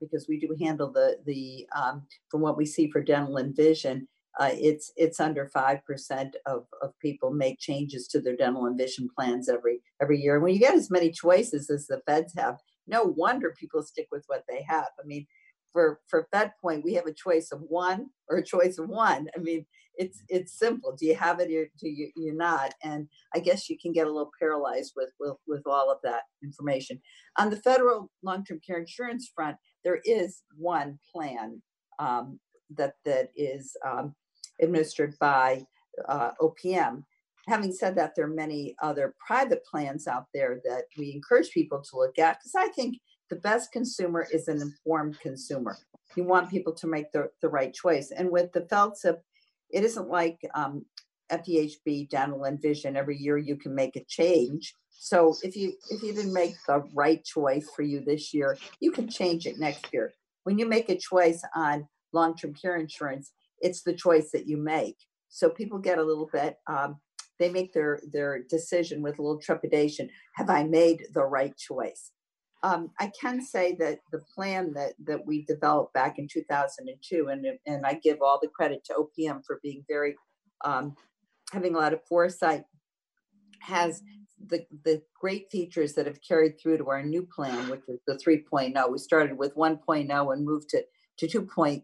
because 0.01 0.27
we 0.29 0.39
do 0.39 0.57
handle 0.59 0.91
the, 0.91 1.19
the 1.27 1.67
um, 1.77 2.07
from 2.31 2.41
what 2.41 2.57
we 2.57 2.65
see 2.65 2.91
for 2.91 3.03
dental 3.03 3.37
and 3.37 3.55
vision, 3.55 4.09
uh, 4.41 4.51
it's 4.53 4.93
it's 4.97 5.21
under 5.21 5.49
five 5.49 5.85
percent 5.85 6.37
of, 6.47 6.67
of 6.83 6.99
people 7.01 7.33
make 7.33 7.59
changes 7.59 8.09
to 8.09 8.21
their 8.21 8.37
dental 8.37 8.67
and 8.67 8.79
vision 8.79 9.09
plans 9.17 9.49
every 9.49 9.81
every 10.03 10.21
year. 10.21 10.35
And 10.35 10.43
when 10.43 10.55
you 10.55 10.61
get 10.61 10.75
as 10.75 10.91
many 10.91 11.11
choices 11.11 11.71
as 11.71 11.87
the 11.87 12.01
feds 12.07 12.35
have, 12.37 12.59
no 12.87 13.05
wonder 13.05 13.55
people 13.59 13.83
stick 13.83 14.09
with 14.11 14.25
what 14.27 14.45
they 14.49 14.65
have. 14.69 14.89
I 15.03 15.07
mean, 15.07 15.27
for 15.73 16.01
for 16.09 16.29
FedPoint, 16.35 16.85
we 16.85 16.95
have 16.95 17.07
a 17.07 17.13
choice 17.13 17.53
of 17.53 17.61
one 17.69 18.07
or 18.29 18.39
a 18.39 18.45
choice 18.45 18.79
of 18.79 18.89
one. 18.89 19.29
I 19.37 19.41
mean, 19.41 19.67
it's 19.97 20.23
it's 20.29 20.59
simple. 20.59 20.97
Do 20.97 21.07
you 21.07 21.15
have 21.15 21.41
it 21.41 21.53
or 21.53 21.69
do 21.79 21.89
you 21.89 22.11
you 22.17 22.35
not? 22.35 22.75
And 22.83 23.09
I 23.35 23.39
guess 23.39 23.69
you 23.69 23.79
can 23.81 23.93
get 23.93 24.07
a 24.07 24.11
little 24.11 24.33
paralyzed 24.39 24.95
with 24.97 25.11
with, 25.21 25.37
with 25.47 25.67
all 25.67 25.91
of 25.91 25.99
that 26.03 26.23
information. 26.43 27.01
On 27.39 27.51
the 27.51 27.57
federal 27.57 28.11
long-term 28.23 28.61
care 28.67 28.79
insurance 28.79 29.31
front, 29.35 29.57
there 29.85 30.01
is 30.05 30.43
one 30.57 30.99
plan 31.13 31.63
um, 31.99 32.41
that 32.71 32.95
that 33.05 33.31
is 33.37 33.77
um, 33.87 34.15
administered 34.61 35.15
by 35.19 35.65
uh, 36.09 36.31
OPM. 36.41 37.05
Having 37.47 37.73
said 37.73 37.95
that, 37.97 38.15
there 38.15 38.25
are 38.25 38.35
many 38.35 38.75
other 38.83 39.15
private 39.25 39.65
plans 39.67 40.07
out 40.07 40.27
there 40.33 40.61
that 40.65 40.85
we 40.97 41.13
encourage 41.13 41.51
people 41.51 41.83
to 41.83 41.97
look 41.97 42.19
at 42.19 42.39
because 42.39 42.55
I 42.57 42.69
think 42.69 42.99
the 43.31 43.37
best 43.37 43.73
consumer 43.73 44.27
is 44.33 44.49
an 44.49 44.61
informed 44.63 45.19
consumer. 45.21 45.77
You 46.17 46.25
want 46.25 46.51
people 46.51 46.73
to 46.75 46.87
make 46.87 47.13
the, 47.13 47.29
the 47.43 47.49
right 47.49 47.73
choice. 47.73 48.13
And 48.13 48.31
with 48.31 48.53
the 48.53 48.63
FLTCIP, 48.63 49.19
it 49.71 49.85
isn't 49.85 50.09
like 50.09 50.39
um, 50.55 50.85
dental, 52.11 52.45
and 52.45 52.63
vision. 52.63 52.97
Every 52.97 53.19
year 53.19 53.39
you 53.39 53.57
can 53.57 53.75
make 53.75 53.97
a 53.97 54.05
change. 54.05 54.75
So 54.91 55.35
if 55.43 55.57
you 55.57 55.75
if 55.91 56.03
you 56.03 56.15
didn't 56.15 56.33
make 56.33 56.55
the 56.67 56.83
right 56.95 57.23
choice 57.25 57.69
for 57.75 57.83
you 57.83 58.01
this 58.01 58.33
year, 58.33 58.57
you 58.81 58.93
can 58.93 59.09
change 59.09 59.47
it 59.47 59.59
next 59.59 59.93
year. 59.93 60.13
When 60.45 60.59
you 60.59 60.67
make 60.67 60.89
a 60.89 60.97
choice 60.97 61.43
on 61.55 61.89
long-term 62.13 62.55
care 62.55 62.77
insurance, 62.77 63.33
it's 63.65 63.83
the 63.83 63.95
choice 63.95 64.31
that 64.33 64.47
you 64.47 64.57
make. 64.57 64.97
So 65.29 65.51
people 65.51 65.79
get 65.79 65.99
a 65.99 66.05
little 66.05 66.29
bit 66.33 66.59
um, 66.69 67.01
they 67.39 67.51
make 67.51 67.73
their 67.73 68.01
their 68.13 68.43
decision 68.49 69.03
with 69.03 69.19
a 69.19 69.23
little 69.23 69.41
trepidation. 69.41 70.09
Have 70.37 70.51
I 70.51 70.65
made 70.65 71.07
the 71.13 71.25
right 71.25 71.57
choice? 71.57 72.13
Um, 72.63 72.91
I 72.99 73.13
can 73.21 73.45
say 73.45 73.77
that 73.81 74.01
the 74.13 74.23
plan 74.35 74.73
that 74.75 74.95
that 75.05 75.27
we 75.27 75.45
developed 75.45 75.93
back 75.95 76.19
in 76.19 76.29
2002, 76.29 77.29
and 77.29 77.47
and 77.67 77.87
I 77.87 77.95
give 77.95 78.19
all 78.23 78.39
the 78.41 78.49
credit 78.49 78.85
to 78.85 78.95
OPM 78.95 79.43
for 79.47 79.61
being 79.63 79.85
very 79.89 80.15
um, 80.65 80.95
having 81.53 81.75
a 81.75 81.79
lot 81.79 81.93
of 81.93 82.05
foresight, 82.09 82.65
has 83.61 84.03
the 84.47 84.65
the 84.85 85.03
great 85.21 85.51
features 85.51 85.95
that 85.95 86.07
have 86.07 86.21
carried 86.27 86.61
through 86.61 86.79
to 86.79 86.89
our 86.89 87.03
new 87.03 87.27
plan, 87.35 87.69
which 87.69 87.83
is 87.89 88.01
the 88.07 88.15
3.0. 88.15 88.91
We 88.91 88.99
started 88.99 89.37
with 89.37 89.57
1.0 89.57 90.33
and 90.33 90.45
moved 90.45 90.69
to 90.71 90.85
to 91.19 91.27
2.0, 91.27 91.83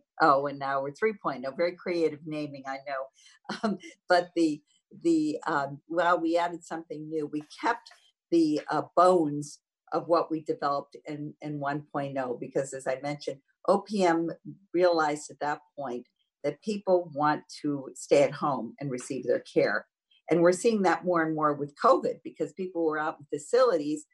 and 0.50 0.58
now 0.58 0.82
we're 0.82 0.90
3.0. 0.90 1.56
Very 1.56 1.76
creative 1.76 2.20
naming, 2.26 2.64
I 2.66 2.78
know, 2.86 3.56
um, 3.62 3.78
but 4.08 4.30
the 4.36 4.62
the 5.02 5.38
um, 5.46 5.80
well, 5.88 6.18
we 6.18 6.36
added 6.36 6.64
something 6.64 7.08
new. 7.08 7.26
We 7.26 7.44
kept 7.62 7.90
the 8.30 8.60
uh, 8.70 8.82
bones 8.96 9.60
of 9.92 10.08
what 10.08 10.30
we 10.30 10.42
developed 10.42 10.96
in, 11.06 11.34
in 11.42 11.60
1.0 11.60 12.40
because 12.40 12.72
as 12.72 12.86
I 12.86 12.98
mentioned, 13.02 13.38
OPM 13.68 14.30
realized 14.72 15.30
at 15.30 15.40
that 15.40 15.60
point 15.76 16.06
that 16.44 16.62
people 16.62 17.10
want 17.14 17.42
to 17.62 17.90
stay 17.94 18.22
at 18.22 18.32
home 18.32 18.74
and 18.80 18.90
receive 18.90 19.26
their 19.26 19.40
care. 19.40 19.86
And 20.30 20.42
we're 20.42 20.52
seeing 20.52 20.82
that 20.82 21.04
more 21.04 21.22
and 21.22 21.34
more 21.34 21.54
with 21.54 21.74
COVID 21.82 22.20
because 22.22 22.52
people 22.52 22.84
were 22.84 22.98
out 22.98 23.16
in 23.18 23.38
facilities. 23.38 24.06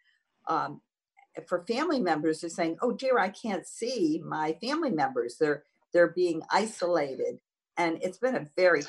Um, 0.49 0.81
for 1.47 1.65
family 1.67 2.01
members, 2.01 2.41
they're 2.41 2.51
saying, 2.51 2.79
"Oh 2.81 2.93
dear, 2.93 3.19
I 3.19 3.29
can't 3.29 3.67
see 3.67 4.23
my 4.25 4.57
family 4.61 4.91
members. 4.91 5.37
They're 5.39 5.65
they're 5.93 6.13
being 6.13 6.43
isolated." 6.51 7.41
And 7.77 7.99
it's 8.03 8.19
been 8.19 8.37
a 8.37 8.47
very 8.57 8.83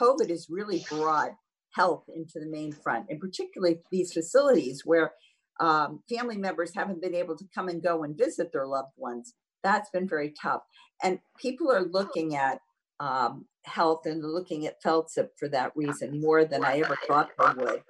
COVID 0.00 0.30
has 0.30 0.48
really 0.50 0.84
brought 0.88 1.32
health 1.70 2.04
into 2.14 2.38
the 2.40 2.46
main 2.46 2.72
front, 2.72 3.06
and 3.08 3.20
particularly 3.20 3.80
these 3.90 4.12
facilities 4.12 4.84
where 4.84 5.12
um, 5.60 6.02
family 6.08 6.36
members 6.36 6.74
haven't 6.74 7.00
been 7.00 7.14
able 7.14 7.36
to 7.36 7.44
come 7.54 7.68
and 7.68 7.82
go 7.82 8.02
and 8.02 8.16
visit 8.16 8.52
their 8.52 8.66
loved 8.66 8.92
ones. 8.96 9.34
That's 9.62 9.90
been 9.90 10.08
very 10.08 10.30
tough. 10.30 10.62
And 11.02 11.20
people 11.38 11.70
are 11.70 11.84
looking 11.84 12.34
at 12.34 12.60
um, 13.00 13.46
health 13.64 14.06
and 14.06 14.22
looking 14.22 14.66
at 14.66 14.82
FLTCIP 14.82 15.28
for 15.36 15.48
that 15.48 15.72
reason 15.76 16.20
more 16.20 16.44
than 16.44 16.64
I 16.64 16.80
ever 16.80 16.96
thought 17.06 17.30
they 17.38 17.62
would. 17.62 17.82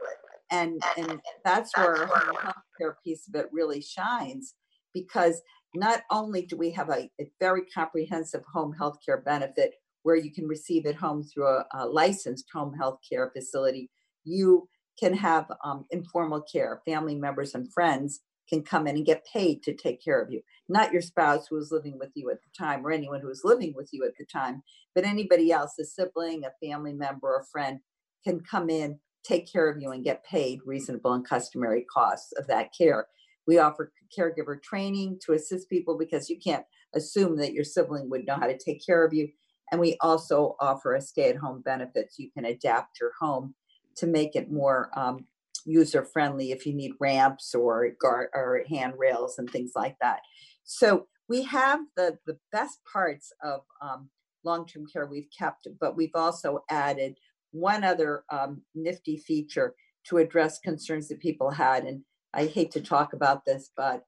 And, 0.52 0.82
and 0.96 1.20
that's 1.44 1.76
where 1.76 2.06
the 2.06 2.52
healthcare 2.84 2.94
piece 3.02 3.26
of 3.26 3.34
it 3.40 3.48
really 3.52 3.80
shines 3.80 4.54
because 4.94 5.40
not 5.74 6.02
only 6.10 6.42
do 6.42 6.56
we 6.56 6.70
have 6.72 6.90
a, 6.90 7.08
a 7.20 7.30
very 7.40 7.62
comprehensive 7.74 8.44
home 8.52 8.74
healthcare 8.78 9.24
benefit 9.24 9.74
where 10.02 10.16
you 10.16 10.30
can 10.30 10.46
receive 10.46 10.84
it 10.84 10.96
home 10.96 11.22
through 11.22 11.46
a, 11.46 11.64
a 11.74 11.86
licensed 11.86 12.46
home 12.52 12.74
healthcare 12.78 13.32
facility, 13.32 13.90
you 14.24 14.68
can 14.98 15.14
have 15.14 15.50
um, 15.64 15.86
informal 15.90 16.42
care. 16.42 16.82
Family 16.84 17.14
members 17.14 17.54
and 17.54 17.72
friends 17.72 18.20
can 18.48 18.62
come 18.62 18.86
in 18.86 18.96
and 18.96 19.06
get 19.06 19.24
paid 19.32 19.62
to 19.62 19.74
take 19.74 20.04
care 20.04 20.20
of 20.20 20.30
you. 20.30 20.42
Not 20.68 20.92
your 20.92 21.02
spouse 21.02 21.46
who 21.46 21.56
was 21.56 21.72
living 21.72 21.98
with 21.98 22.10
you 22.14 22.30
at 22.30 22.38
the 22.42 22.50
time 22.56 22.86
or 22.86 22.90
anyone 22.90 23.20
who 23.20 23.28
was 23.28 23.42
living 23.44 23.72
with 23.74 23.88
you 23.92 24.04
at 24.04 24.12
the 24.18 24.26
time, 24.26 24.62
but 24.94 25.04
anybody 25.04 25.50
else, 25.50 25.78
a 25.80 25.84
sibling, 25.84 26.42
a 26.44 26.66
family 26.66 26.92
member, 26.92 27.36
a 27.36 27.44
friend 27.50 27.80
can 28.24 28.40
come 28.40 28.68
in, 28.68 28.98
take 29.24 29.50
care 29.50 29.68
of 29.68 29.80
you, 29.80 29.90
and 29.90 30.04
get 30.04 30.24
paid 30.24 30.60
reasonable 30.64 31.12
and 31.12 31.26
customary 31.26 31.84
costs 31.92 32.32
of 32.32 32.46
that 32.48 32.70
care. 32.76 33.06
We 33.46 33.58
offer 33.58 33.92
caregiver 34.16 34.62
training 34.62 35.18
to 35.24 35.32
assist 35.32 35.68
people 35.68 35.98
because 35.98 36.30
you 36.30 36.38
can't 36.38 36.64
assume 36.94 37.36
that 37.36 37.52
your 37.52 37.64
sibling 37.64 38.08
would 38.10 38.26
know 38.26 38.36
how 38.36 38.46
to 38.46 38.58
take 38.58 38.84
care 38.84 39.04
of 39.04 39.12
you. 39.12 39.28
And 39.70 39.80
we 39.80 39.96
also 40.00 40.56
offer 40.60 40.94
a 40.94 41.00
stay 41.00 41.30
at 41.30 41.36
home 41.36 41.62
benefits. 41.62 42.18
You 42.18 42.30
can 42.30 42.44
adapt 42.44 43.00
your 43.00 43.12
home 43.18 43.54
to 43.96 44.06
make 44.06 44.36
it 44.36 44.50
more 44.50 44.90
um, 44.96 45.26
user 45.64 46.04
friendly 46.04 46.52
if 46.52 46.66
you 46.66 46.74
need 46.74 46.92
ramps 47.00 47.54
or 47.54 47.88
guard 48.00 48.28
or 48.34 48.62
handrails 48.68 49.38
and 49.38 49.48
things 49.48 49.72
like 49.74 49.96
that. 50.00 50.20
So 50.64 51.06
we 51.28 51.44
have 51.44 51.80
the 51.96 52.18
the 52.26 52.38
best 52.52 52.78
parts 52.90 53.32
of 53.42 53.62
um, 53.80 54.10
long 54.44 54.66
term 54.66 54.86
care 54.86 55.06
we've 55.06 55.28
kept, 55.36 55.66
but 55.80 55.96
we've 55.96 56.14
also 56.14 56.60
added 56.68 57.16
one 57.52 57.84
other 57.84 58.24
um, 58.30 58.62
nifty 58.74 59.16
feature 59.16 59.74
to 60.08 60.18
address 60.18 60.58
concerns 60.58 61.08
that 61.08 61.20
people 61.20 61.50
had. 61.50 61.84
And 61.84 62.02
I 62.34 62.46
hate 62.46 62.72
to 62.72 62.80
talk 62.80 63.12
about 63.12 63.44
this, 63.44 63.70
but 63.76 64.02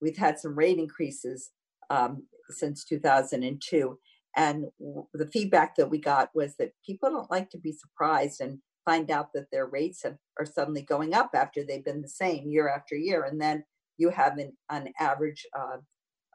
we've 0.00 0.16
had 0.16 0.38
some 0.38 0.56
rate 0.56 0.78
increases 0.78 1.50
um, 1.90 2.24
since 2.50 2.84
2002. 2.84 3.98
And 4.36 4.66
the 5.12 5.26
feedback 5.28 5.76
that 5.76 5.90
we 5.90 5.98
got 5.98 6.30
was 6.34 6.56
that 6.56 6.72
people 6.84 7.10
don't 7.10 7.30
like 7.30 7.50
to 7.50 7.58
be 7.58 7.72
surprised 7.72 8.40
and 8.40 8.58
find 8.84 9.10
out 9.10 9.28
that 9.34 9.50
their 9.50 9.66
rates 9.66 10.02
have, 10.02 10.16
are 10.38 10.46
suddenly 10.46 10.82
going 10.82 11.14
up 11.14 11.30
after 11.34 11.64
they've 11.64 11.84
been 11.84 12.02
the 12.02 12.08
same 12.08 12.48
year 12.48 12.68
after 12.68 12.96
year. 12.96 13.24
And 13.24 13.40
then 13.40 13.64
you 13.96 14.10
have 14.10 14.38
an, 14.38 14.52
an 14.70 14.92
average 14.98 15.46
uh, 15.56 15.76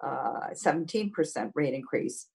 uh, 0.05 0.49
17% 0.53 1.51
rate 1.55 1.74
increase. 1.74 2.28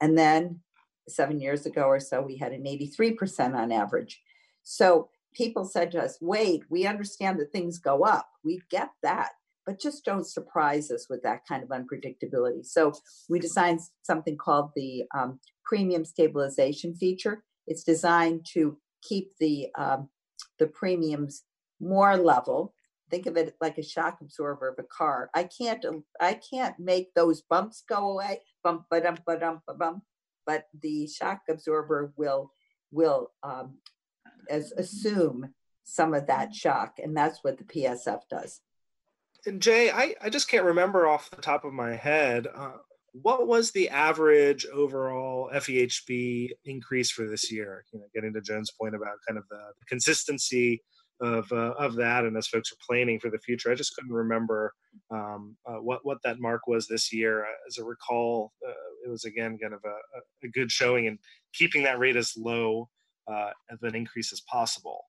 And 0.00 0.18
then 0.18 0.60
seven 1.08 1.40
years 1.40 1.66
ago 1.66 1.84
or 1.84 2.00
so, 2.00 2.20
we 2.20 2.36
had 2.36 2.52
an 2.52 2.64
83% 2.64 3.54
on 3.54 3.72
average. 3.72 4.20
So 4.62 5.08
people 5.34 5.64
said 5.64 5.92
to 5.92 6.02
us, 6.02 6.18
wait, 6.20 6.62
we 6.70 6.86
understand 6.86 7.38
that 7.38 7.52
things 7.52 7.78
go 7.78 8.02
up. 8.02 8.28
We 8.44 8.60
get 8.70 8.90
that, 9.02 9.32
but 9.64 9.80
just 9.80 10.04
don't 10.04 10.26
surprise 10.26 10.90
us 10.90 11.06
with 11.08 11.22
that 11.22 11.46
kind 11.46 11.62
of 11.62 11.68
unpredictability. 11.68 12.64
So 12.64 12.92
we 13.28 13.38
designed 13.38 13.80
something 14.02 14.36
called 14.36 14.70
the 14.74 15.04
um, 15.14 15.38
premium 15.64 16.04
stabilization 16.04 16.94
feature. 16.94 17.42
It's 17.66 17.84
designed 17.84 18.46
to 18.54 18.78
keep 19.02 19.32
the 19.38 19.68
um, 19.76 20.08
the 20.58 20.66
premiums 20.66 21.42
more 21.80 22.16
level. 22.16 22.74
Think 23.10 23.26
of 23.26 23.36
it 23.36 23.54
like 23.60 23.78
a 23.78 23.82
shock 23.82 24.18
absorber 24.20 24.68
of 24.68 24.78
a 24.78 24.82
car. 24.84 25.30
I 25.34 25.44
can't 25.44 25.84
I 26.20 26.34
can't 26.34 26.78
make 26.78 27.14
those 27.14 27.42
bumps 27.42 27.82
go 27.88 28.10
away, 28.10 28.40
bump 28.64 28.84
ba 28.90 29.00
dum 29.00 29.18
ba 29.26 29.38
dum 29.38 29.62
ba 29.66 29.74
bum, 29.74 30.02
but 30.46 30.66
the 30.80 31.06
shock 31.08 31.42
absorber 31.48 32.12
will 32.16 32.52
will 32.92 33.32
um, 33.42 33.78
as 34.48 34.72
assume 34.72 35.52
some 35.84 36.14
of 36.14 36.26
that 36.26 36.54
shock, 36.54 36.98
and 37.02 37.16
that's 37.16 37.42
what 37.42 37.58
the 37.58 37.64
PSF 37.64 38.20
does. 38.30 38.60
And 39.44 39.62
Jay, 39.62 39.90
I, 39.90 40.14
I 40.20 40.30
just 40.30 40.48
can't 40.48 40.64
remember 40.64 41.06
off 41.06 41.30
the 41.30 41.36
top 41.36 41.64
of 41.64 41.72
my 41.72 41.94
head. 41.94 42.48
Uh, 42.52 42.72
what 43.22 43.46
was 43.46 43.70
the 43.70 43.88
average 43.88 44.66
overall 44.66 45.48
FEHB 45.54 46.50
increase 46.64 47.10
for 47.10 47.26
this 47.28 47.50
year? 47.50 47.84
You 47.92 48.00
know, 48.00 48.06
getting 48.14 48.34
to 48.34 48.40
Joan's 48.40 48.72
point 48.72 48.94
about 48.94 49.18
kind 49.26 49.38
of 49.38 49.44
the, 49.48 49.60
consistency 49.88 50.82
of 51.20 51.50
uh, 51.52 51.72
of 51.78 51.94
that, 51.96 52.24
and 52.24 52.36
as 52.36 52.46
folks 52.46 52.72
are 52.72 52.86
planning 52.86 53.18
for 53.18 53.30
the 53.30 53.38
future, 53.38 53.70
I 53.70 53.74
just 53.74 53.94
couldn't 53.94 54.12
remember 54.12 54.74
um, 55.10 55.56
uh, 55.66 55.76
what 55.76 56.00
what 56.04 56.18
that 56.24 56.40
mark 56.40 56.66
was 56.66 56.86
this 56.86 57.12
year. 57.12 57.46
As 57.66 57.78
I 57.80 57.86
recall, 57.86 58.52
uh, 58.66 58.72
it 59.04 59.10
was 59.10 59.24
again 59.24 59.58
kind 59.60 59.74
of 59.74 59.80
a, 59.84 60.46
a, 60.46 60.48
good 60.48 60.70
showing 60.70 61.06
and 61.06 61.18
keeping 61.54 61.82
that 61.84 61.98
rate 61.98 62.16
as 62.16 62.32
low 62.36 62.88
uh, 63.30 63.50
of 63.70 63.82
an 63.82 63.94
increase 63.94 64.32
as 64.32 64.42
possible. 64.42 65.04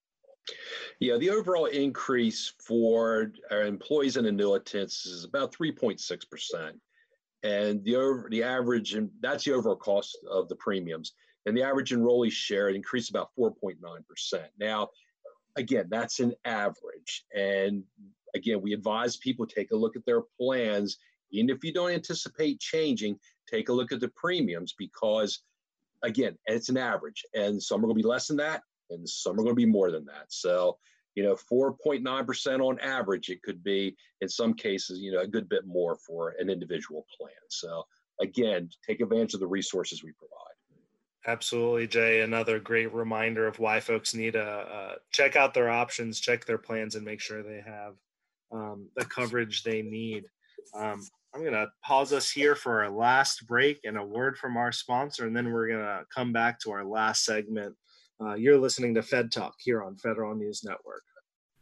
Yeah, 1.00 1.18
the 1.18 1.30
overall 1.30 1.66
increase 1.66 2.54
for 2.66 3.32
our 3.52 3.64
employees 3.64 4.16
and 4.16 4.28
annuitants 4.28 5.06
is 5.06 5.26
about 5.26 5.54
3.6 5.54 6.30
percent 6.30 6.78
and 7.44 7.84
the 7.84 7.96
over 7.96 8.28
the 8.30 8.44
average 8.44 8.94
and 8.94 9.10
that's 9.22 9.44
the 9.44 9.54
overall 9.54 9.76
cost 9.76 10.18
of 10.30 10.50
the 10.50 10.56
premiums 10.56 11.14
and 11.46 11.56
the 11.56 11.64
average 11.64 11.92
enrollee 11.92 12.32
share 12.32 12.70
increased 12.70 13.10
about 13.10 13.30
4.9% 13.40 13.76
now 14.60 14.90
again 15.58 15.88
that's 15.90 16.20
an 16.20 16.34
average. 16.46 17.26
And 17.36 17.84
again 18.36 18.62
we 18.62 18.74
advise 18.74 19.18
people 19.18 19.46
take 19.46 19.72
a 19.72 19.76
look 19.76 19.96
at 19.96 20.06
their 20.06 20.22
plans. 20.40 20.98
Even 21.32 21.50
if 21.50 21.64
you 21.64 21.74
don't 21.74 21.92
anticipate 21.92 22.60
changing 22.60 23.20
take 23.52 23.70
a 23.70 23.74
look 23.74 23.92
at 23.92 24.00
the 24.00 24.10
premiums 24.10 24.74
because 24.78 25.42
again 26.04 26.38
it's 26.46 26.70
an 26.70 26.78
average. 26.78 27.26
And 27.34 27.62
some 27.62 27.80
are 27.80 27.88
going 27.88 27.98
to 27.98 28.04
be 28.04 28.08
less 28.08 28.28
than 28.28 28.38
that 28.38 28.62
and 28.90 29.08
some 29.08 29.34
are 29.34 29.44
going 29.44 29.50
to 29.50 29.56
be 29.56 29.66
more 29.66 29.92
than 29.92 30.06
that. 30.06 30.26
So 30.30 30.78
you 31.16 31.24
know 31.24 31.36
4.9% 31.52 32.60
on 32.62 32.80
average 32.80 33.30
it 33.30 33.42
could 33.42 33.64
be 33.64 33.96
in 34.22 34.30
some 34.30 34.54
cases 34.54 35.00
you 35.00 35.12
know 35.12 35.22
a 35.22 35.28
good 35.28 35.50
bit 35.50 35.66
more 35.66 35.98
for 35.98 36.36
an 36.40 36.50
individual 36.50 37.06
plan. 37.20 37.34
So 37.50 37.84
again 38.22 38.70
take 38.88 39.02
advantage 39.02 39.34
of 39.34 39.40
the 39.40 39.48
resources 39.48 40.04
we 40.04 40.12
provide 40.14 40.47
absolutely 41.28 41.88
jay. 41.88 42.22
Another 42.22 42.60
great 42.60 42.94
reminder 42.94 43.48
of 43.48 43.60
why 43.60 43.80
folks 43.80 44.14
need 44.14 44.34
to 44.34 44.44
uh, 44.44 44.96
check 45.12 45.36
out 45.36 45.54
their 45.54 45.70
options 45.70 46.20
check 46.20 46.46
their 46.46 46.58
plans 46.58 46.96
and 46.96 47.06
make 47.06 47.20
sure 47.20 47.44
they 47.44 47.62
have 47.66 47.94
um, 48.52 48.88
the 48.96 49.06
coverage 49.06 49.64
they 49.64 49.82
need. 49.82 50.24
Um, 50.74 51.06
i'm 51.34 51.42
going 51.42 51.54
to 51.54 51.68
pause 51.84 52.14
us 52.14 52.32
here 52.32 52.56
for 52.56 52.84
our 52.84 52.90
last 52.90 53.46
break 53.48 53.80
and 53.84 53.98
a 53.98 54.04
word 54.04 54.38
from 54.38 54.58
our 54.58 54.72
sponsor 54.72 55.28
and 55.28 55.36
then 55.36 55.52
we're 55.52 55.68
going 55.68 55.80
to 55.80 56.04
come 56.14 56.32
back 56.34 56.60
to 56.62 56.72
our 56.72 56.86
last 56.86 57.26
segment. 57.26 57.76
Uh, 58.20 58.34
you're 58.34 58.58
listening 58.58 58.96
to 58.96 59.04
Fed 59.04 59.32
Talk 59.32 59.54
here 59.60 59.84
on 59.84 59.96
Federal 59.98 60.34
News 60.34 60.64
Network. 60.64 61.04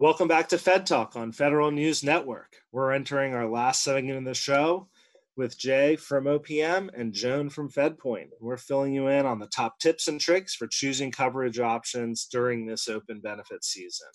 Welcome 0.00 0.28
back 0.28 0.48
to 0.48 0.56
Fed 0.56 0.86
Talk 0.86 1.14
on 1.14 1.30
Federal 1.30 1.70
News 1.70 2.02
Network. 2.02 2.56
We're 2.72 2.92
entering 2.92 3.34
our 3.34 3.46
last 3.46 3.82
segment 3.82 4.16
of 4.16 4.24
the 4.24 4.32
show 4.32 4.88
with 5.36 5.58
Jay 5.58 5.94
from 5.96 6.24
OPM 6.24 6.88
and 6.98 7.12
Joan 7.12 7.50
from 7.50 7.68
FedPoint. 7.68 8.28
We're 8.40 8.56
filling 8.56 8.94
you 8.94 9.08
in 9.08 9.26
on 9.26 9.38
the 9.38 9.46
top 9.48 9.78
tips 9.78 10.08
and 10.08 10.18
tricks 10.18 10.54
for 10.54 10.66
choosing 10.66 11.10
coverage 11.10 11.60
options 11.60 12.24
during 12.24 12.64
this 12.64 12.88
open 12.88 13.20
benefit 13.20 13.62
season. 13.62 14.08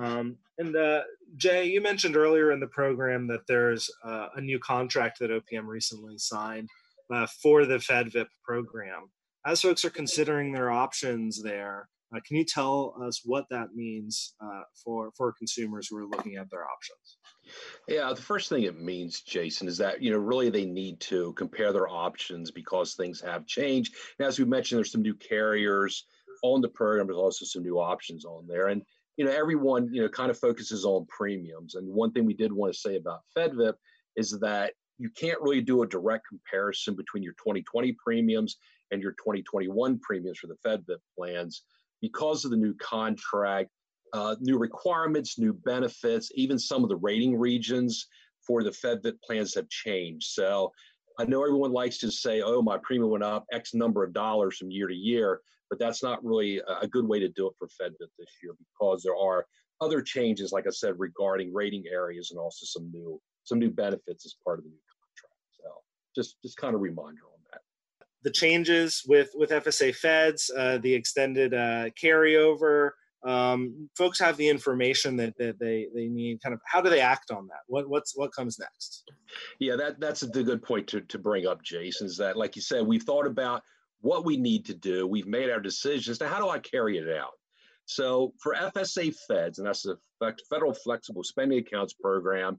Um, 0.00 0.38
and 0.58 0.74
uh, 0.74 1.02
Jay, 1.36 1.66
you 1.66 1.80
mentioned 1.80 2.16
earlier 2.16 2.50
in 2.50 2.58
the 2.58 2.66
program 2.66 3.28
that 3.28 3.46
there's 3.46 3.88
uh, 4.04 4.30
a 4.34 4.40
new 4.40 4.58
contract 4.58 5.20
that 5.20 5.30
OPM 5.30 5.68
recently 5.68 6.18
signed 6.18 6.68
uh, 7.14 7.28
for 7.40 7.66
the 7.66 7.76
FedVIP 7.76 8.26
program. 8.44 9.08
As 9.46 9.62
folks 9.62 9.84
are 9.84 9.90
considering 9.90 10.50
their 10.50 10.72
options 10.72 11.40
there, 11.40 11.88
uh, 12.14 12.18
can 12.26 12.36
you 12.36 12.44
tell 12.44 12.94
us 13.06 13.20
what 13.24 13.44
that 13.50 13.74
means 13.74 14.34
uh, 14.42 14.62
for 14.84 15.12
for 15.16 15.32
consumers 15.32 15.88
who 15.88 15.96
are 15.96 16.06
looking 16.06 16.36
at 16.36 16.50
their 16.50 16.64
options? 16.64 17.18
Yeah, 17.86 18.12
the 18.12 18.20
first 18.20 18.48
thing 18.48 18.64
it 18.64 18.80
means, 18.80 19.20
Jason, 19.20 19.68
is 19.68 19.78
that 19.78 20.02
you 20.02 20.10
know 20.10 20.18
really 20.18 20.50
they 20.50 20.64
need 20.64 21.00
to 21.00 21.32
compare 21.34 21.72
their 21.72 21.88
options 21.88 22.50
because 22.50 22.94
things 22.94 23.20
have 23.20 23.46
changed. 23.46 23.94
And 24.18 24.26
as 24.26 24.38
we 24.38 24.44
mentioned, 24.44 24.78
there's 24.78 24.92
some 24.92 25.02
new 25.02 25.14
carriers 25.14 26.04
on 26.42 26.60
the 26.60 26.68
program. 26.68 27.06
There's 27.06 27.18
also 27.18 27.44
some 27.44 27.62
new 27.62 27.78
options 27.78 28.24
on 28.24 28.46
there, 28.48 28.68
and 28.68 28.82
you 29.16 29.24
know 29.24 29.30
everyone 29.30 29.88
you 29.92 30.02
know 30.02 30.08
kind 30.08 30.30
of 30.30 30.38
focuses 30.38 30.84
on 30.84 31.06
premiums. 31.08 31.76
And 31.76 31.86
one 31.88 32.10
thing 32.12 32.26
we 32.26 32.34
did 32.34 32.52
want 32.52 32.72
to 32.72 32.78
say 32.78 32.96
about 32.96 33.20
FedVIP 33.36 33.74
is 34.16 34.36
that 34.40 34.72
you 34.98 35.10
can't 35.10 35.40
really 35.40 35.62
do 35.62 35.82
a 35.82 35.86
direct 35.86 36.26
comparison 36.28 36.96
between 36.96 37.22
your 37.22 37.32
2020 37.34 37.94
premiums 38.04 38.56
and 38.90 39.00
your 39.00 39.12
2021 39.12 40.00
premiums 40.00 40.38
for 40.38 40.48
the 40.48 40.56
FedVIP 40.66 40.98
plans 41.16 41.62
because 42.00 42.44
of 42.44 42.50
the 42.50 42.56
new 42.56 42.74
contract 42.74 43.70
uh, 44.12 44.36
new 44.40 44.58
requirements, 44.58 45.38
new 45.38 45.52
benefits, 45.52 46.30
even 46.34 46.58
some 46.58 46.82
of 46.82 46.88
the 46.88 46.96
rating 46.96 47.38
regions 47.38 48.06
for 48.46 48.62
the 48.62 48.70
FedVIP 48.70 49.20
plans 49.22 49.54
have 49.54 49.68
changed. 49.68 50.26
So 50.30 50.72
I 51.18 51.24
know 51.24 51.44
everyone 51.44 51.72
likes 51.72 51.98
to 51.98 52.10
say, 52.10 52.42
oh, 52.42 52.62
my 52.62 52.78
premium 52.82 53.10
went 53.10 53.24
up 53.24 53.44
X 53.52 53.74
number 53.74 54.02
of 54.02 54.12
dollars 54.12 54.56
from 54.56 54.70
year 54.70 54.88
to 54.88 54.94
year, 54.94 55.40
but 55.68 55.78
that's 55.78 56.02
not 56.02 56.24
really 56.24 56.60
a 56.80 56.88
good 56.88 57.06
way 57.06 57.20
to 57.20 57.28
do 57.28 57.46
it 57.46 57.54
for 57.58 57.68
FedVIP 57.68 58.08
this 58.18 58.28
year 58.42 58.54
because 58.58 59.02
there 59.02 59.16
are 59.16 59.46
other 59.80 60.02
changes, 60.02 60.52
like 60.52 60.66
I 60.66 60.70
said, 60.70 60.94
regarding 60.98 61.52
rating 61.52 61.84
areas 61.90 62.30
and 62.30 62.40
also 62.40 62.64
some 62.64 62.90
new 62.90 63.20
some 63.44 63.58
new 63.58 63.70
benefits 63.70 64.26
as 64.26 64.34
part 64.44 64.58
of 64.58 64.64
the 64.64 64.70
new 64.70 64.76
contract. 64.76 65.36
So 65.50 65.82
just 66.14 66.36
just 66.42 66.56
kind 66.56 66.74
of 66.74 66.80
reminder. 66.80 67.22
The 68.22 68.30
changes 68.30 69.02
with 69.06 69.30
with 69.34 69.50
FSA 69.50 69.94
Feds, 69.94 70.50
uh, 70.56 70.78
the 70.78 70.94
extended 70.94 71.54
uh, 71.54 71.90
carryover, 72.02 72.90
um, 73.22 73.90
folks 73.96 74.18
have 74.18 74.36
the 74.38 74.48
information 74.48 75.16
that, 75.16 75.36
that 75.36 75.58
they, 75.58 75.88
they 75.94 76.06
need. 76.06 76.42
Kind 76.42 76.54
of 76.54 76.60
how 76.64 76.80
do 76.80 76.88
they 76.88 77.00
act 77.00 77.30
on 77.30 77.46
that? 77.48 77.60
What 77.66 77.88
what's 77.88 78.16
what 78.16 78.32
comes 78.32 78.58
next? 78.58 79.04
Yeah 79.58 79.76
that 79.76 80.00
that's 80.00 80.22
a 80.22 80.26
good 80.26 80.62
point 80.62 80.86
to, 80.88 81.02
to 81.02 81.18
bring 81.18 81.46
up 81.46 81.62
jason 81.62 82.06
is 82.06 82.16
that 82.16 82.36
like 82.36 82.56
you 82.56 82.62
said 82.62 82.86
we've 82.86 83.02
thought 83.02 83.26
about 83.26 83.62
what 84.00 84.24
we 84.24 84.38
need 84.38 84.64
to 84.66 84.74
do. 84.74 85.06
We've 85.06 85.26
made 85.26 85.50
our 85.50 85.60
decisions. 85.60 86.20
Now 86.20 86.28
how 86.28 86.40
do 86.40 86.48
i 86.48 86.58
carry 86.58 86.98
it 86.98 87.14
out? 87.14 87.32
So 87.84 88.32
for 88.42 88.54
fsa 88.54 89.14
feds 89.28 89.58
and 89.58 89.66
that's 89.66 89.82
the 89.82 89.98
federal 90.48 90.72
flexible 90.72 91.24
spending 91.24 91.58
accounts 91.58 91.92
program 91.92 92.58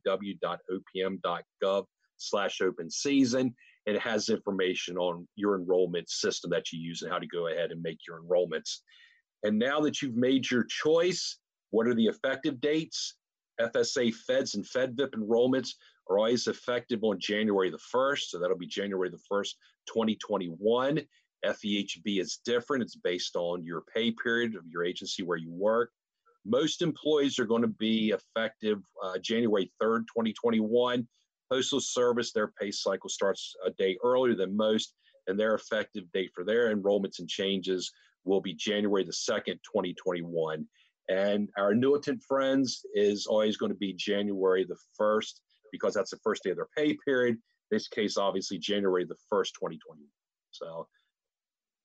slash 2.18 2.62
open 2.62 2.90
season. 2.90 3.54
It 3.86 4.00
has 4.00 4.30
information 4.30 4.98
on 4.98 5.28
your 5.36 5.60
enrollment 5.60 6.10
system 6.10 6.50
that 6.50 6.72
you 6.72 6.80
use 6.80 7.04
and 7.04 7.12
how 7.12 7.20
to 7.20 7.28
go 7.28 7.48
ahead 7.48 7.72
and 7.72 7.84
make 7.84 8.00
your 8.08 8.20
enrollments. 8.22 8.80
And 9.44 9.60
now 9.60 9.80
that 9.82 10.02
you've 10.02 10.16
made 10.16 10.50
your 10.50 10.64
choice, 10.64 11.38
what 11.72 11.88
are 11.88 11.94
the 11.94 12.08
effective 12.08 12.60
dates? 12.60 13.16
FSA 13.60 14.14
Feds 14.14 14.56
and 14.56 14.66
FedVIP 14.66 15.12
enrollments 15.16 15.72
are 16.10 16.18
always 16.18 16.48
effective 16.48 17.04
on 17.04 17.20
January 17.20 17.70
the 17.70 17.80
1st. 17.94 18.22
So 18.30 18.40
that'll 18.40 18.58
be 18.58 18.68
January 18.68 19.10
the 19.10 19.20
1st, 19.32 19.54
2021. 19.88 21.02
FEHB 21.46 22.20
is 22.20 22.40
different. 22.46 22.84
It's 22.84 22.96
based 22.96 23.36
on 23.36 23.64
your 23.64 23.84
pay 23.94 24.12
period 24.12 24.56
of 24.56 24.66
your 24.68 24.84
agency 24.84 25.24
where 25.24 25.38
you 25.38 25.52
work. 25.52 25.92
Most 26.46 26.82
employees 26.82 27.40
are 27.40 27.46
going 27.46 27.62
to 27.62 27.68
be 27.68 28.14
effective 28.14 28.80
uh, 29.04 29.18
January 29.20 29.72
3rd, 29.82 30.02
2021. 30.08 31.08
Postal 31.52 31.80
Service, 31.80 32.32
their 32.32 32.52
pay 32.60 32.72
cycle 32.72 33.10
starts 33.10 33.54
a 33.66 33.72
day 33.72 33.98
earlier 34.04 34.36
than 34.36 34.56
most, 34.56 34.94
and 35.28 35.40
their 35.40 35.56
effective 35.56 36.04
date 36.14 36.32
for 36.34 36.44
their 36.44 36.74
enrollments 36.74 37.20
and 37.20 37.30
changes 37.30 37.92
will 38.28 38.42
be 38.42 38.54
January 38.54 39.04
the 39.04 39.12
2nd, 39.12 39.60
2021. 39.64 40.66
And 41.10 41.50
our 41.58 41.74
annuitant 41.74 42.22
friends 42.28 42.86
is 42.94 43.28
always 43.28 43.58
going 43.58 43.72
to 43.72 43.78
be 43.78 43.94
January 43.94 44.66
the 44.66 44.78
1st 45.00 45.40
because 45.72 45.94
that's 45.94 46.12
the 46.12 46.20
first 46.24 46.44
day 46.44 46.52
of 46.52 46.58
their 46.58 46.68
pay 46.76 46.98
period. 47.06 47.36
In 47.36 47.42
this 47.72 47.88
case, 47.88 48.18
obviously, 48.18 48.58
January 48.58 49.06
the 49.06 49.16
1st, 49.32 49.54
2021. 49.56 50.00
So 50.52 50.88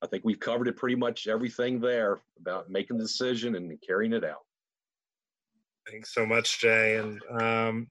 I 0.03 0.07
think 0.09 0.25
we've 0.25 0.41
covered 0.41 0.69
it 0.69 0.77
pretty 0.77 0.97
much 0.97 1.29
everything 1.29 1.81
there 1.81 2.21
about 2.41 2.69
making 2.69 2.99
the 2.99 3.05
decision 3.05 3.55
and 3.55 3.79
carrying 3.87 4.13
it 4.13 4.25
out. 4.25 4.45
Thanks 5.89 6.15
so 6.15 6.27
much, 6.27 6.61
Jay. 6.61 6.97
And 6.97 7.21
um, 7.41 7.89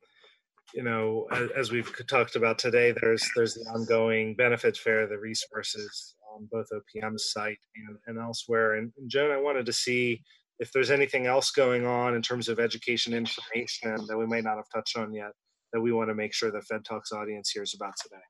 you 0.74 0.84
know, 0.84 1.28
as, 1.32 1.50
as, 1.58 1.72
we've 1.72 1.92
talked 2.08 2.36
about 2.36 2.58
today, 2.58 2.94
there's 3.02 3.30
there's 3.36 3.54
the 3.54 3.70
ongoing 3.72 4.36
benefits 4.36 4.80
fair, 4.80 5.08
the 5.08 5.18
resources 5.18 6.16
on 6.34 6.48
both 6.52 6.68
OPM's 6.74 7.32
site 7.32 7.60
and, 7.76 7.98
and 8.08 8.20
elsewhere. 8.20 8.76
And, 8.76 8.92
and 8.98 9.10
Joan, 9.10 9.32
I 9.32 9.38
wanted 9.38 9.66
to 9.66 9.74
see 9.74 10.22
if 10.60 10.72
there's 10.72 10.92
anything 10.92 11.26
else 11.26 11.52
going 11.52 11.86
on 11.86 12.16
in 12.16 12.22
terms 12.22 12.48
of 12.48 12.60
education 12.60 13.14
information 13.14 14.06
that 14.08 14.18
we 14.18 14.28
may 14.28 14.42
not 14.42 14.58
have 14.58 14.70
touched 14.74 14.98
on 14.98 15.14
yet 15.14 15.32
that 15.74 15.82
we 15.82 15.92
want 15.92 16.10
to 16.10 16.16
make 16.16 16.34
sure 16.34 16.52
the 16.52 16.62
Fed 16.62 16.84
Talks 16.84 17.12
audience 17.12 17.50
hears 17.50 17.74
about 17.74 17.94
today. 18.02 18.22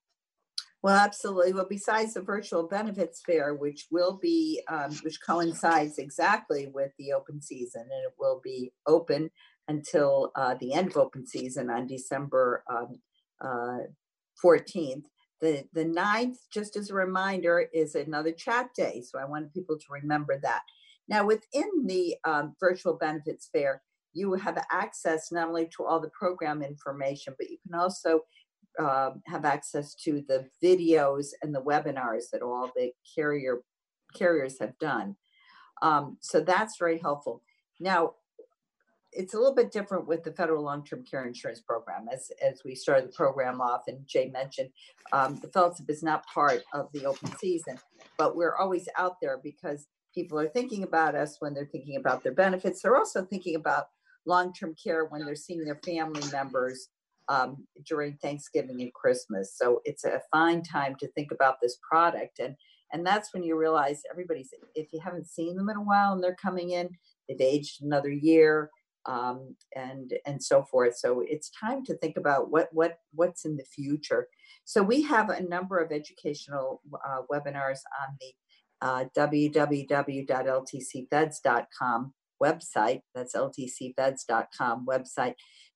Well, 0.83 0.95
absolutely. 0.95 1.53
Well, 1.53 1.67
besides 1.69 2.15
the 2.15 2.21
virtual 2.21 2.67
benefits 2.67 3.21
fair, 3.25 3.53
which 3.53 3.85
will 3.91 4.17
be, 4.19 4.63
um, 4.67 4.91
which 5.03 5.19
coincides 5.25 5.99
exactly 5.99 6.71
with 6.73 6.91
the 6.97 7.13
open 7.13 7.41
season, 7.41 7.81
and 7.81 7.91
it 7.91 8.13
will 8.17 8.41
be 8.43 8.71
open 8.87 9.29
until 9.67 10.31
uh, 10.35 10.55
the 10.59 10.73
end 10.73 10.89
of 10.89 10.97
open 10.97 11.27
season 11.27 11.69
on 11.69 11.85
December 11.85 12.63
um, 12.69 12.99
uh, 13.43 13.77
14th. 14.43 15.03
The, 15.41 15.65
the 15.73 15.85
9th, 15.85 16.37
just 16.53 16.77
as 16.77 16.89
a 16.89 16.95
reminder, 16.95 17.67
is 17.73 17.95
another 17.95 18.31
chat 18.31 18.69
day. 18.75 19.01
So 19.01 19.19
I 19.19 19.25
want 19.25 19.53
people 19.53 19.77
to 19.77 19.85
remember 19.89 20.39
that. 20.41 20.61
Now, 21.07 21.25
within 21.25 21.85
the 21.85 22.15
um, 22.23 22.55
virtual 22.59 22.93
benefits 22.93 23.49
fair, 23.51 23.81
you 24.13 24.33
have 24.35 24.63
access 24.71 25.31
not 25.31 25.47
only 25.47 25.67
to 25.77 25.85
all 25.85 25.99
the 25.99 26.09
program 26.09 26.61
information, 26.61 27.33
but 27.37 27.49
you 27.49 27.57
can 27.65 27.79
also 27.79 28.21
uh, 28.79 29.11
have 29.25 29.45
access 29.45 29.95
to 29.95 30.23
the 30.27 30.47
videos 30.63 31.29
and 31.41 31.53
the 31.53 31.61
webinars 31.61 32.29
that 32.31 32.41
all 32.41 32.71
the 32.75 32.91
carrier 33.15 33.61
carriers 34.13 34.59
have 34.59 34.77
done. 34.79 35.15
Um, 35.81 36.17
so 36.19 36.41
that's 36.41 36.77
very 36.77 36.99
helpful. 36.99 37.41
Now, 37.79 38.13
it's 39.13 39.33
a 39.33 39.37
little 39.37 39.55
bit 39.55 39.71
different 39.71 40.07
with 40.07 40.23
the 40.23 40.31
federal 40.31 40.63
long-term 40.63 41.03
care 41.03 41.25
insurance 41.25 41.59
program. 41.59 42.07
As 42.11 42.31
as 42.41 42.61
we 42.63 42.75
started 42.75 43.09
the 43.09 43.13
program 43.13 43.61
off, 43.61 43.83
and 43.87 44.05
Jay 44.07 44.29
mentioned, 44.29 44.69
um, 45.11 45.39
the 45.41 45.47
FLTCIP 45.47 45.89
is 45.89 46.03
not 46.03 46.25
part 46.27 46.63
of 46.73 46.89
the 46.93 47.05
open 47.05 47.35
season, 47.37 47.77
but 48.17 48.35
we're 48.35 48.55
always 48.55 48.87
out 48.97 49.17
there 49.21 49.39
because 49.43 49.87
people 50.13 50.39
are 50.39 50.47
thinking 50.47 50.83
about 50.83 51.15
us 51.15 51.37
when 51.39 51.53
they're 51.53 51.65
thinking 51.65 51.97
about 51.97 52.23
their 52.23 52.33
benefits. 52.33 52.81
They're 52.81 52.97
also 52.97 53.23
thinking 53.25 53.55
about 53.55 53.87
long-term 54.25 54.75
care 54.81 55.05
when 55.05 55.25
they're 55.25 55.35
seeing 55.35 55.63
their 55.63 55.79
family 55.83 56.21
members 56.31 56.89
um, 57.27 57.65
during 57.85 58.17
Thanksgiving 58.17 58.81
and 58.81 58.93
Christmas. 58.93 59.55
So 59.57 59.81
it's 59.85 60.03
a 60.03 60.21
fine 60.31 60.63
time 60.63 60.95
to 60.99 61.07
think 61.09 61.31
about 61.31 61.59
this 61.61 61.77
product, 61.87 62.39
and 62.39 62.55
and 62.93 63.05
that's 63.05 63.33
when 63.33 63.43
you 63.43 63.57
realize 63.57 64.03
everybody's. 64.09 64.53
If 64.75 64.87
you 64.93 64.99
haven't 64.99 65.27
seen 65.27 65.55
them 65.55 65.69
in 65.69 65.77
a 65.77 65.83
while 65.83 66.13
and 66.13 66.23
they're 66.23 66.35
coming 66.35 66.71
in, 66.71 66.89
they've 67.27 67.41
aged 67.41 67.83
another 67.83 68.11
year, 68.11 68.69
um, 69.05 69.55
and 69.75 70.13
and 70.25 70.41
so 70.43 70.63
forth. 70.63 70.97
So 70.97 71.23
it's 71.25 71.49
time 71.49 71.85
to 71.85 71.95
think 71.97 72.17
about 72.17 72.51
what 72.51 72.67
what 72.71 72.97
what's 73.13 73.45
in 73.45 73.55
the 73.57 73.65
future. 73.65 74.27
So 74.65 74.83
we 74.83 75.01
have 75.03 75.29
a 75.29 75.43
number 75.43 75.79
of 75.79 75.91
educational 75.91 76.81
uh, 77.05 77.21
webinars 77.31 77.79
on 78.01 78.17
the 78.19 78.33
uh, 78.81 79.05
www.ltcfeds.com 79.15 82.13
website. 82.41 83.01
That's 83.13 83.35
ltcfeds.com 83.35 84.85
website 84.87 85.35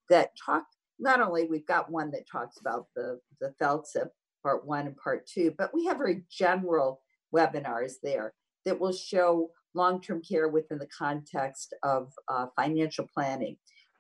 that 0.10 0.32
talk 0.44 0.64
not 0.98 1.22
only 1.22 1.46
we've 1.46 1.66
got 1.66 1.92
one 1.92 2.12
that 2.12 2.28
talks 2.32 2.58
about 2.60 2.86
the 2.96 3.20
the 3.42 3.54
FLTCIP 3.62 4.08
part 4.44 4.66
one 4.66 4.88
and 4.88 4.98
part 4.98 5.28
two, 5.28 5.54
but 5.58 5.74
we 5.74 5.86
have 5.86 5.98
very 5.98 6.24
general 6.30 7.02
webinars 7.36 7.94
there 8.04 8.34
that 8.66 8.80
will 8.80 8.94
show 8.94 9.50
long-term 9.76 10.22
care 10.22 10.48
within 10.48 10.80
the 10.80 10.88
context 10.88 11.74
of 11.84 12.14
uh, 12.28 12.48
financial 12.56 13.08
planning. 13.14 13.58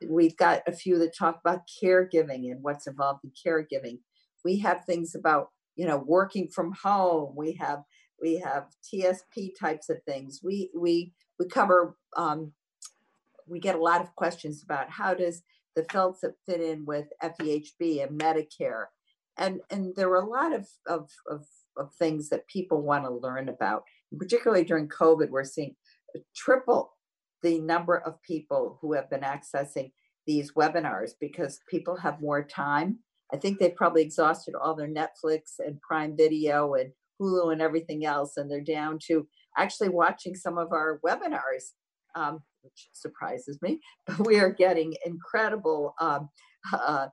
We've 0.07 0.35
got 0.37 0.61
a 0.67 0.71
few 0.71 0.97
that 0.99 1.15
talk 1.15 1.39
about 1.39 1.61
caregiving 1.81 2.51
and 2.51 2.61
what's 2.61 2.87
involved 2.87 3.21
in 3.23 3.31
caregiving. 3.31 3.99
We 4.43 4.59
have 4.59 4.85
things 4.85 5.15
about 5.15 5.49
you 5.75 5.85
know 5.85 5.97
working 5.97 6.47
from 6.47 6.73
home. 6.73 7.33
We 7.35 7.53
have 7.53 7.83
we 8.21 8.37
have 8.37 8.67
TSP 8.83 9.51
types 9.59 9.89
of 9.89 10.01
things. 10.03 10.41
We 10.43 10.69
we 10.75 11.13
we 11.39 11.47
cover. 11.47 11.95
Um, 12.15 12.53
we 13.47 13.59
get 13.59 13.75
a 13.75 13.81
lot 13.81 14.01
of 14.01 14.15
questions 14.15 14.63
about 14.63 14.89
how 14.89 15.13
does 15.13 15.43
the 15.75 15.83
FLTCIP 15.83 16.33
fit 16.47 16.61
in 16.61 16.85
with 16.85 17.05
FEHB 17.21 18.03
and 18.03 18.19
Medicare, 18.19 18.85
and 19.37 19.61
and 19.69 19.95
there 19.95 20.09
are 20.09 20.23
a 20.23 20.29
lot 20.29 20.53
of 20.53 20.67
of 20.87 21.09
of, 21.29 21.45
of 21.77 21.93
things 21.93 22.29
that 22.29 22.47
people 22.47 22.81
want 22.81 23.05
to 23.05 23.11
learn 23.11 23.49
about. 23.49 23.83
Particularly 24.17 24.63
during 24.63 24.87
COVID, 24.87 25.29
we're 25.29 25.43
seeing 25.43 25.75
triple 26.35 26.93
the 27.43 27.59
number 27.59 27.97
of 27.97 28.21
people 28.23 28.79
who 28.81 28.93
have 28.93 29.09
been 29.09 29.21
accessing 29.21 29.91
these 30.25 30.53
webinars 30.53 31.11
because 31.19 31.59
people 31.69 31.95
have 31.97 32.21
more 32.21 32.43
time. 32.43 32.99
I 33.33 33.37
think 33.37 33.59
they've 33.59 33.75
probably 33.75 34.01
exhausted 34.01 34.55
all 34.55 34.75
their 34.75 34.87
Netflix 34.87 35.59
and 35.59 35.81
Prime 35.81 36.15
Video 36.17 36.73
and 36.73 36.91
Hulu 37.21 37.51
and 37.51 37.61
everything 37.61 38.05
else, 38.05 38.37
and 38.37 38.49
they're 38.49 38.61
down 38.61 38.99
to 39.07 39.27
actually 39.57 39.89
watching 39.89 40.35
some 40.35 40.57
of 40.57 40.71
our 40.71 40.99
webinars, 41.05 41.73
um, 42.15 42.39
which 42.61 42.89
surprises 42.93 43.59
me. 43.61 43.79
But 44.07 44.25
we 44.25 44.39
are 44.39 44.51
getting 44.51 44.93
incredible 45.05 45.95
um, 45.99 46.29
uh, 46.73 47.07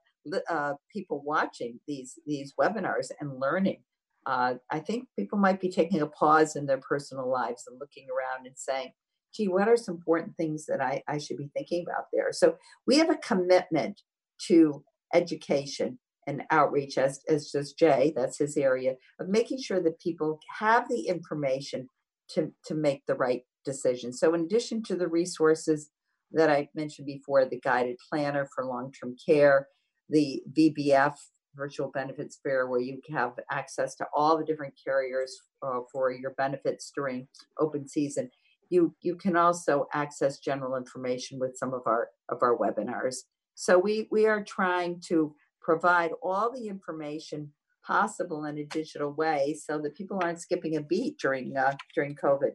uh, 0.49 0.75
people 0.93 1.23
watching 1.25 1.81
these 1.87 2.19
these 2.27 2.55
webinars 2.61 3.09
and 3.21 3.41
learning. 3.41 3.83
Uh, 4.27 4.55
I 4.71 4.79
think 4.81 5.09
people 5.19 5.39
might 5.39 5.61
be 5.61 5.71
taking 5.71 6.01
a 6.01 6.07
pause 6.07 6.57
in 6.57 6.67
their 6.67 6.79
personal 6.79 7.29
lives 7.29 7.65
and 7.67 7.81
looking 7.81 8.07
around 8.09 8.47
and 8.47 8.57
saying, 8.57 8.93
"Gee, 9.35 9.49
what 9.49 9.69
are 9.69 9.77
some 9.77 9.97
important 9.97 10.37
things 10.37 10.67
that 10.67 10.81
I, 10.81 11.03
I 11.09 11.19
should 11.19 11.39
be 11.39 11.51
thinking 11.55 11.85
about 11.87 12.07
there?" 12.13 12.33
So 12.33 12.57
we 12.87 12.99
have 12.99 13.11
a 13.11 13.17
commitment 13.17 14.01
to 14.49 14.85
education 15.13 15.99
and 16.27 16.43
outreach 16.51 16.99
as, 16.99 17.21
as 17.29 17.51
just 17.51 17.79
Jay, 17.79 18.13
that's 18.15 18.39
his 18.39 18.57
area, 18.57 18.95
of 19.19 19.29
making 19.29 19.61
sure 19.61 19.83
that 19.83 20.01
people 20.01 20.39
have 20.59 20.89
the 20.89 21.09
information 21.09 21.89
to, 22.31 22.53
to 22.67 22.75
make 22.75 23.03
the 23.07 23.15
right 23.15 23.43
decision. 23.65 24.13
So 24.13 24.35
in 24.35 24.43
addition 24.43 24.83
to 24.85 24.97
the 24.97 25.09
resources 25.09 25.91
that 26.33 26.51
I 26.51 26.69
mentioned 26.75 27.07
before, 27.07 27.45
the 27.45 27.61
guided 27.61 27.97
planner 28.09 28.49
for 28.55 28.65
long-term 28.65 29.17
care, 29.25 29.69
the 30.09 30.43
VBF 30.57 31.15
virtual 31.55 31.91
benefits 31.91 32.39
fair 32.43 32.67
where 32.67 32.81
you 32.81 33.01
have 33.11 33.33
access 33.51 33.95
to 33.95 34.07
all 34.15 34.39
the 34.39 34.45
different 34.45 34.75
carriers 34.83 35.41
uh, 35.63 35.81
for 35.93 36.11
your 36.11 36.33
benefits 36.33 36.93
during 36.95 37.27
open 37.59 37.87
season 37.87 38.31
you 38.71 38.95
you 39.03 39.15
can 39.17 39.37
also 39.37 39.87
access 39.93 40.39
general 40.39 40.77
information 40.77 41.39
with 41.39 41.57
some 41.57 41.75
of 41.75 41.83
our 41.87 42.09
of 42.29 42.39
our 42.43 42.57
webinars 42.57 43.17
so 43.55 43.79
we 43.79 44.09
we 44.11 44.27
are 44.27 44.43
trying 44.43 45.01
to 45.09 45.35
provide 45.61 46.11
all 46.23 46.51
the 46.53 46.69
information 46.69 47.53
possible 47.85 48.45
in 48.45 48.59
a 48.59 48.65
digital 48.65 49.13
way 49.13 49.57
so 49.61 49.79
that 49.79 49.95
people 49.95 50.19
aren't 50.23 50.41
skipping 50.41 50.77
a 50.77 50.81
beat 50.81 51.19
during 51.19 51.57
uh, 51.57 51.75
during 51.95 52.15
COVID. 52.15 52.53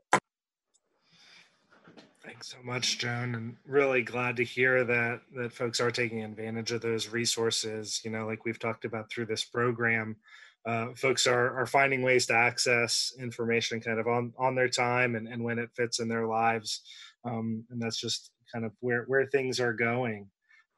Thanks 2.27 2.49
so 2.49 2.57
much, 2.61 2.97
Joan, 2.97 3.35
and 3.35 3.55
really 3.65 4.01
glad 4.01 4.35
to 4.35 4.43
hear 4.43 4.83
that 4.83 5.21
that 5.33 5.53
folks 5.53 5.79
are 5.79 5.89
taking 5.89 6.25
advantage 6.25 6.73
of 6.73 6.81
those 6.81 7.07
resources. 7.07 8.01
You 8.03 8.11
know, 8.11 8.25
like 8.25 8.43
we've 8.43 8.59
talked 8.59 8.83
about 8.83 9.09
through 9.09 9.27
this 9.27 9.45
program, 9.45 10.17
uh, 10.65 10.87
folks 10.93 11.25
are 11.25 11.57
are 11.57 11.65
finding 11.65 12.01
ways 12.01 12.25
to 12.25 12.33
access 12.33 13.13
information 13.17 13.79
kind 13.79 13.97
of 13.97 14.07
on 14.07 14.33
on 14.37 14.55
their 14.55 14.67
time 14.67 15.15
and, 15.15 15.25
and 15.25 15.41
when 15.41 15.57
it 15.57 15.69
fits 15.73 16.01
in 16.01 16.09
their 16.09 16.27
lives, 16.27 16.81
um, 17.23 17.63
and 17.69 17.81
that's 17.81 17.97
just 17.97 18.31
kind 18.51 18.65
of 18.65 18.73
where 18.81 19.05
where 19.05 19.27
things 19.27 19.61
are 19.61 19.71
going. 19.71 20.27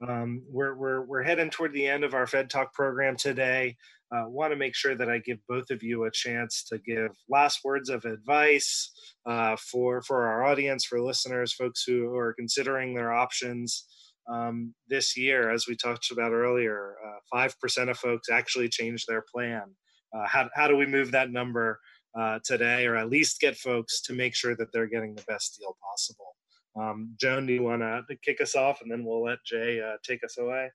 Um, 0.07 0.43
we're, 0.49 0.75
we're, 0.75 1.01
we're 1.01 1.23
heading 1.23 1.49
toward 1.49 1.73
the 1.73 1.87
end 1.87 2.03
of 2.03 2.13
our 2.13 2.25
Fed 2.25 2.49
Talk 2.49 2.73
program 2.73 3.17
today. 3.17 3.75
Uh, 4.11 4.23
Want 4.27 4.51
to 4.51 4.57
make 4.57 4.75
sure 4.75 4.95
that 4.95 5.09
I 5.09 5.19
give 5.19 5.37
both 5.47 5.69
of 5.69 5.83
you 5.83 6.05
a 6.05 6.11
chance 6.11 6.63
to 6.69 6.79
give 6.79 7.11
last 7.29 7.59
words 7.63 7.89
of 7.89 8.05
advice 8.05 8.91
uh, 9.27 9.55
for 9.57 10.01
for 10.01 10.25
our 10.25 10.45
audience, 10.45 10.85
for 10.85 10.99
listeners, 10.99 11.53
folks 11.53 11.83
who 11.85 12.15
are 12.15 12.33
considering 12.33 12.95
their 12.95 13.13
options 13.13 13.85
um, 14.31 14.73
this 14.87 15.15
year. 15.15 15.51
As 15.51 15.67
we 15.67 15.75
talked 15.75 16.09
about 16.11 16.31
earlier, 16.31 16.95
uh, 17.05 17.19
five 17.31 17.59
percent 17.59 17.91
of 17.91 17.99
folks 17.99 18.29
actually 18.31 18.69
change 18.69 19.05
their 19.05 19.23
plan. 19.31 19.63
Uh, 20.15 20.25
how 20.27 20.49
how 20.55 20.67
do 20.67 20.75
we 20.75 20.87
move 20.87 21.11
that 21.11 21.29
number 21.29 21.79
uh, 22.19 22.39
today, 22.43 22.87
or 22.87 22.95
at 22.95 23.11
least 23.11 23.39
get 23.39 23.57
folks 23.57 24.01
to 24.01 24.13
make 24.13 24.33
sure 24.35 24.55
that 24.55 24.69
they're 24.73 24.87
getting 24.87 25.13
the 25.13 25.25
best 25.27 25.57
deal 25.59 25.77
possible? 25.87 26.35
Um, 26.75 27.15
Joan, 27.19 27.45
do 27.45 27.53
you 27.53 27.63
want 27.63 27.81
to 27.81 28.15
kick 28.23 28.41
us 28.41 28.55
off 28.55 28.81
and 28.81 28.91
then 28.91 29.03
we'll 29.03 29.23
let 29.23 29.43
Jay 29.45 29.81
uh, 29.81 29.97
take 30.03 30.23
us 30.23 30.37
away? 30.37 30.69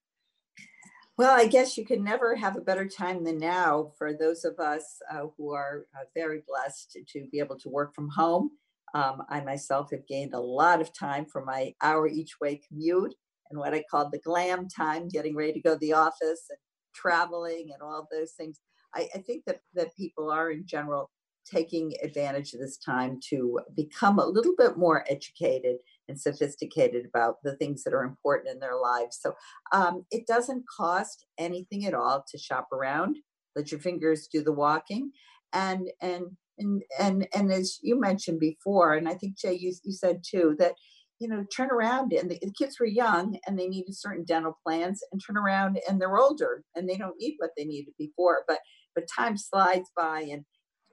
Well, 1.16 1.36
I 1.36 1.47
guess 1.47 1.78
you 1.78 1.84
can 1.84 2.03
never 2.03 2.34
have 2.34 2.57
a 2.57 2.61
better 2.61 2.88
time 2.88 3.22
than 3.22 3.38
now 3.38 3.92
for 3.97 4.12
those 4.12 4.45
of 4.45 4.59
us 4.59 5.01
uh, 5.11 5.26
who 5.36 5.53
are 5.53 5.86
uh, 5.95 6.05
very 6.12 6.42
blessed 6.47 6.99
to 7.07 7.26
be 7.30 7.38
able 7.38 7.57
to 7.61 7.68
work 7.68 7.95
from 7.95 8.09
home. 8.09 8.51
Um, 8.95 9.22
I 9.28 9.40
myself 9.40 9.90
have 9.92 10.07
gained 10.09 10.34
a 10.34 10.40
lot 10.40 10.80
of 10.80 10.92
time 10.92 11.26
for 11.26 11.45
my 11.45 11.72
hour 11.82 12.09
each 12.09 12.40
way 12.40 12.61
commute 12.66 13.14
and 13.51 13.59
what 13.59 13.74
I 13.74 13.84
call 13.88 14.11
the 14.11 14.18
glam 14.18 14.68
time, 14.68 15.09
getting 15.09 15.36
ready 15.36 15.53
to 15.53 15.61
go 15.61 15.74
to 15.74 15.78
the 15.78 15.92
office 15.92 16.47
and 16.51 16.59
traveling 16.95 17.70
and 17.72 17.80
all 17.80 18.09
those 18.11 18.32
things. 18.32 18.59
I, 18.95 19.09
I 19.14 19.18
think 19.18 19.45
that, 19.47 19.61
that 19.74 19.97
people 19.97 20.32
are 20.32 20.51
in 20.51 20.66
general 20.66 21.11
taking 21.51 21.92
advantage 22.03 22.53
of 22.55 22.61
this 22.61 22.76
time 22.76 23.18
to 23.30 23.61
become 23.76 24.18
a 24.18 24.26
little 24.26 24.55
bit 24.57 24.76
more 24.76 25.05
educated 25.09 25.76
and 26.09 26.20
sophisticated 26.20 27.07
about 27.07 27.36
the 27.42 27.57
things 27.57 27.84
that 27.84 27.95
are 27.95 28.03
important 28.03 28.55
in 28.55 28.61
their 28.61 28.76
lives. 28.76 29.18
So 29.20 29.34
um, 29.72 30.05
it 30.11 30.26
doesn't 30.26 30.64
cost 30.74 31.26
anything 31.38 31.86
at 31.86 31.95
all 31.95 32.24
to 32.30 32.38
shop 32.38 32.68
around. 32.72 33.16
Let 33.57 33.70
your 33.70 33.80
fingers 33.80 34.28
do 34.32 34.42
the 34.42 34.53
walking, 34.53 35.12
and 35.53 35.88
and 36.01 36.24
and 36.59 36.82
and 36.99 37.28
and 37.34 37.53
as 37.53 37.78
you 37.82 37.99
mentioned 38.01 38.40
before, 38.40 38.95
and 38.95 39.09
I 39.09 39.14
think 39.14 39.38
Jay, 39.38 39.55
you 39.55 39.72
you 39.84 39.92
said 39.92 40.22
too 40.28 40.57
that 40.59 40.74
you 41.20 41.28
know 41.28 41.45
turn 41.55 41.70
around 41.70 42.12
and 42.12 42.28
the, 42.28 42.38
the 42.42 42.53
kids 42.59 42.80
were 42.80 42.86
young 42.86 43.38
and 43.47 43.57
they 43.57 43.68
needed 43.68 43.95
certain 43.97 44.24
dental 44.24 44.59
plans, 44.66 45.01
and 45.12 45.20
turn 45.24 45.36
around 45.36 45.78
and 45.88 46.01
they're 46.01 46.18
older 46.18 46.64
and 46.74 46.88
they 46.88 46.97
don't 46.97 47.18
need 47.18 47.36
what 47.38 47.51
they 47.57 47.64
needed 47.64 47.95
before, 47.97 48.42
but 48.49 48.59
but 48.95 49.05
time 49.16 49.36
slides 49.36 49.90
by 49.97 50.20
and 50.22 50.45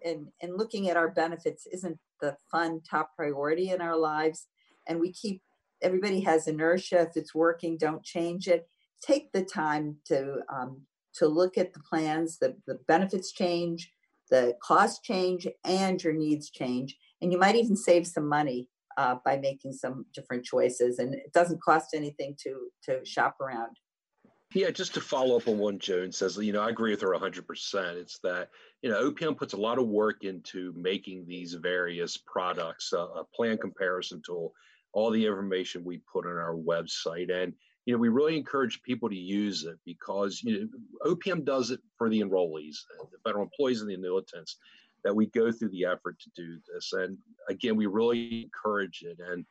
and 0.03 0.27
and 0.41 0.57
looking 0.57 0.89
at 0.89 0.97
our 0.97 1.09
benefits 1.09 1.67
isn't 1.71 1.97
the 2.21 2.35
fun 2.51 2.81
top 2.89 3.11
priority 3.15 3.69
in 3.69 3.81
our 3.81 3.97
lives. 3.97 4.47
And 4.87 4.99
we 4.99 5.11
keep 5.11 5.41
everybody 5.81 6.21
has 6.21 6.47
inertia. 6.47 7.01
If 7.01 7.15
it's 7.15 7.35
working 7.35 7.77
don't 7.77 8.03
change 8.03 8.47
it. 8.47 8.67
Take 9.01 9.31
the 9.31 9.43
time 9.43 9.97
to 10.05 10.39
um, 10.53 10.81
to 11.15 11.27
look 11.27 11.57
at 11.57 11.73
the 11.73 11.79
plans 11.81 12.37
the, 12.37 12.55
the 12.67 12.79
benefits 12.87 13.33
change 13.33 13.91
the 14.31 14.55
cost 14.63 15.03
change 15.03 15.47
and 15.63 16.01
your 16.01 16.13
needs 16.13 16.49
change. 16.49 16.97
And 17.21 17.31
you 17.31 17.37
might 17.37 17.55
even 17.55 17.75
save 17.75 18.07
some 18.07 18.27
money 18.27 18.69
uh, 18.97 19.17
by 19.23 19.37
making 19.37 19.73
some 19.73 20.05
different 20.15 20.43
choices. 20.43 20.97
And 20.97 21.13
it 21.13 21.31
doesn't 21.33 21.61
cost 21.61 21.93
anything 21.93 22.35
to 22.43 22.69
to 22.85 23.05
shop 23.05 23.35
around 23.39 23.77
yeah, 24.53 24.69
just 24.71 24.93
to 24.95 25.01
follow 25.01 25.37
up 25.37 25.47
on 25.47 25.57
what 25.57 25.79
Joan 25.79 26.11
says, 26.11 26.37
you 26.37 26.51
know, 26.51 26.61
I 26.61 26.69
agree 26.69 26.91
with 26.91 27.01
her 27.01 27.13
100%. 27.13 27.95
It's 27.95 28.19
that, 28.19 28.49
you 28.81 28.89
know, 28.89 29.09
OPM 29.09 29.37
puts 29.37 29.53
a 29.53 29.57
lot 29.57 29.79
of 29.79 29.87
work 29.87 30.23
into 30.23 30.73
making 30.75 31.25
these 31.25 31.53
various 31.53 32.17
products, 32.17 32.91
uh, 32.93 33.07
a 33.07 33.23
plan 33.35 33.57
comparison 33.57 34.21
tool, 34.25 34.53
all 34.93 35.09
the 35.09 35.25
information 35.25 35.83
we 35.83 36.01
put 36.11 36.25
on 36.25 36.33
our 36.33 36.55
website. 36.55 37.31
And, 37.31 37.53
you 37.85 37.93
know, 37.93 37.99
we 37.99 38.09
really 38.09 38.37
encourage 38.37 38.83
people 38.83 39.09
to 39.09 39.15
use 39.15 39.63
it 39.63 39.77
because, 39.85 40.41
you 40.43 40.69
know, 41.03 41.13
OPM 41.13 41.45
does 41.45 41.71
it 41.71 41.79
for 41.97 42.09
the 42.09 42.19
enrollees, 42.19 42.77
uh, 42.99 43.05
the 43.11 43.19
federal 43.23 43.43
employees 43.43 43.81
and 43.81 43.89
the 43.89 43.95
annuitants, 43.95 44.57
that 45.03 45.15
we 45.15 45.27
go 45.27 45.51
through 45.51 45.69
the 45.69 45.85
effort 45.85 46.19
to 46.19 46.29
do 46.35 46.59
this. 46.73 46.91
And 46.93 47.17
again, 47.47 47.75
we 47.75 47.85
really 47.85 48.43
encourage 48.43 49.01
it. 49.03 49.17
And, 49.25 49.45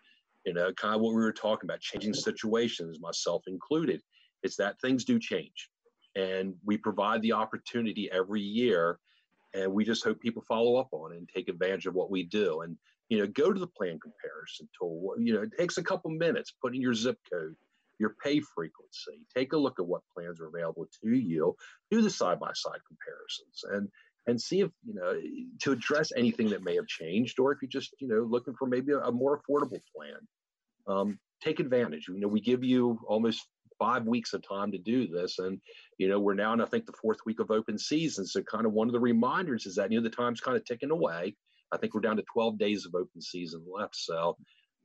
you 0.44 0.52
know, 0.54 0.72
kind 0.74 0.94
of 0.94 1.00
what 1.00 1.14
we 1.14 1.22
were 1.22 1.32
talking 1.32 1.68
about, 1.68 1.80
changing 1.80 2.14
situations, 2.14 3.00
myself 3.00 3.42
included, 3.46 4.00
is 4.42 4.56
that 4.56 4.80
things 4.80 5.04
do 5.04 5.18
change. 5.18 5.70
And 6.16 6.54
we 6.64 6.76
provide 6.76 7.22
the 7.22 7.32
opportunity 7.32 8.10
every 8.10 8.40
year 8.40 8.98
and 9.54 9.72
we 9.72 9.84
just 9.84 10.04
hope 10.04 10.20
people 10.20 10.44
follow 10.46 10.76
up 10.76 10.88
on 10.92 11.12
and 11.12 11.28
take 11.28 11.48
advantage 11.48 11.86
of 11.86 11.94
what 11.94 12.10
we 12.10 12.24
do. 12.24 12.60
And 12.62 12.76
you 13.08 13.18
know 13.18 13.26
go 13.26 13.52
to 13.52 13.60
the 13.60 13.66
plan 13.66 13.98
comparison 14.00 14.68
tool. 14.78 15.14
You 15.18 15.34
know 15.34 15.42
it 15.42 15.50
takes 15.58 15.78
a 15.78 15.82
couple 15.82 16.10
minutes. 16.10 16.54
Put 16.62 16.74
in 16.74 16.80
your 16.80 16.94
zip 16.94 17.18
code 17.30 17.56
your 18.00 18.16
pay 18.24 18.40
frequency. 18.40 19.26
Take 19.36 19.52
a 19.52 19.58
look 19.58 19.78
at 19.78 19.86
what 19.86 20.00
plans 20.16 20.40
are 20.40 20.46
available 20.46 20.86
to 21.02 21.10
you. 21.10 21.54
Do 21.90 22.00
the 22.00 22.08
side 22.10 22.40
by 22.40 22.50
side 22.54 22.80
comparisons 22.88 23.64
and 23.70 23.88
and 24.26 24.40
see 24.40 24.60
if 24.60 24.70
you 24.86 24.94
know 24.94 25.20
to 25.62 25.72
address 25.72 26.10
anything 26.16 26.48
that 26.50 26.64
may 26.64 26.76
have 26.76 26.86
changed 26.86 27.38
or 27.38 27.52
if 27.52 27.58
you're 27.60 27.68
just 27.68 27.94
you 28.00 28.08
know 28.08 28.22
looking 28.22 28.54
for 28.58 28.66
maybe 28.66 28.92
a, 28.92 28.98
a 29.00 29.12
more 29.12 29.38
affordable 29.38 29.80
plan. 29.94 30.16
Um, 30.86 31.18
take 31.42 31.60
advantage. 31.60 32.08
You 32.08 32.20
know 32.20 32.28
we 32.28 32.40
give 32.40 32.64
you 32.64 32.98
almost 33.06 33.46
five 33.80 34.06
weeks 34.06 34.34
of 34.34 34.46
time 34.46 34.70
to 34.70 34.78
do 34.78 35.08
this. 35.08 35.40
And, 35.40 35.60
you 35.98 36.08
know, 36.08 36.20
we're 36.20 36.34
now 36.34 36.52
in, 36.52 36.60
I 36.60 36.66
think, 36.66 36.86
the 36.86 36.92
fourth 37.02 37.18
week 37.26 37.40
of 37.40 37.50
open 37.50 37.78
season. 37.78 38.26
So, 38.26 38.42
kind 38.42 38.66
of 38.66 38.72
one 38.72 38.86
of 38.86 38.92
the 38.92 39.00
reminders 39.00 39.66
is 39.66 39.74
that, 39.76 39.90
you 39.90 39.98
know, 39.98 40.04
the 40.04 40.14
time's 40.14 40.40
kind 40.40 40.56
of 40.56 40.64
ticking 40.64 40.90
away. 40.90 41.34
I 41.72 41.78
think 41.78 41.94
we're 41.94 42.00
down 42.00 42.16
to 42.16 42.24
12 42.32 42.58
days 42.58 42.86
of 42.86 42.94
open 42.94 43.20
season 43.20 43.64
left. 43.72 43.96
So, 43.96 44.36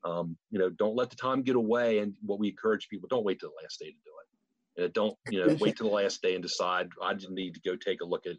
um, 0.03 0.37
you 0.49 0.59
know, 0.59 0.69
don't 0.69 0.95
let 0.95 1.09
the 1.09 1.15
time 1.15 1.41
get 1.41 1.55
away. 1.55 1.99
And 1.99 2.15
what 2.21 2.39
we 2.39 2.49
encourage 2.49 2.87
people, 2.89 3.07
don't 3.09 3.25
wait 3.25 3.39
till 3.39 3.49
the 3.49 3.63
last 3.63 3.79
day 3.79 3.87
to 3.87 3.91
do 3.91 3.97
it. 3.97 4.25
Uh, 4.77 4.89
don't, 4.93 5.17
you 5.29 5.45
know, 5.45 5.55
wait 5.59 5.77
till 5.77 5.87
the 5.87 5.95
last 5.95 6.21
day 6.21 6.33
and 6.33 6.43
decide 6.43 6.89
I 7.01 7.13
just 7.13 7.31
need 7.31 7.55
to 7.55 7.61
go 7.61 7.75
take 7.75 8.01
a 8.01 8.05
look 8.05 8.25
at 8.25 8.35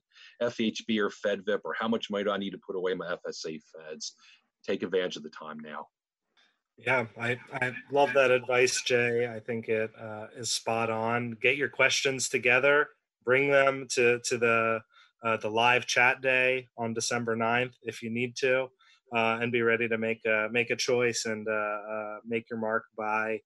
FHB 0.52 0.98
or 0.98 1.10
FedVIP 1.10 1.60
or 1.64 1.74
how 1.78 1.88
much 1.88 2.10
money 2.10 2.24
do 2.24 2.30
I 2.30 2.36
need 2.36 2.50
to 2.50 2.60
put 2.64 2.76
away 2.76 2.94
my 2.94 3.06
FSA 3.06 3.58
feds. 3.74 4.14
Take 4.66 4.82
advantage 4.82 5.16
of 5.16 5.22
the 5.22 5.30
time 5.30 5.58
now. 5.60 5.86
Yeah, 6.78 7.06
I, 7.18 7.38
I 7.54 7.72
love 7.90 8.12
that 8.14 8.30
advice, 8.30 8.82
Jay. 8.82 9.26
I 9.26 9.40
think 9.40 9.68
it 9.68 9.90
uh, 10.00 10.26
is 10.36 10.50
spot 10.50 10.90
on. 10.90 11.36
Get 11.40 11.56
your 11.56 11.70
questions 11.70 12.28
together, 12.28 12.88
bring 13.24 13.50
them 13.50 13.86
to, 13.92 14.20
to 14.24 14.38
the, 14.38 14.80
uh, 15.24 15.36
the 15.38 15.48
live 15.48 15.86
chat 15.86 16.20
day 16.20 16.68
on 16.76 16.92
December 16.92 17.34
9th 17.34 17.72
if 17.82 18.02
you 18.02 18.10
need 18.10 18.36
to, 18.36 18.64
uh, 19.14 19.38
and 19.40 19.50
be 19.50 19.62
ready 19.62 19.88
to 19.88 19.96
make 19.96 20.20
a, 20.26 20.48
make 20.52 20.70
a 20.70 20.76
choice 20.76 21.24
and 21.24 21.48
uh, 21.48 21.52
uh, 21.52 22.16
make 22.26 22.50
your 22.50 22.58
mark 22.58 22.84
by 22.96 23.40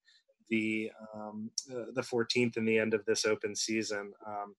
the, 0.48 0.90
um, 1.14 1.50
uh, 1.72 1.84
the 1.94 2.02
14th 2.02 2.56
and 2.56 2.66
the 2.66 2.78
end 2.78 2.94
of 2.94 3.04
this 3.04 3.24
open 3.24 3.54
season. 3.54 4.12
Um, 4.26 4.56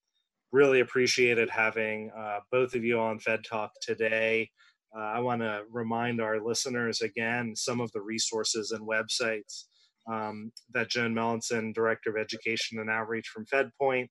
really 0.53 0.79
appreciated 0.79 1.49
having 1.49 2.11
both 2.51 2.75
of 2.75 2.83
you 2.83 2.99
on 2.99 3.19
Fed 3.19 3.43
Talk 3.43 3.71
today. 3.81 4.49
Uh, 4.95 5.03
I 5.03 5.19
want 5.19 5.41
to 5.41 5.63
remind 5.71 6.21
our 6.21 6.39
listeners 6.43 7.01
again 7.01 7.55
some 7.55 7.79
of 7.79 7.91
the 7.91 8.01
resources 8.01 8.71
and 8.71 8.87
websites 8.87 9.65
um, 10.11 10.51
that 10.73 10.89
Joan 10.89 11.13
Melanson, 11.13 11.73
Director 11.73 12.09
of 12.09 12.17
Education 12.17 12.79
and 12.79 12.89
Outreach 12.89 13.27
from 13.27 13.45
FedPoint, 13.45 14.09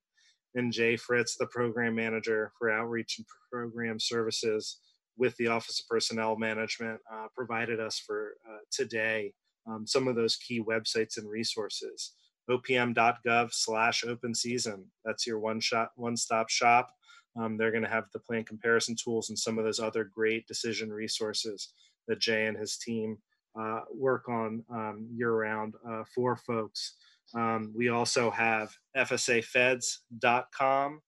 and 0.55 0.73
Jay 0.73 0.97
Fritz, 0.97 1.37
the 1.37 1.47
Program 1.47 1.95
Manager 1.95 2.53
for 2.59 2.71
Outreach 2.71 3.19
and 3.19 3.27
Program 3.53 4.01
Services 4.01 4.79
with 5.17 5.37
the 5.37 5.49
Office 5.49 5.81
of 5.81 5.89
Personnel 5.89 6.37
Management, 6.37 6.99
uh, 7.13 7.27
provided 7.37 7.79
us 7.79 7.99
for 7.99 8.35
uh, 8.49 8.59
today. 8.71 9.33
Um, 9.67 9.87
some 9.87 10.09
of 10.09 10.17
those 10.17 10.37
key 10.37 10.63
websites 10.63 11.19
and 11.19 11.29
resources 11.29 12.15
opm.gov 12.51 13.53
slash 13.53 14.05
open 14.05 14.35
season 14.35 14.85
that's 15.05 15.27
your 15.27 15.39
one 15.39 15.61
shot 15.61 15.91
one 15.97 16.17
stop 16.17 16.49
shop 16.49 16.91
um, 17.37 17.57
they're 17.57 17.71
going 17.71 17.85
to 17.85 17.89
have 17.89 18.07
the 18.13 18.19
plan 18.19 18.45
comparison 18.45 18.97
tools 18.97 19.29
and 19.29 19.39
some 19.39 19.59
of 19.59 19.65
those 19.65 19.81
other 19.81 20.05
great 20.05 20.47
decision 20.47 20.93
resources 20.93 21.73
that 22.09 22.21
Jay 22.21 22.47
and 22.47 22.57
his 22.57 22.77
team 22.77 23.19
uh, 23.59 23.81
work 23.95 24.29
on 24.29 24.65
um, 24.71 25.09
year 25.13 25.33
round 25.33 25.75
uh, 25.89 26.03
for 26.15 26.37
folks. 26.37 26.95
Um, 27.35 27.73
we 27.75 27.89
also 27.89 28.31
have 28.31 28.77
FSAFeds.com, 28.97 31.01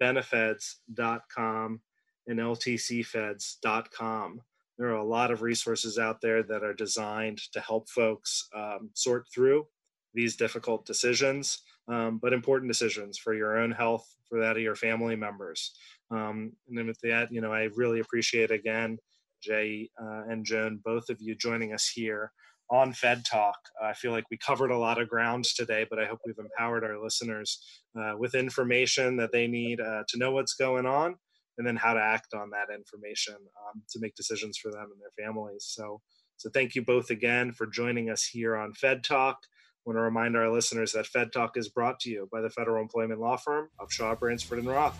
Benefeds.com, 0.00 1.80
and 2.26 2.38
LTCFeds.com. 2.38 4.40
There 4.76 4.88
are 4.88 4.96
a 4.96 5.04
lot 5.04 5.30
of 5.30 5.42
resources 5.42 5.98
out 5.98 6.20
there 6.20 6.42
that 6.42 6.64
are 6.64 6.74
designed 6.74 7.38
to 7.52 7.60
help 7.60 7.88
folks 7.88 8.48
um, 8.54 8.90
sort 8.94 9.26
through 9.32 9.68
these 10.14 10.36
difficult 10.36 10.86
decisions 10.86 11.60
um, 11.88 12.18
but 12.22 12.32
important 12.32 12.70
decisions 12.70 13.18
for 13.18 13.34
your 13.34 13.58
own 13.58 13.70
health, 13.70 14.06
for 14.28 14.40
that 14.40 14.56
of 14.56 14.62
your 14.62 14.76
family 14.76 15.16
members. 15.16 15.72
Um, 16.10 16.52
and 16.68 16.78
then 16.78 16.86
with 16.86 17.00
that, 17.02 17.28
you 17.30 17.40
know, 17.40 17.52
I 17.52 17.68
really 17.76 18.00
appreciate 18.00 18.50
again, 18.50 18.98
Jay 19.42 19.90
uh, 20.00 20.22
and 20.28 20.44
Joan, 20.44 20.80
both 20.84 21.10
of 21.10 21.18
you 21.20 21.34
joining 21.34 21.74
us 21.74 21.88
here 21.88 22.32
on 22.70 22.92
Fed 22.92 23.24
Talk. 23.30 23.58
I 23.82 23.92
feel 23.92 24.12
like 24.12 24.24
we 24.30 24.38
covered 24.38 24.70
a 24.70 24.78
lot 24.78 25.00
of 25.00 25.08
ground 25.08 25.44
today, 25.44 25.86
but 25.88 25.98
I 25.98 26.06
hope 26.06 26.20
we've 26.24 26.34
empowered 26.38 26.84
our 26.84 27.02
listeners 27.02 27.62
uh, 27.98 28.14
with 28.16 28.34
information 28.34 29.16
that 29.18 29.32
they 29.32 29.46
need 29.46 29.80
uh, 29.80 30.04
to 30.08 30.18
know 30.18 30.32
what's 30.32 30.54
going 30.54 30.86
on 30.86 31.16
and 31.58 31.66
then 31.66 31.76
how 31.76 31.94
to 31.94 32.00
act 32.00 32.34
on 32.34 32.50
that 32.50 32.74
information 32.74 33.34
um, 33.34 33.82
to 33.90 34.00
make 34.00 34.14
decisions 34.14 34.58
for 34.58 34.72
them 34.72 34.88
and 34.90 35.00
their 35.00 35.26
families. 35.26 35.66
So, 35.68 36.00
so 36.36 36.50
thank 36.50 36.74
you 36.74 36.82
both 36.82 37.10
again 37.10 37.52
for 37.52 37.66
joining 37.66 38.10
us 38.10 38.24
here 38.24 38.56
on 38.56 38.72
Fed 38.72 39.04
Talk 39.04 39.38
want 39.84 39.96
to 39.96 40.00
remind 40.00 40.36
our 40.36 40.50
listeners 40.50 40.92
that 40.92 41.06
Fed 41.06 41.32
Talk 41.32 41.56
is 41.56 41.68
brought 41.68 42.00
to 42.00 42.10
you 42.10 42.28
by 42.32 42.40
the 42.40 42.50
federal 42.50 42.82
employment 42.82 43.20
law 43.20 43.36
firm 43.36 43.68
of 43.78 43.92
Shaw, 43.92 44.14
Bransford, 44.14 44.58
and 44.58 44.68
Roth. 44.68 44.98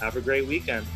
Have 0.00 0.16
a 0.16 0.20
great 0.20 0.46
weekend. 0.46 0.86